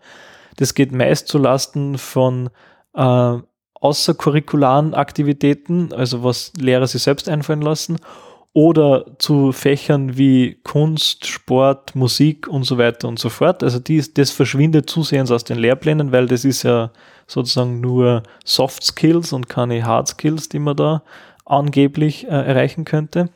Das 0.57 0.73
geht 0.73 0.91
meist 0.91 1.27
zu 1.27 1.37
Lasten 1.37 1.97
von 1.97 2.49
äh, 2.93 3.37
außercurricularen 3.81 4.93
Aktivitäten, 4.93 5.93
also 5.93 6.23
was 6.23 6.53
Lehrer 6.59 6.87
sich 6.87 7.03
selbst 7.03 7.29
einfallen 7.29 7.61
lassen, 7.61 7.97
oder 8.53 9.05
zu 9.19 9.51
Fächern 9.51 10.17
wie 10.17 10.59
Kunst, 10.63 11.27
Sport, 11.27 11.95
Musik 11.95 12.47
und 12.47 12.63
so 12.63 12.77
weiter 12.77 13.07
und 13.07 13.19
so 13.19 13.29
fort. 13.29 13.63
Also 13.63 13.79
dies, 13.79 14.13
das 14.13 14.31
verschwindet 14.31 14.89
zusehends 14.89 15.31
aus 15.31 15.43
den 15.43 15.59
Lehrplänen, 15.59 16.11
weil 16.11 16.25
das 16.25 16.45
ist 16.45 16.63
ja 16.63 16.91
sozusagen 17.27 17.79
nur 17.79 18.23
Soft 18.43 18.83
Skills 18.83 19.33
und 19.33 19.49
keine 19.49 19.85
Hard 19.85 20.09
Skills, 20.09 20.49
die 20.49 20.59
man 20.59 20.75
da 20.75 21.03
angeblich 21.49 22.25
äh, 22.25 22.29
erreichen 22.29 22.85
könnte. 22.85 23.29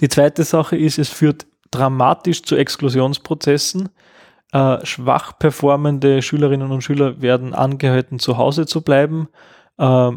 Die 0.00 0.08
zweite 0.08 0.44
Sache 0.44 0.76
ist, 0.76 0.98
es 0.98 1.08
führt 1.08 1.46
dramatisch 1.70 2.42
zu 2.42 2.56
Exklusionsprozessen. 2.56 3.90
Äh, 4.52 4.84
schwach 4.84 5.38
performende 5.38 6.22
Schülerinnen 6.22 6.72
und 6.72 6.82
Schüler 6.82 7.22
werden 7.22 7.54
angehalten, 7.54 8.18
zu 8.18 8.36
Hause 8.36 8.66
zu 8.66 8.82
bleiben. 8.82 9.28
Äh, 9.78 10.12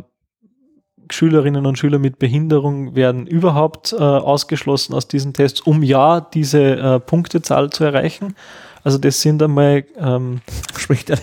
Schülerinnen 1.12 1.66
und 1.66 1.78
Schüler 1.78 2.00
mit 2.00 2.18
Behinderung 2.18 2.96
werden 2.96 3.28
überhaupt 3.28 3.94
äh, 3.94 3.98
ausgeschlossen 3.98 4.94
aus 4.94 5.08
diesen 5.08 5.34
Tests, 5.34 5.62
um 5.62 5.84
ja 5.84 6.22
diese 6.22 6.62
äh, 6.62 7.00
Punktezahl 7.00 7.70
zu 7.70 7.84
erreichen. 7.84 8.36
Also 8.84 8.98
das 8.98 9.22
sind 9.22 9.42
einmal 9.42 9.86
ähm, 9.98 10.42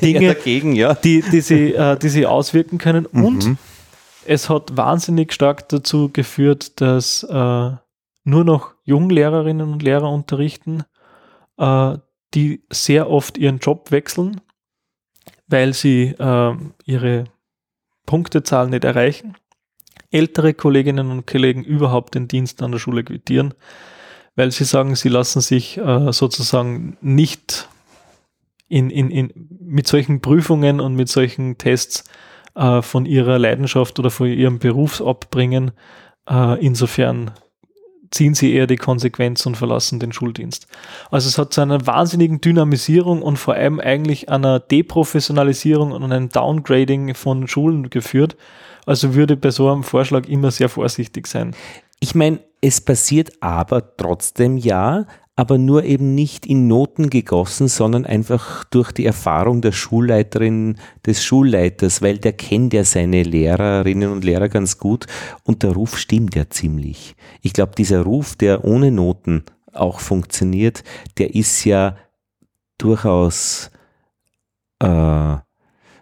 Dinge 0.02 0.34
dagegen, 0.34 0.74
ja. 0.74 0.94
die, 0.94 1.22
die, 1.22 1.40
sie, 1.40 1.74
äh, 1.74 1.98
die 1.98 2.08
sie 2.08 2.26
auswirken 2.26 2.78
können. 2.78 3.06
Mhm. 3.10 3.24
Und 3.24 3.56
es 4.26 4.48
hat 4.48 4.76
wahnsinnig 4.76 5.32
stark 5.32 5.68
dazu 5.68 6.10
geführt, 6.12 6.80
dass 6.80 7.22
äh, 7.24 7.70
nur 8.24 8.44
noch 8.44 8.74
Junglehrerinnen 8.84 9.72
und 9.72 9.82
Lehrer 9.82 10.10
unterrichten, 10.10 10.84
äh, 11.58 11.98
die 12.34 12.62
sehr 12.70 13.10
oft 13.10 13.38
ihren 13.38 13.58
Job 13.58 13.90
wechseln, 13.90 14.40
weil 15.46 15.74
sie 15.74 16.14
äh, 16.18 16.56
ihre 16.84 17.24
Punktezahl 18.06 18.68
nicht 18.68 18.84
erreichen, 18.84 19.36
ältere 20.10 20.54
Kolleginnen 20.54 21.10
und 21.10 21.26
Kollegen 21.26 21.64
überhaupt 21.64 22.14
den 22.14 22.28
Dienst 22.28 22.62
an 22.62 22.72
der 22.72 22.78
Schule 22.78 23.04
quittieren, 23.04 23.54
weil 24.36 24.50
sie 24.50 24.64
sagen, 24.64 24.94
sie 24.96 25.08
lassen 25.08 25.40
sich 25.40 25.78
äh, 25.78 26.12
sozusagen 26.12 26.96
nicht 27.00 27.68
in, 28.68 28.90
in, 28.90 29.10
in, 29.10 29.48
mit 29.60 29.86
solchen 29.86 30.20
Prüfungen 30.20 30.80
und 30.80 30.94
mit 30.94 31.08
solchen 31.08 31.58
Tests 31.58 32.04
äh, 32.60 32.82
von 32.82 33.06
ihrer 33.06 33.38
Leidenschaft 33.38 33.98
oder 33.98 34.10
von 34.10 34.26
ihrem 34.26 34.58
Beruf 34.58 35.00
abbringen. 35.00 35.70
Äh, 36.28 36.64
insofern 36.64 37.30
ziehen 38.10 38.34
sie 38.34 38.52
eher 38.52 38.66
die 38.66 38.76
Konsequenz 38.76 39.46
und 39.46 39.56
verlassen 39.56 39.98
den 39.98 40.12
Schuldienst. 40.12 40.66
Also 41.10 41.28
es 41.28 41.38
hat 41.38 41.54
zu 41.54 41.62
einer 41.62 41.86
wahnsinnigen 41.86 42.40
Dynamisierung 42.40 43.22
und 43.22 43.38
vor 43.38 43.54
allem 43.54 43.80
eigentlich 43.80 44.28
einer 44.28 44.60
Deprofessionalisierung 44.60 45.92
und 45.92 46.04
einem 46.04 46.28
Downgrading 46.28 47.14
von 47.14 47.48
Schulen 47.48 47.88
geführt. 47.88 48.36
Also 48.84 49.14
würde 49.14 49.36
bei 49.36 49.50
so 49.50 49.70
einem 49.70 49.82
Vorschlag 49.84 50.28
immer 50.28 50.50
sehr 50.50 50.68
vorsichtig 50.68 51.28
sein. 51.28 51.54
Ich 52.00 52.14
meine, 52.14 52.40
es 52.60 52.80
passiert 52.80 53.32
aber 53.40 53.96
trotzdem 53.96 54.58
ja, 54.58 55.06
aber 55.40 55.56
nur 55.56 55.84
eben 55.84 56.14
nicht 56.14 56.44
in 56.44 56.66
Noten 56.66 57.08
gegossen, 57.08 57.66
sondern 57.66 58.04
einfach 58.04 58.64
durch 58.64 58.92
die 58.92 59.06
Erfahrung 59.06 59.62
der 59.62 59.72
Schulleiterin, 59.72 60.76
des 61.06 61.24
Schulleiters, 61.24 62.02
weil 62.02 62.18
der 62.18 62.34
kennt 62.34 62.74
ja 62.74 62.84
seine 62.84 63.22
Lehrerinnen 63.22 64.12
und 64.12 64.22
Lehrer 64.22 64.50
ganz 64.50 64.76
gut 64.76 65.06
und 65.42 65.62
der 65.62 65.70
Ruf 65.70 65.96
stimmt 65.96 66.34
ja 66.34 66.50
ziemlich. 66.50 67.16
Ich 67.40 67.54
glaube, 67.54 67.72
dieser 67.74 68.02
Ruf, 68.02 68.36
der 68.36 68.66
ohne 68.66 68.90
Noten 68.90 69.44
auch 69.72 70.00
funktioniert, 70.00 70.84
der 71.16 71.34
ist 71.34 71.64
ja 71.64 71.96
durchaus 72.76 73.70
äh, 74.80 75.36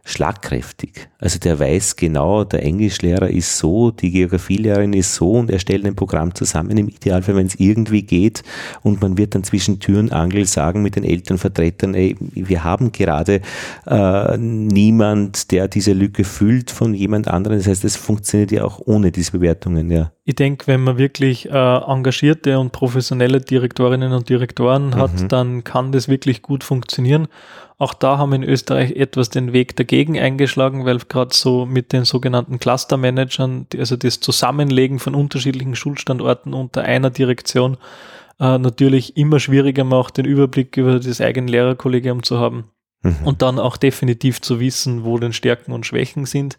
schlagkräftig. 0.05 1.11
Also 1.21 1.41
der 1.41 1.59
weiß 1.59 1.97
genau, 1.97 2.45
der 2.45 2.62
Englischlehrer 2.62 3.29
ist 3.29 3.59
so, 3.59 3.91
die 3.91 4.12
Geografielehrerin 4.12 4.93
ist 4.93 5.16
so 5.16 5.33
und 5.33 5.51
er 5.51 5.59
stellt 5.59 5.85
ein 5.85 5.97
Programm 5.97 6.33
zusammen, 6.33 6.79
im 6.79 6.89
Idealfall, 6.89 7.35
wenn 7.35 7.49
es 7.49 7.59
irgendwie 7.59 8.03
geht 8.03 8.45
und 8.83 9.03
man 9.03 9.19
wird 9.19 9.35
dann 9.35 9.43
zwischen 9.43 9.81
Tür 9.81 9.99
und 9.99 10.12
Angel 10.12 10.45
sagen 10.45 10.81
mit 10.81 10.95
den 10.95 11.03
Elternvertretern, 11.03 11.95
ey, 11.95 12.14
wir 12.21 12.62
haben 12.62 12.93
gerade 12.93 13.41
äh, 13.87 14.39
niemand, 14.39 15.51
der 15.51 15.66
diese 15.66 15.93
Lücke 15.93 16.23
füllt 16.23 16.71
von 16.71 16.95
jemand 16.95 17.27
anderem. 17.27 17.59
Das 17.59 17.66
heißt, 17.66 17.85
es 17.85 17.97
funktioniert 17.97 18.53
ja 18.53 18.62
auch 18.62 18.81
ohne 18.85 19.11
diese 19.11 19.33
Bewertungen, 19.33 19.91
ja. 19.91 20.12
Ich 20.25 20.37
denke, 20.37 20.69
wenn 20.69 20.83
man 20.83 20.99
wirklich 20.99 21.51
äh, 21.51 21.53
engagierte 21.53 22.61
und 22.61 22.71
professionelle 22.71 23.41
Direktorinnen 23.41 24.12
und 24.12 24.29
Direktoren 24.29 24.95
hat, 24.95 25.23
mhm. 25.23 25.29
dann 25.29 25.64
kann 25.64 25.91
das 25.91 26.07
wirklich 26.07 26.43
gut 26.43 26.62
funktionieren. 26.62 27.27
Auch 27.79 27.95
da 27.95 28.19
haben 28.19 28.31
wir 28.31 28.37
in 28.37 28.43
Österreich 28.43 28.97
etwas 28.97 29.31
den 29.31 29.53
Weg 29.53 29.77
dagegen 29.77 30.19
eingeschlagen, 30.19 30.85
weil 30.85 30.99
gerade 31.09 31.34
so 31.34 31.66
mit 31.66 31.92
den 31.92 32.04
sogenannten 32.04 32.59
Clustermanagern, 32.59 33.66
also 33.76 33.96
das 33.96 34.20
Zusammenlegen 34.20 34.98
von 34.98 35.14
unterschiedlichen 35.14 35.76
Schulstandorten 35.76 36.54
unter 36.54 36.82
einer 36.82 37.11
Direktion, 37.11 37.76
äh, 38.40 38.59
natürlich 38.59 39.16
immer 39.16 39.40
schwieriger 39.40 39.84
macht, 39.84 40.16
den 40.16 40.24
Überblick 40.24 40.76
über 40.76 40.98
das 41.00 41.20
eigene 41.20 41.50
Lehrerkollegium 41.50 42.22
zu 42.22 42.38
haben 42.38 42.70
mhm. 43.02 43.16
und 43.24 43.42
dann 43.42 43.59
auch 43.59 43.76
definitiv 43.76 44.40
zu 44.40 44.61
wissen, 44.61 45.04
wo 45.04 45.18
denn 45.18 45.32
Stärken 45.32 45.72
und 45.72 45.86
Schwächen 45.86 46.26
sind. 46.26 46.59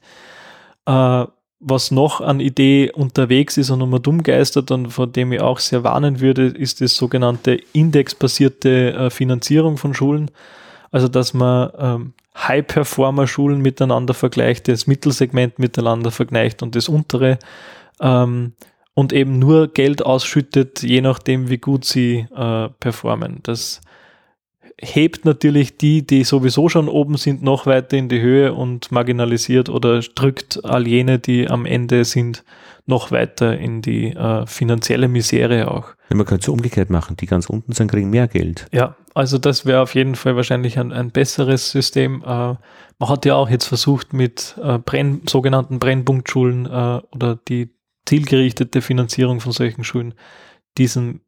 Äh, 0.86 1.26
was 1.62 1.92
noch 1.92 2.22
an 2.22 2.40
Idee 2.40 2.92
unterwegs 2.94 3.58
ist 3.58 3.70
und 3.70 3.82
immer 3.82 4.00
dumm 4.00 4.24
geistert 4.24 4.72
und 4.72 4.92
vor 4.92 5.08
dem 5.08 5.34
ich 5.34 5.42
auch 5.42 5.60
sehr 5.60 5.84
warnen 5.84 6.22
würde, 6.22 6.48
ist 6.48 6.80
das 6.80 6.96
sogenannte 6.96 7.60
indexbasierte 7.74 8.94
äh, 8.94 9.10
Finanzierung 9.10 9.78
von 9.78 9.94
Schulen. 9.94 10.32
Also, 10.92 11.08
dass 11.08 11.34
man 11.34 11.70
ähm, 11.78 12.14
High-Performer-Schulen 12.48 13.62
miteinander 13.62 14.14
vergleicht, 14.14 14.68
das 14.68 14.88
Mittelsegment 14.88 15.60
miteinander 15.60 16.12
vergleicht 16.12 16.64
und 16.64 16.76
das 16.76 16.90
untere 16.90 17.40
ähm, 18.00 18.54
und 18.94 19.14
eben 19.14 19.40
nur 19.40 19.68
Geld 19.70 20.06
ausschüttet, 20.06 20.82
je 20.84 21.02
nachdem, 21.02 21.50
wie 21.50 21.58
gut 21.58 21.86
sie 21.86 22.26
äh, 22.36 22.70
performen. 22.80 23.40
Das 23.44 23.82
hebt 24.82 25.26
natürlich 25.26 25.78
die, 25.78 26.06
die 26.06 26.24
sowieso 26.24 26.70
schon 26.70 26.88
oben 26.88 27.18
sind, 27.18 27.44
noch 27.44 27.66
weiter 27.66 27.98
in 27.98 28.10
die 28.10 28.22
Höhe 28.22 28.54
und 28.54 28.92
marginalisiert 28.92 29.70
oder 29.70 30.00
drückt 30.00 30.64
all 30.64 30.88
jene, 30.88 31.20
die 31.20 31.50
am 31.50 31.66
Ende 31.66 32.06
sind, 32.06 32.44
noch 32.90 33.12
weiter 33.12 33.58
in 33.58 33.82
die 33.82 34.08
äh, 34.08 34.46
finanzielle 34.46 35.08
Misere 35.08 35.72
auch. 35.72 35.94
Man 36.12 36.26
könnte 36.26 36.44
es 36.44 36.50
umgekehrt 36.50 36.90
machen, 36.90 37.16
die 37.16 37.28
ganz 37.28 37.50
unten 37.50 37.72
sind, 37.72 37.90
kriegen 37.90 38.10
mehr 38.10 38.28
Geld. 38.28 38.68
Ja, 38.74 38.98
also 39.14 39.38
das 39.38 39.66
wäre 39.66 39.82
auf 39.82 39.96
jeden 39.96 40.16
Fall 40.16 40.36
wahrscheinlich 40.36 40.78
ein, 40.80 40.92
ein 40.92 41.12
besseres 41.12 41.72
System. 41.72 42.24
Äh, 42.24 42.26
man 42.26 43.10
hat 43.10 43.26
ja 43.26 43.36
auch 43.36 43.50
jetzt 43.50 43.66
versucht 43.66 44.12
mit 44.12 44.56
äh, 44.62 44.80
Brenn, 44.80 45.22
sogenannten 45.30 45.80
Brennpunktschulen 45.80 46.66
äh, 46.66 47.02
oder 47.14 47.40
die 47.48 47.70
zielgerichtete 48.06 48.82
Finanzierung 48.82 49.40
von 49.40 49.52
solchen 49.52 49.84
Schulen 49.84 50.16
diesem 50.78 51.22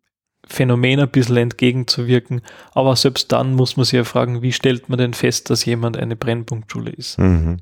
Phänomen 0.48 1.00
ein 1.00 1.10
bisschen 1.10 1.38
entgegenzuwirken. 1.38 2.42
Aber 2.74 2.96
selbst 2.96 3.32
dann 3.32 3.54
muss 3.54 3.78
man 3.78 3.86
sich 3.86 3.94
ja 3.94 4.04
fragen, 4.04 4.42
wie 4.42 4.52
stellt 4.52 4.90
man 4.90 4.98
denn 4.98 5.14
fest, 5.14 5.52
dass 5.52 5.64
jemand 5.64 5.96
eine 5.96 6.16
Brennpunktschule 6.16 6.90
ist? 6.90 7.20
Mhm. 7.20 7.58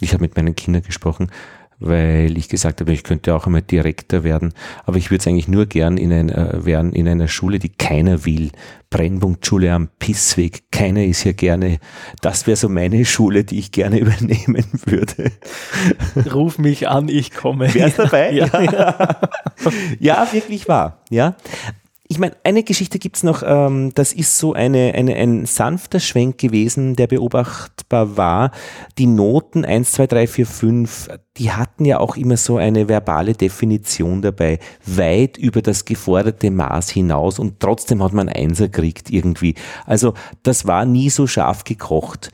Ich 0.00 0.12
habe 0.12 0.22
mit 0.22 0.36
meinen 0.36 0.56
Kindern 0.56 0.82
gesprochen 0.82 1.30
weil 1.80 2.36
ich 2.36 2.48
gesagt 2.48 2.80
habe, 2.80 2.92
ich 2.92 3.04
könnte 3.04 3.34
auch 3.34 3.46
einmal 3.46 3.62
Direktor 3.62 4.24
werden, 4.24 4.52
aber 4.84 4.96
ich 4.96 5.10
würde 5.10 5.20
es 5.20 5.26
eigentlich 5.26 5.48
nur 5.48 5.66
gern 5.66 5.96
in, 5.96 6.12
ein, 6.12 6.28
äh, 6.28 6.64
werden 6.64 6.92
in 6.92 7.08
einer 7.08 7.28
Schule, 7.28 7.58
die 7.58 7.68
keiner 7.68 8.24
will. 8.24 8.50
Brennpunktschule 8.90 9.72
am 9.72 9.88
Pissweg, 9.98 10.70
keiner 10.72 11.04
ist 11.04 11.22
hier 11.22 11.34
gerne. 11.34 11.78
Das 12.22 12.46
wäre 12.46 12.56
so 12.56 12.68
meine 12.68 13.04
Schule, 13.04 13.44
die 13.44 13.58
ich 13.58 13.70
gerne 13.70 13.98
übernehmen 14.00 14.66
würde. 14.84 15.30
Ruf 16.32 16.58
mich 16.58 16.88
an, 16.88 17.08
ich 17.08 17.32
komme. 17.32 17.72
Wär's 17.74 17.96
dabei? 17.96 18.32
Ja, 18.32 18.60
ja. 18.60 19.20
ja 20.00 20.28
wirklich 20.32 20.68
wahr. 20.68 21.02
Ja, 21.10 21.36
ich 22.10 22.18
meine, 22.18 22.36
eine 22.42 22.62
Geschichte 22.62 22.98
gibt's 22.98 23.22
noch, 23.22 23.42
ähm, 23.44 23.92
das 23.94 24.14
ist 24.14 24.38
so 24.38 24.54
eine, 24.54 24.94
eine, 24.94 25.14
ein 25.14 25.44
sanfter 25.44 26.00
Schwenk 26.00 26.38
gewesen, 26.38 26.96
der 26.96 27.06
beobachtbar 27.06 28.16
war. 28.16 28.50
Die 28.96 29.06
Noten 29.06 29.66
1, 29.66 29.92
2, 29.92 30.06
3, 30.06 30.26
4, 30.26 30.46
5, 30.46 31.08
die 31.36 31.52
hatten 31.52 31.84
ja 31.84 32.00
auch 32.00 32.16
immer 32.16 32.38
so 32.38 32.56
eine 32.56 32.88
verbale 32.88 33.34
Definition 33.34 34.22
dabei, 34.22 34.58
weit 34.86 35.36
über 35.36 35.60
das 35.60 35.84
geforderte 35.84 36.50
Maß 36.50 36.88
hinaus 36.88 37.38
und 37.38 37.60
trotzdem 37.60 38.02
hat 38.02 38.14
man 38.14 38.30
Einser 38.30 38.68
gekriegt 38.68 39.10
irgendwie. 39.10 39.54
Also 39.84 40.14
das 40.42 40.66
war 40.66 40.86
nie 40.86 41.10
so 41.10 41.26
scharf 41.26 41.64
gekocht. 41.64 42.30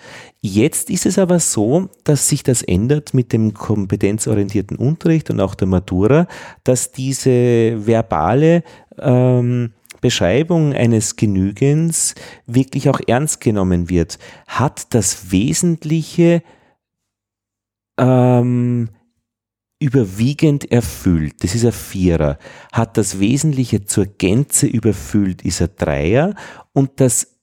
Jetzt 0.47 0.91
ist 0.91 1.07
es 1.07 1.19
aber 1.19 1.41
so, 1.41 1.89
dass 2.05 2.29
sich 2.29 2.43
das 2.43 2.61
ändert 2.61 3.15
mit 3.15 3.33
dem 3.33 3.55
kompetenzorientierten 3.55 4.77
Unterricht 4.77 5.31
und 5.31 5.41
auch 5.41 5.55
der 5.55 5.67
Matura, 5.67 6.27
dass 6.65 6.93
diese 6.93 7.87
verbale 7.87 8.63
ähm, 8.99 9.73
Beschreibung 10.03 10.75
eines 10.75 11.17
Genügens 11.17 12.15
wirklich 12.45 12.91
auch 12.91 13.01
ernst 13.07 13.41
genommen 13.41 13.89
wird, 13.89 14.19
hat 14.47 14.93
das 14.93 15.33
Wesentliche 15.33 16.43
ähm, 17.99 18.91
überwiegend 19.81 20.71
erfüllt, 20.71 21.43
das 21.43 21.55
ist 21.55 21.65
ein 21.65 21.73
Vierer, 21.73 22.39
hat 22.71 22.99
das 22.99 23.19
Wesentliche 23.19 23.87
zur 23.87 24.05
Gänze 24.05 24.67
überfüllt, 24.67 25.41
ist 25.41 25.63
ein 25.63 25.71
Dreier. 25.79 26.35
Und 26.75 27.01
das, 27.01 27.39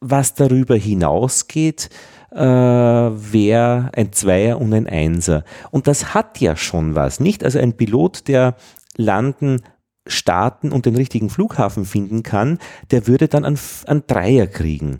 was 0.00 0.34
darüber 0.34 0.74
hinausgeht, 0.74 1.88
äh, 1.88 2.15
wäre 2.30 3.90
ein 3.94 4.12
Zweier 4.12 4.60
und 4.60 4.74
ein 4.74 4.86
Einser. 4.86 5.44
Und 5.70 5.86
das 5.86 6.14
hat 6.14 6.40
ja 6.40 6.56
schon 6.56 6.94
was, 6.94 7.20
nicht? 7.20 7.44
Also 7.44 7.58
ein 7.58 7.76
Pilot, 7.76 8.28
der 8.28 8.56
landen 8.96 9.62
starten 10.06 10.72
und 10.72 10.86
den 10.86 10.96
richtigen 10.96 11.30
Flughafen 11.30 11.84
finden 11.84 12.22
kann, 12.22 12.58
der 12.90 13.06
würde 13.06 13.28
dann 13.28 13.44
einen, 13.44 13.58
einen 13.86 14.06
Dreier 14.06 14.46
kriegen. 14.46 14.98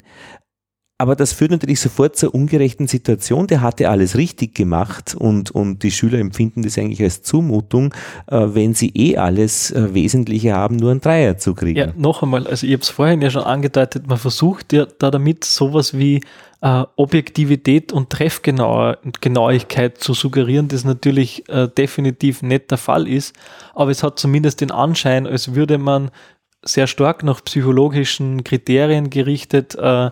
Aber 0.98 1.14
das 1.14 1.34
führt 1.34 1.50
natürlich 1.50 1.80
sofort 1.80 2.16
zur 2.16 2.34
ungerechten 2.34 2.86
Situation. 2.86 3.46
Der 3.46 3.60
hatte 3.60 3.90
alles 3.90 4.16
richtig 4.16 4.54
gemacht 4.54 5.14
und, 5.14 5.50
und 5.50 5.82
die 5.82 5.90
Schüler 5.90 6.18
empfinden 6.18 6.62
das 6.62 6.78
eigentlich 6.78 7.02
als 7.02 7.20
Zumutung, 7.20 7.92
äh, 8.28 8.46
wenn 8.48 8.72
sie 8.72 8.92
eh 8.94 9.18
alles 9.18 9.70
äh, 9.72 9.92
Wesentliche 9.92 10.54
haben, 10.54 10.76
nur 10.76 10.92
einen 10.92 11.02
Dreier 11.02 11.36
zu 11.36 11.54
kriegen. 11.54 11.78
Ja, 11.78 11.92
noch 11.96 12.22
einmal, 12.22 12.46
also 12.46 12.66
ich 12.66 12.72
habe 12.72 12.82
es 12.82 12.88
vorhin 12.88 13.20
ja 13.20 13.28
schon 13.28 13.42
angedeutet, 13.42 14.06
man 14.06 14.16
versucht 14.16 14.72
ja 14.72 14.86
da 14.98 15.10
damit 15.10 15.44
sowas 15.44 15.98
wie 15.98 16.22
äh, 16.60 16.84
Objektivität 16.96 17.92
und 17.92 18.10
Treffgenauigkeit 18.10 19.98
zu 19.98 20.14
suggerieren, 20.14 20.68
das 20.68 20.84
natürlich 20.84 21.48
äh, 21.48 21.68
definitiv 21.68 22.42
nicht 22.42 22.70
der 22.70 22.78
Fall 22.78 23.06
ist, 23.06 23.34
aber 23.74 23.90
es 23.90 24.02
hat 24.02 24.18
zumindest 24.18 24.60
den 24.60 24.70
Anschein, 24.70 25.26
als 25.26 25.54
würde 25.54 25.78
man 25.78 26.10
sehr 26.62 26.86
stark 26.86 27.22
nach 27.22 27.44
psychologischen 27.44 28.42
Kriterien 28.42 29.10
gerichtet 29.10 29.74
äh, 29.76 30.10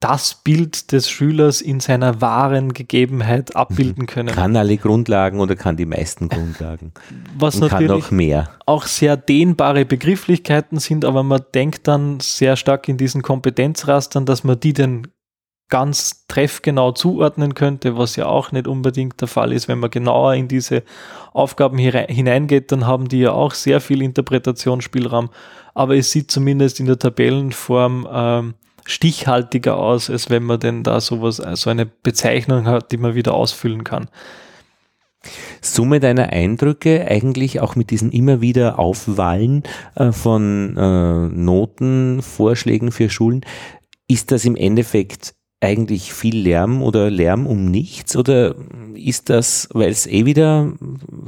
das 0.00 0.34
Bild 0.34 0.92
des 0.92 1.10
Schülers 1.10 1.60
in 1.60 1.78
seiner 1.78 2.22
wahren 2.22 2.72
Gegebenheit 2.72 3.54
abbilden 3.54 4.06
können. 4.06 4.34
Kann 4.34 4.56
alle 4.56 4.78
Grundlagen 4.78 5.40
oder 5.40 5.56
kann 5.56 5.76
die 5.76 5.84
meisten 5.84 6.30
Grundlagen. 6.30 6.92
Was 7.36 7.56
Und 7.56 7.70
natürlich 7.70 7.88
kann 7.88 7.98
noch 7.98 8.10
mehr. 8.10 8.48
auch 8.64 8.86
sehr 8.86 9.18
dehnbare 9.18 9.84
Begrifflichkeiten 9.84 10.78
sind, 10.78 11.04
aber 11.04 11.22
man 11.22 11.42
denkt 11.54 11.86
dann 11.86 12.18
sehr 12.20 12.56
stark 12.56 12.88
in 12.88 12.96
diesen 12.96 13.20
Kompetenzrastern, 13.20 14.24
dass 14.24 14.42
man 14.42 14.58
die 14.58 14.72
denn 14.72 15.06
ganz 15.70 16.26
treffgenau 16.26 16.92
zuordnen 16.92 17.54
könnte, 17.54 17.96
was 17.96 18.16
ja 18.16 18.26
auch 18.26 18.52
nicht 18.52 18.66
unbedingt 18.66 19.20
der 19.20 19.28
Fall 19.28 19.52
ist. 19.52 19.68
Wenn 19.68 19.78
man 19.78 19.90
genauer 19.90 20.34
in 20.34 20.48
diese 20.48 20.82
Aufgaben 21.32 21.78
hineingeht, 21.78 22.72
dann 22.72 22.86
haben 22.86 23.08
die 23.08 23.20
ja 23.20 23.32
auch 23.32 23.54
sehr 23.54 23.80
viel 23.80 24.02
Interpretationsspielraum. 24.02 25.30
Aber 25.74 25.96
es 25.96 26.10
sieht 26.10 26.30
zumindest 26.30 26.80
in 26.80 26.86
der 26.86 26.98
Tabellenform 26.98 28.08
ähm, 28.12 28.54
stichhaltiger 28.84 29.76
aus, 29.76 30.10
als 30.10 30.28
wenn 30.28 30.42
man 30.42 30.60
denn 30.60 30.82
da 30.82 31.00
sowas, 31.00 31.36
so 31.36 31.44
also 31.44 31.70
eine 31.70 31.86
Bezeichnung 31.86 32.66
hat, 32.66 32.92
die 32.92 32.96
man 32.96 33.14
wieder 33.14 33.34
ausfüllen 33.34 33.84
kann. 33.84 34.08
Summe 35.60 36.00
deiner 36.00 36.30
Eindrücke 36.30 37.06
eigentlich 37.06 37.60
auch 37.60 37.76
mit 37.76 37.90
diesen 37.90 38.10
immer 38.10 38.40
wieder 38.40 38.78
Aufwallen 38.78 39.62
äh, 39.94 40.12
von 40.12 40.76
äh, 40.76 41.28
Notenvorschlägen 41.28 42.90
für 42.90 43.10
Schulen, 43.10 43.42
ist 44.08 44.32
das 44.32 44.44
im 44.44 44.56
Endeffekt 44.56 45.34
eigentlich 45.60 46.12
viel 46.14 46.38
Lärm 46.38 46.82
oder 46.82 47.10
Lärm 47.10 47.46
um 47.46 47.66
nichts 47.66 48.16
oder 48.16 48.54
ist 48.94 49.28
das, 49.28 49.68
weil 49.72 49.90
es 49.90 50.06
eh 50.06 50.24
wieder 50.24 50.72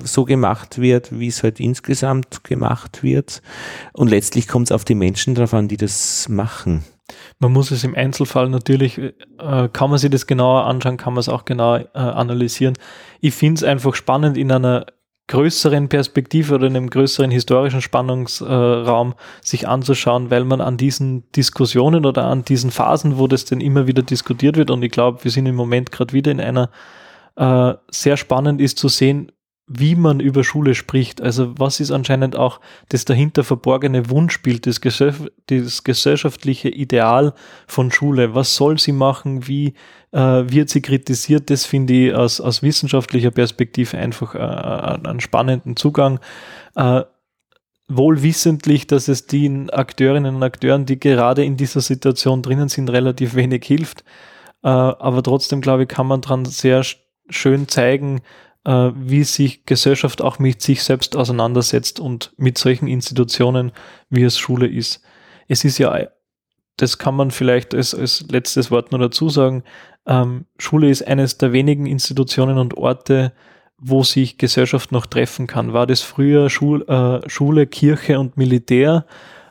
so 0.02 0.24
gemacht 0.24 0.80
wird, 0.80 1.18
wie 1.18 1.26
es 1.26 1.42
halt 1.42 1.60
insgesamt 1.60 2.42
gemacht 2.42 3.02
wird 3.02 3.42
und 3.92 4.09
letztlich 4.09 4.48
kommt 4.48 4.68
es 4.68 4.72
auf 4.72 4.84
die 4.84 4.94
Menschen 4.94 5.34
drauf 5.34 5.52
an, 5.52 5.68
die 5.68 5.76
das 5.76 6.28
machen? 6.28 6.82
Man 7.38 7.52
muss 7.52 7.70
es 7.70 7.84
im 7.84 7.94
Einzelfall 7.94 8.48
natürlich, 8.48 8.98
äh, 8.98 9.12
kann 9.72 9.90
man 9.90 9.98
sich 9.98 10.10
das 10.10 10.26
genauer 10.26 10.64
anschauen, 10.64 10.96
kann 10.96 11.12
man 11.12 11.20
es 11.20 11.28
auch 11.28 11.44
genauer 11.44 11.88
äh, 11.94 11.98
analysieren. 11.98 12.74
Ich 13.20 13.34
finde 13.34 13.59
es 13.59 13.64
einfach 13.64 13.94
spannend 13.94 14.38
in 14.38 14.50
einer 14.50 14.86
größeren 15.32 15.88
Perspektive 15.88 16.56
oder 16.56 16.66
in 16.66 16.76
einem 16.76 16.90
größeren 16.90 17.30
historischen 17.30 17.80
Spannungsraum 17.80 19.14
sich 19.40 19.66
anzuschauen, 19.66 20.30
weil 20.30 20.44
man 20.44 20.60
an 20.60 20.76
diesen 20.76 21.24
Diskussionen 21.32 22.04
oder 22.04 22.24
an 22.24 22.44
diesen 22.44 22.70
Phasen, 22.70 23.16
wo 23.16 23.26
das 23.28 23.46
denn 23.46 23.62
immer 23.62 23.86
wieder 23.86 24.02
diskutiert 24.02 24.59
wird, 24.59 24.70
und 24.70 24.82
ich 24.82 24.90
glaube, 24.90 25.24
wir 25.24 25.30
sind 25.30 25.46
im 25.46 25.54
Moment 25.54 25.90
gerade 25.90 26.12
wieder 26.12 26.30
in 26.30 26.38
einer 26.38 26.68
äh, 27.36 27.72
sehr 27.90 28.18
spannend 28.18 28.60
ist 28.60 28.78
zu 28.78 28.88
sehen, 28.88 29.32
wie 29.66 29.94
man 29.94 30.20
über 30.20 30.44
Schule 30.44 30.74
spricht. 30.74 31.22
Also 31.22 31.54
was 31.56 31.80
ist 31.80 31.92
anscheinend 31.92 32.36
auch 32.36 32.60
das 32.90 33.06
dahinter 33.06 33.42
verborgene 33.42 34.10
Wunschbild, 34.10 34.66
das, 34.66 34.80
das 35.46 35.84
gesellschaftliche 35.84 36.68
Ideal 36.68 37.32
von 37.66 37.90
Schule. 37.90 38.34
Was 38.34 38.54
soll 38.54 38.78
sie 38.78 38.92
machen? 38.92 39.48
Wie 39.48 39.72
äh, 40.12 40.18
wird 40.18 40.70
sie 40.70 40.82
kritisiert? 40.82 41.51
Das 41.51 41.64
finde 41.64 41.93
ich 41.93 42.14
aus, 42.14 42.40
aus 42.40 42.62
wissenschaftlicher 42.62 43.30
Perspektive 43.30 43.98
einfach 43.98 44.34
äh, 44.34 44.39
einen 44.39 45.20
spannenden 45.20 45.76
Zugang. 45.76 46.20
Äh, 46.76 47.02
wohl 47.89 48.22
wissentlich, 48.22 48.86
dass 48.86 49.09
es 49.09 49.26
den 49.26 49.70
Akteurinnen 49.70 50.36
und 50.36 50.43
Akteuren, 50.43 50.86
die 50.86 50.98
gerade 50.98 51.44
in 51.44 51.56
dieser 51.56 51.80
Situation 51.80 52.43
drinnen 52.43 52.68
sind, 52.68 52.90
relativ 52.90 53.34
wenig 53.34 53.64
hilft. 53.64 54.05
Äh, 54.62 54.68
aber 54.68 55.22
trotzdem, 55.22 55.60
glaube 55.60 55.82
ich, 55.82 55.89
kann 55.89 56.06
man 56.06 56.20
daran 56.20 56.44
sehr 56.44 56.82
schön 57.28 57.68
zeigen, 57.68 58.20
äh, 58.64 58.90
wie 58.94 59.24
sich 59.24 59.66
Gesellschaft 59.66 60.22
auch 60.22 60.39
mit 60.39 60.62
sich 60.62 60.82
selbst 60.82 61.16
auseinandersetzt 61.16 62.01
und 62.01 62.32
mit 62.36 62.59
solchen 62.59 62.86
Institutionen, 62.86 63.72
wie 64.09 64.22
es 64.22 64.39
Schule 64.39 64.66
ist. 64.66 65.02
Es 65.48 65.64
ist 65.64 65.78
ja, 65.78 66.06
das 66.76 66.98
kann 66.98 67.14
man 67.14 67.30
vielleicht 67.30 67.74
als, 67.74 67.94
als 67.94 68.24
letztes 68.30 68.70
Wort 68.70 68.93
nur 68.93 69.01
dazu 69.01 69.28
sagen, 69.28 69.64
ähm, 70.07 70.47
Schule 70.59 70.91
ist 70.91 71.07
eines 71.07 71.39
der 71.39 71.53
wenigen 71.53 71.87
Institutionen 71.87 72.59
und 72.59 72.77
Orte, 72.77 73.33
wo 73.79 74.03
sich 74.03 74.39
Gesellschaft 74.39 74.93
noch 74.93 75.07
treffen 75.07 75.47
kann. 75.47 75.73
War 75.73 75.87
das 75.87 76.01
früher 76.01 76.51
Schul, 76.51 76.83
äh, 76.89 77.29
Schule, 77.29 77.66
Kirche 77.66 78.19
und 78.20 78.37
Militär? 78.37 79.07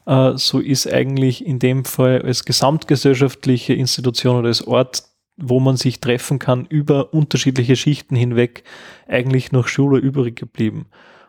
Äh, 0.05 0.33
so 0.35 0.59
ist 0.59 0.91
eigentlich 0.91 1.45
in 1.45 1.59
dem 1.59 1.85
Fall 1.85 2.21
als 2.21 2.45
gesamtgesellschaftliche 2.45 3.73
Institution 3.73 4.37
oder 4.37 4.47
als 4.47 4.65
Ort 4.65 5.03
wo 5.41 5.59
man 5.59 5.77
sich 5.77 5.99
treffen 5.99 6.39
kann 6.39 6.65
über 6.65 7.13
unterschiedliche 7.13 7.75
Schichten 7.75 8.15
hinweg, 8.15 8.63
eigentlich 9.07 9.51
noch 9.51 9.67
Schule 9.67 9.99
übrig 9.99 10.35
geblieben. 10.35 10.87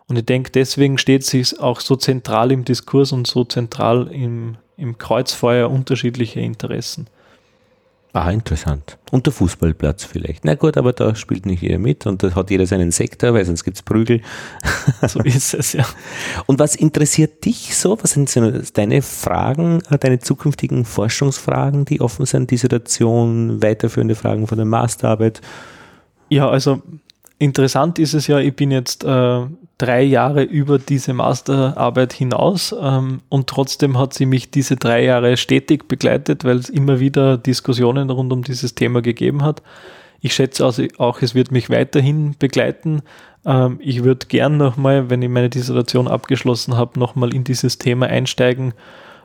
Und 0.09 0.17
ich 0.17 0.27
denke, 0.27 0.51
deswegen 0.51 0.99
steht 0.99 1.25
sich 1.25 1.59
auch 1.59 1.81
so 1.81 1.97
zentral 1.97 2.53
im 2.53 2.65
Diskurs 2.65 3.13
und 3.13 3.27
so 3.27 3.45
zentral 3.45 4.09
im, 4.09 4.57
im 4.77 4.99
Kreuzfeuer 4.99 5.71
unterschiedliche 5.71 6.41
Interessen. 6.41 7.07
Ah, 8.15 8.31
interessant. 8.31 8.99
Und 9.11 9.25
der 9.25 9.33
Fußballplatz 9.33 10.05
vielleicht. 10.05 10.45
Na 10.45 10.55
gut, 10.55 10.77
aber 10.77 10.93
da 10.93 11.15
spielt 11.15 11.47
nicht 11.47 11.63
jeder 11.63 11.79
mit 11.79 12.07
und 12.07 12.23
da 12.23 12.35
hat 12.35 12.51
jeder 12.51 12.67
seinen 12.67 12.91
Sektor, 12.91 13.33
weil 13.33 13.45
sonst 13.47 13.65
gibt 13.65 13.79
es 13.79 13.83
Prügel. 13.83 14.21
So 15.09 15.21
ist 15.21 15.55
es, 15.55 15.73
ja. 15.73 15.87
Und 16.47 16.59
was 16.59 16.77
interessiert 16.77 17.45
dich 17.45 17.75
so? 17.75 17.99
Was 18.03 18.13
sind 18.13 18.29
so 18.29 18.51
deine 18.75 19.01
Fragen, 19.03 19.83
äh, 19.91 19.99
deine 19.99 20.19
zukünftigen 20.19 20.85
Forschungsfragen, 20.85 21.87
die 21.87 22.01
offen 22.01 22.27
sind, 22.27 22.51
Dissertation, 22.51 23.63
weiterführende 23.63 24.15
Fragen 24.15 24.47
von 24.47 24.59
der 24.59 24.67
Masterarbeit? 24.67 25.41
Ja, 26.29 26.49
also 26.49 26.83
Interessant 27.43 27.99
ist 27.99 28.15
es 28.15 28.29
ja, 28.29 28.39
ich 28.39 28.55
bin 28.55 28.71
jetzt 28.71 29.03
äh, 29.03 29.47
drei 29.79 30.03
Jahre 30.03 30.43
über 30.43 30.79
diese 30.79 31.13
Masterarbeit 31.13 32.13
hinaus 32.13 32.75
ähm, 32.79 33.21
und 33.29 33.49
trotzdem 33.49 33.99
hat 33.99 34.15
sie 34.15 34.27
mich 34.27 34.51
diese 34.51 34.77
drei 34.77 35.05
Jahre 35.05 35.37
stetig 35.37 35.89
begleitet, 35.89 36.45
weil 36.45 36.59
es 36.59 36.69
immer 36.69 37.01
wieder 37.01 37.37
Diskussionen 37.37 38.11
rund 38.11 38.33
um 38.33 38.43
dieses 38.43 38.75
Thema 38.75 39.03
gegeben 39.03 39.43
hat. 39.43 39.63
Ich 40.21 40.35
schätze 40.35 40.65
also 40.65 40.85
auch, 40.99 41.21
es 41.21 41.35
wird 41.35 41.51
mich 41.51 41.69
weiterhin 41.69 42.37
begleiten. 42.39 43.03
Ähm, 43.45 43.79
ich 43.81 44.05
würde 44.05 44.27
gern 44.27 44.57
nochmal, 44.57 45.11
wenn 45.11 45.23
ich 45.23 45.29
meine 45.29 45.51
Dissertation 45.51 46.07
abgeschlossen 46.07 46.77
habe, 46.77 46.99
nochmal 47.01 47.35
in 47.35 47.43
dieses 47.43 47.79
Thema 47.79 48.07
einsteigen 48.07 48.75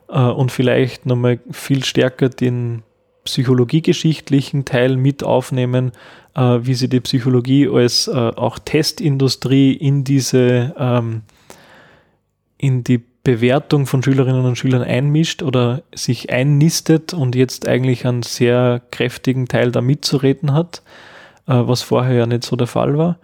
äh, 0.10 0.20
und 0.20 0.52
vielleicht 0.52 1.06
nochmal 1.06 1.40
viel 1.52 1.84
stärker 1.84 2.30
den 2.30 2.84
psychologiegeschichtlichen 3.28 4.66
Teil 4.66 4.98
mit 4.98 5.24
aufnehmen, 5.24 5.92
äh, 6.36 6.60
wie 6.62 6.74
sie 6.74 6.90
die 6.90 7.02
Psychologie 7.02 7.68
als 7.68 8.08
äh, 8.08 8.12
auch 8.12 8.58
Testindustrie 8.60 9.74
in 9.74 10.04
diese 10.04 10.74
ähm, 10.78 11.22
in 12.58 12.84
die 12.84 13.04
Bewertung 13.24 13.86
von 13.86 14.02
Schülerinnen 14.02 14.46
und 14.46 14.58
Schülern 14.58 14.82
einmischt 14.82 15.44
oder 15.44 15.84
sich 15.94 16.32
einnistet 16.32 17.14
und 17.14 17.36
jetzt 17.36 17.68
eigentlich 17.68 18.08
einen 18.08 18.24
sehr 18.24 18.82
kräftigen 18.90 19.48
Teil 19.48 19.72
da 19.72 19.82
mitzureden 19.82 20.54
hat, 20.54 20.82
äh, 21.46 21.54
was 21.54 21.82
vorher 21.82 22.16
ja 22.16 22.26
nicht 22.26 22.44
so 22.44 22.56
der 22.56 22.68
Fall 22.68 22.98
war. 22.98 23.20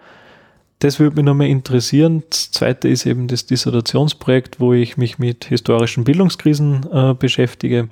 Das 0.79 0.99
würde 0.99 1.15
mich 1.15 1.23
nochmal 1.23 1.47
interessieren. 1.47 2.23
Das 2.29 2.51
zweite 2.51 2.89
ist 2.89 3.05
eben 3.05 3.29
das 3.29 3.45
Dissertationsprojekt, 3.45 4.59
wo 4.59 4.73
ich 4.73 4.97
mich 4.97 5.17
mit 5.17 5.45
historischen 5.45 6.03
Bildungskrisen 6.03 6.85
äh, 6.91 7.13
beschäftige 7.13 7.87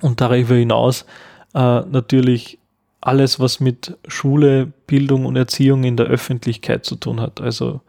und 0.00 0.20
darüber 0.20 0.56
hinaus 0.56 1.06
äh, 1.54 1.80
natürlich 1.80 2.58
alles, 3.00 3.38
was 3.40 3.60
mit 3.60 3.96
Schule, 4.06 4.72
Bildung 4.86 5.24
und 5.26 5.36
Erziehung 5.36 5.84
in 5.84 5.96
der 5.96 6.06
Öffentlichkeit 6.06 6.84
zu 6.84 6.96
tun 6.96 7.20
hat. 7.20 7.40
Also 7.40 7.80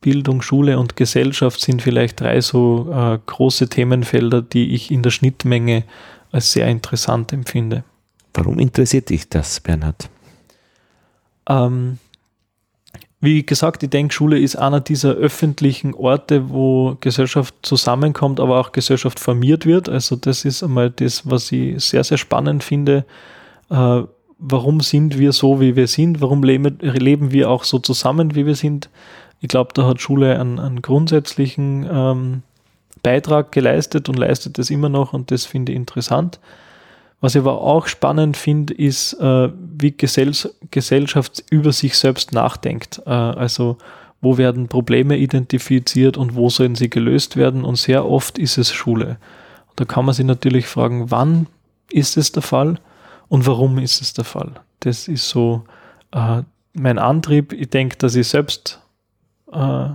Bildung, 0.00 0.42
Schule 0.42 0.78
und 0.78 0.96
Gesellschaft 0.96 1.60
sind 1.60 1.80
vielleicht 1.80 2.20
drei 2.20 2.40
so 2.42 2.92
äh, 2.92 3.18
große 3.24 3.68
Themenfelder, 3.68 4.42
die 4.42 4.74
ich 4.74 4.90
in 4.90 5.02
der 5.02 5.10
Schnittmenge 5.10 5.84
als 6.30 6.52
sehr 6.52 6.68
interessant 6.68 7.32
empfinde. 7.32 7.84
Warum 8.34 8.58
interessiert 8.58 9.08
dich 9.08 9.28
das, 9.28 9.60
Bernhard? 9.60 10.10
Ähm, 11.48 11.98
wie 13.24 13.44
gesagt, 13.44 13.82
ich 13.82 13.90
denke, 13.90 14.14
Schule 14.14 14.38
ist 14.38 14.56
einer 14.56 14.80
dieser 14.80 15.12
öffentlichen 15.12 15.94
Orte, 15.94 16.50
wo 16.50 16.96
Gesellschaft 17.00 17.54
zusammenkommt, 17.62 18.40
aber 18.40 18.60
auch 18.60 18.72
Gesellschaft 18.72 19.18
formiert 19.18 19.66
wird. 19.66 19.88
Also 19.88 20.16
das 20.16 20.44
ist 20.44 20.62
einmal 20.62 20.90
das, 20.90 21.28
was 21.28 21.50
ich 21.50 21.82
sehr, 21.82 22.04
sehr 22.04 22.18
spannend 22.18 22.62
finde. 22.62 23.04
Äh, 23.70 24.02
warum 24.38 24.80
sind 24.80 25.18
wir 25.18 25.32
so, 25.32 25.60
wie 25.60 25.76
wir 25.76 25.86
sind? 25.86 26.20
Warum 26.20 26.42
leben, 26.42 26.78
leben 26.80 27.32
wir 27.32 27.50
auch 27.50 27.64
so 27.64 27.78
zusammen, 27.78 28.34
wie 28.34 28.46
wir 28.46 28.54
sind? 28.54 28.90
Ich 29.40 29.48
glaube, 29.48 29.70
da 29.74 29.86
hat 29.86 30.00
Schule 30.00 30.38
einen, 30.38 30.58
einen 30.58 30.82
grundsätzlichen 30.82 31.88
ähm, 31.90 32.42
Beitrag 33.02 33.52
geleistet 33.52 34.08
und 34.08 34.18
leistet 34.18 34.58
es 34.58 34.70
immer 34.70 34.88
noch 34.88 35.12
und 35.12 35.30
das 35.30 35.44
finde 35.44 35.72
ich 35.72 35.76
interessant. 35.76 36.40
Was 37.24 37.34
ich 37.34 37.40
aber 37.40 37.62
auch 37.62 37.86
spannend 37.86 38.36
finde, 38.36 38.74
ist, 38.74 39.14
äh, 39.14 39.48
wie 39.56 39.92
Gesell 39.92 40.32
Gesellschaft 40.70 41.42
über 41.48 41.72
sich 41.72 41.96
selbst 41.96 42.32
nachdenkt. 42.32 43.00
Äh, 43.06 43.12
also 43.12 43.78
wo 44.20 44.36
werden 44.36 44.68
Probleme 44.68 45.16
identifiziert 45.16 46.18
und 46.18 46.34
wo 46.34 46.50
sollen 46.50 46.74
sie 46.74 46.90
gelöst 46.90 47.38
werden? 47.38 47.64
Und 47.64 47.76
sehr 47.76 48.04
oft 48.04 48.36
ist 48.36 48.58
es 48.58 48.74
Schule. 48.74 49.16
Da 49.74 49.86
kann 49.86 50.04
man 50.04 50.14
sich 50.14 50.26
natürlich 50.26 50.66
fragen, 50.66 51.10
wann 51.10 51.46
ist 51.90 52.18
es 52.18 52.30
der 52.30 52.42
Fall 52.42 52.78
und 53.28 53.46
warum 53.46 53.78
ist 53.78 54.02
es 54.02 54.12
der 54.12 54.24
Fall? 54.24 54.52
Das 54.80 55.08
ist 55.08 55.26
so 55.26 55.64
äh, 56.12 56.42
mein 56.74 56.98
Antrieb. 56.98 57.54
Ich 57.54 57.70
denke, 57.70 57.96
dass 57.96 58.16
ich 58.16 58.28
selbst 58.28 58.82
äh, 59.50 59.88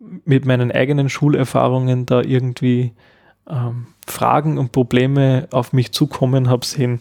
mit 0.00 0.44
meinen 0.44 0.72
eigenen 0.72 1.08
Schulerfahrungen 1.08 2.04
da 2.04 2.20
irgendwie 2.20 2.94
ähm, 3.48 3.86
Fragen 4.10 4.58
und 4.58 4.72
Probleme 4.72 5.48
auf 5.50 5.72
mich 5.72 5.92
zukommen 5.92 6.48
habe 6.48 6.64
sehen, 6.64 7.00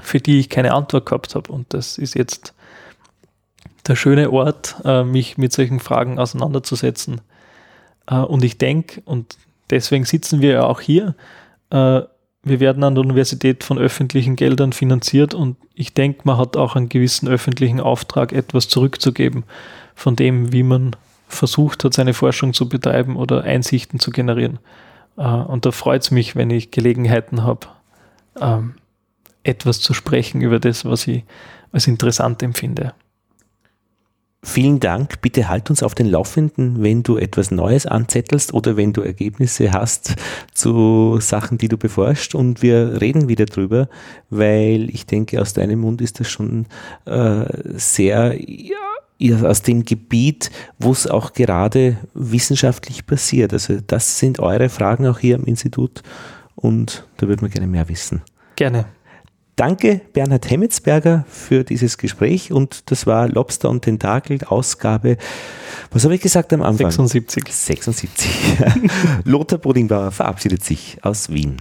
für 0.00 0.20
die 0.20 0.40
ich 0.40 0.48
keine 0.48 0.72
Antwort 0.74 1.06
gehabt 1.06 1.34
habe. 1.34 1.52
Und 1.52 1.72
das 1.74 1.98
ist 1.98 2.14
jetzt 2.14 2.54
der 3.86 3.96
schöne 3.96 4.30
Ort, 4.30 4.76
äh, 4.84 5.02
mich 5.02 5.38
mit 5.38 5.52
solchen 5.52 5.80
Fragen 5.80 6.18
auseinanderzusetzen. 6.18 7.20
Äh, 8.06 8.16
und 8.16 8.44
ich 8.44 8.58
denke, 8.58 9.02
und 9.04 9.38
deswegen 9.70 10.04
sitzen 10.04 10.40
wir 10.40 10.50
ja 10.50 10.64
auch 10.64 10.80
hier, 10.80 11.14
äh, 11.70 12.02
wir 12.44 12.60
werden 12.60 12.84
an 12.84 12.94
der 12.94 13.04
Universität 13.04 13.64
von 13.64 13.78
öffentlichen 13.78 14.36
Geldern 14.36 14.72
finanziert 14.72 15.34
und 15.34 15.56
ich 15.74 15.92
denke, 15.92 16.20
man 16.24 16.38
hat 16.38 16.56
auch 16.56 16.76
einen 16.76 16.88
gewissen 16.88 17.28
öffentlichen 17.28 17.80
Auftrag, 17.80 18.32
etwas 18.32 18.68
zurückzugeben 18.68 19.44
von 19.94 20.16
dem, 20.16 20.52
wie 20.52 20.62
man 20.62 20.96
versucht 21.26 21.84
hat, 21.84 21.94
seine 21.94 22.14
Forschung 22.14 22.54
zu 22.54 22.68
betreiben 22.68 23.16
oder 23.16 23.42
Einsichten 23.42 24.00
zu 24.00 24.10
generieren. 24.10 24.58
Äh, 25.18 25.22
und 25.22 25.66
da 25.66 25.72
freut 25.72 26.02
es 26.02 26.10
mich, 26.10 26.36
wenn 26.36 26.50
ich 26.50 26.70
Gelegenheiten 26.70 27.42
habe, 27.42 27.66
ähm, 28.40 28.74
etwas 29.42 29.80
zu 29.80 29.92
sprechen 29.94 30.40
über 30.40 30.60
das, 30.60 30.84
was 30.84 31.06
ich 31.06 31.24
als 31.72 31.86
interessant 31.86 32.42
empfinde. 32.42 32.94
Vielen 34.44 34.78
Dank. 34.78 35.20
Bitte 35.20 35.48
halt 35.48 35.68
uns 35.68 35.82
auf 35.82 35.96
den 35.96 36.06
Laufenden, 36.06 36.80
wenn 36.80 37.02
du 37.02 37.16
etwas 37.16 37.50
Neues 37.50 37.86
anzettelst 37.86 38.54
oder 38.54 38.76
wenn 38.76 38.92
du 38.92 39.02
Ergebnisse 39.02 39.72
hast 39.72 40.14
zu 40.54 41.18
Sachen, 41.20 41.58
die 41.58 41.66
du 41.66 41.76
beforscht. 41.76 42.36
Und 42.36 42.62
wir 42.62 43.00
reden 43.00 43.28
wieder 43.28 43.46
drüber, 43.46 43.88
weil 44.30 44.90
ich 44.90 45.06
denke, 45.06 45.40
aus 45.40 45.54
deinem 45.54 45.80
Mund 45.80 46.00
ist 46.00 46.20
das 46.20 46.30
schon 46.30 46.66
äh, 47.04 47.46
sehr 47.76 48.36
ja, 48.40 48.76
aus 49.42 49.62
dem 49.62 49.84
Gebiet, 49.84 50.50
wo 50.78 50.92
es 50.92 51.06
auch 51.06 51.32
gerade 51.32 51.96
wissenschaftlich 52.14 53.06
passiert. 53.06 53.52
Also 53.52 53.78
das 53.86 54.18
sind 54.18 54.38
eure 54.40 54.68
Fragen 54.68 55.06
auch 55.06 55.18
hier 55.18 55.36
am 55.36 55.44
Institut 55.44 56.02
und 56.54 57.06
da 57.16 57.28
würde 57.28 57.42
man 57.42 57.50
gerne 57.50 57.66
mehr 57.66 57.88
wissen. 57.88 58.22
Gerne. 58.56 58.86
Danke 59.56 60.00
Bernhard 60.12 60.48
Hemmetsberger 60.48 61.24
für 61.28 61.64
dieses 61.64 61.98
Gespräch 61.98 62.52
und 62.52 62.90
das 62.92 63.08
war 63.08 63.28
Lobster 63.28 63.68
und 63.70 63.82
Tentakel, 63.82 64.38
Ausgabe, 64.44 65.16
was 65.90 66.04
habe 66.04 66.14
ich 66.14 66.20
gesagt 66.20 66.52
am 66.52 66.62
Anfang? 66.62 66.90
76. 66.90 67.44
76. 67.48 68.30
Lothar 69.24 69.58
Bodingbauer 69.58 70.10
verabschiedet 70.10 70.64
sich 70.64 70.98
aus 71.02 71.30
Wien. 71.30 71.56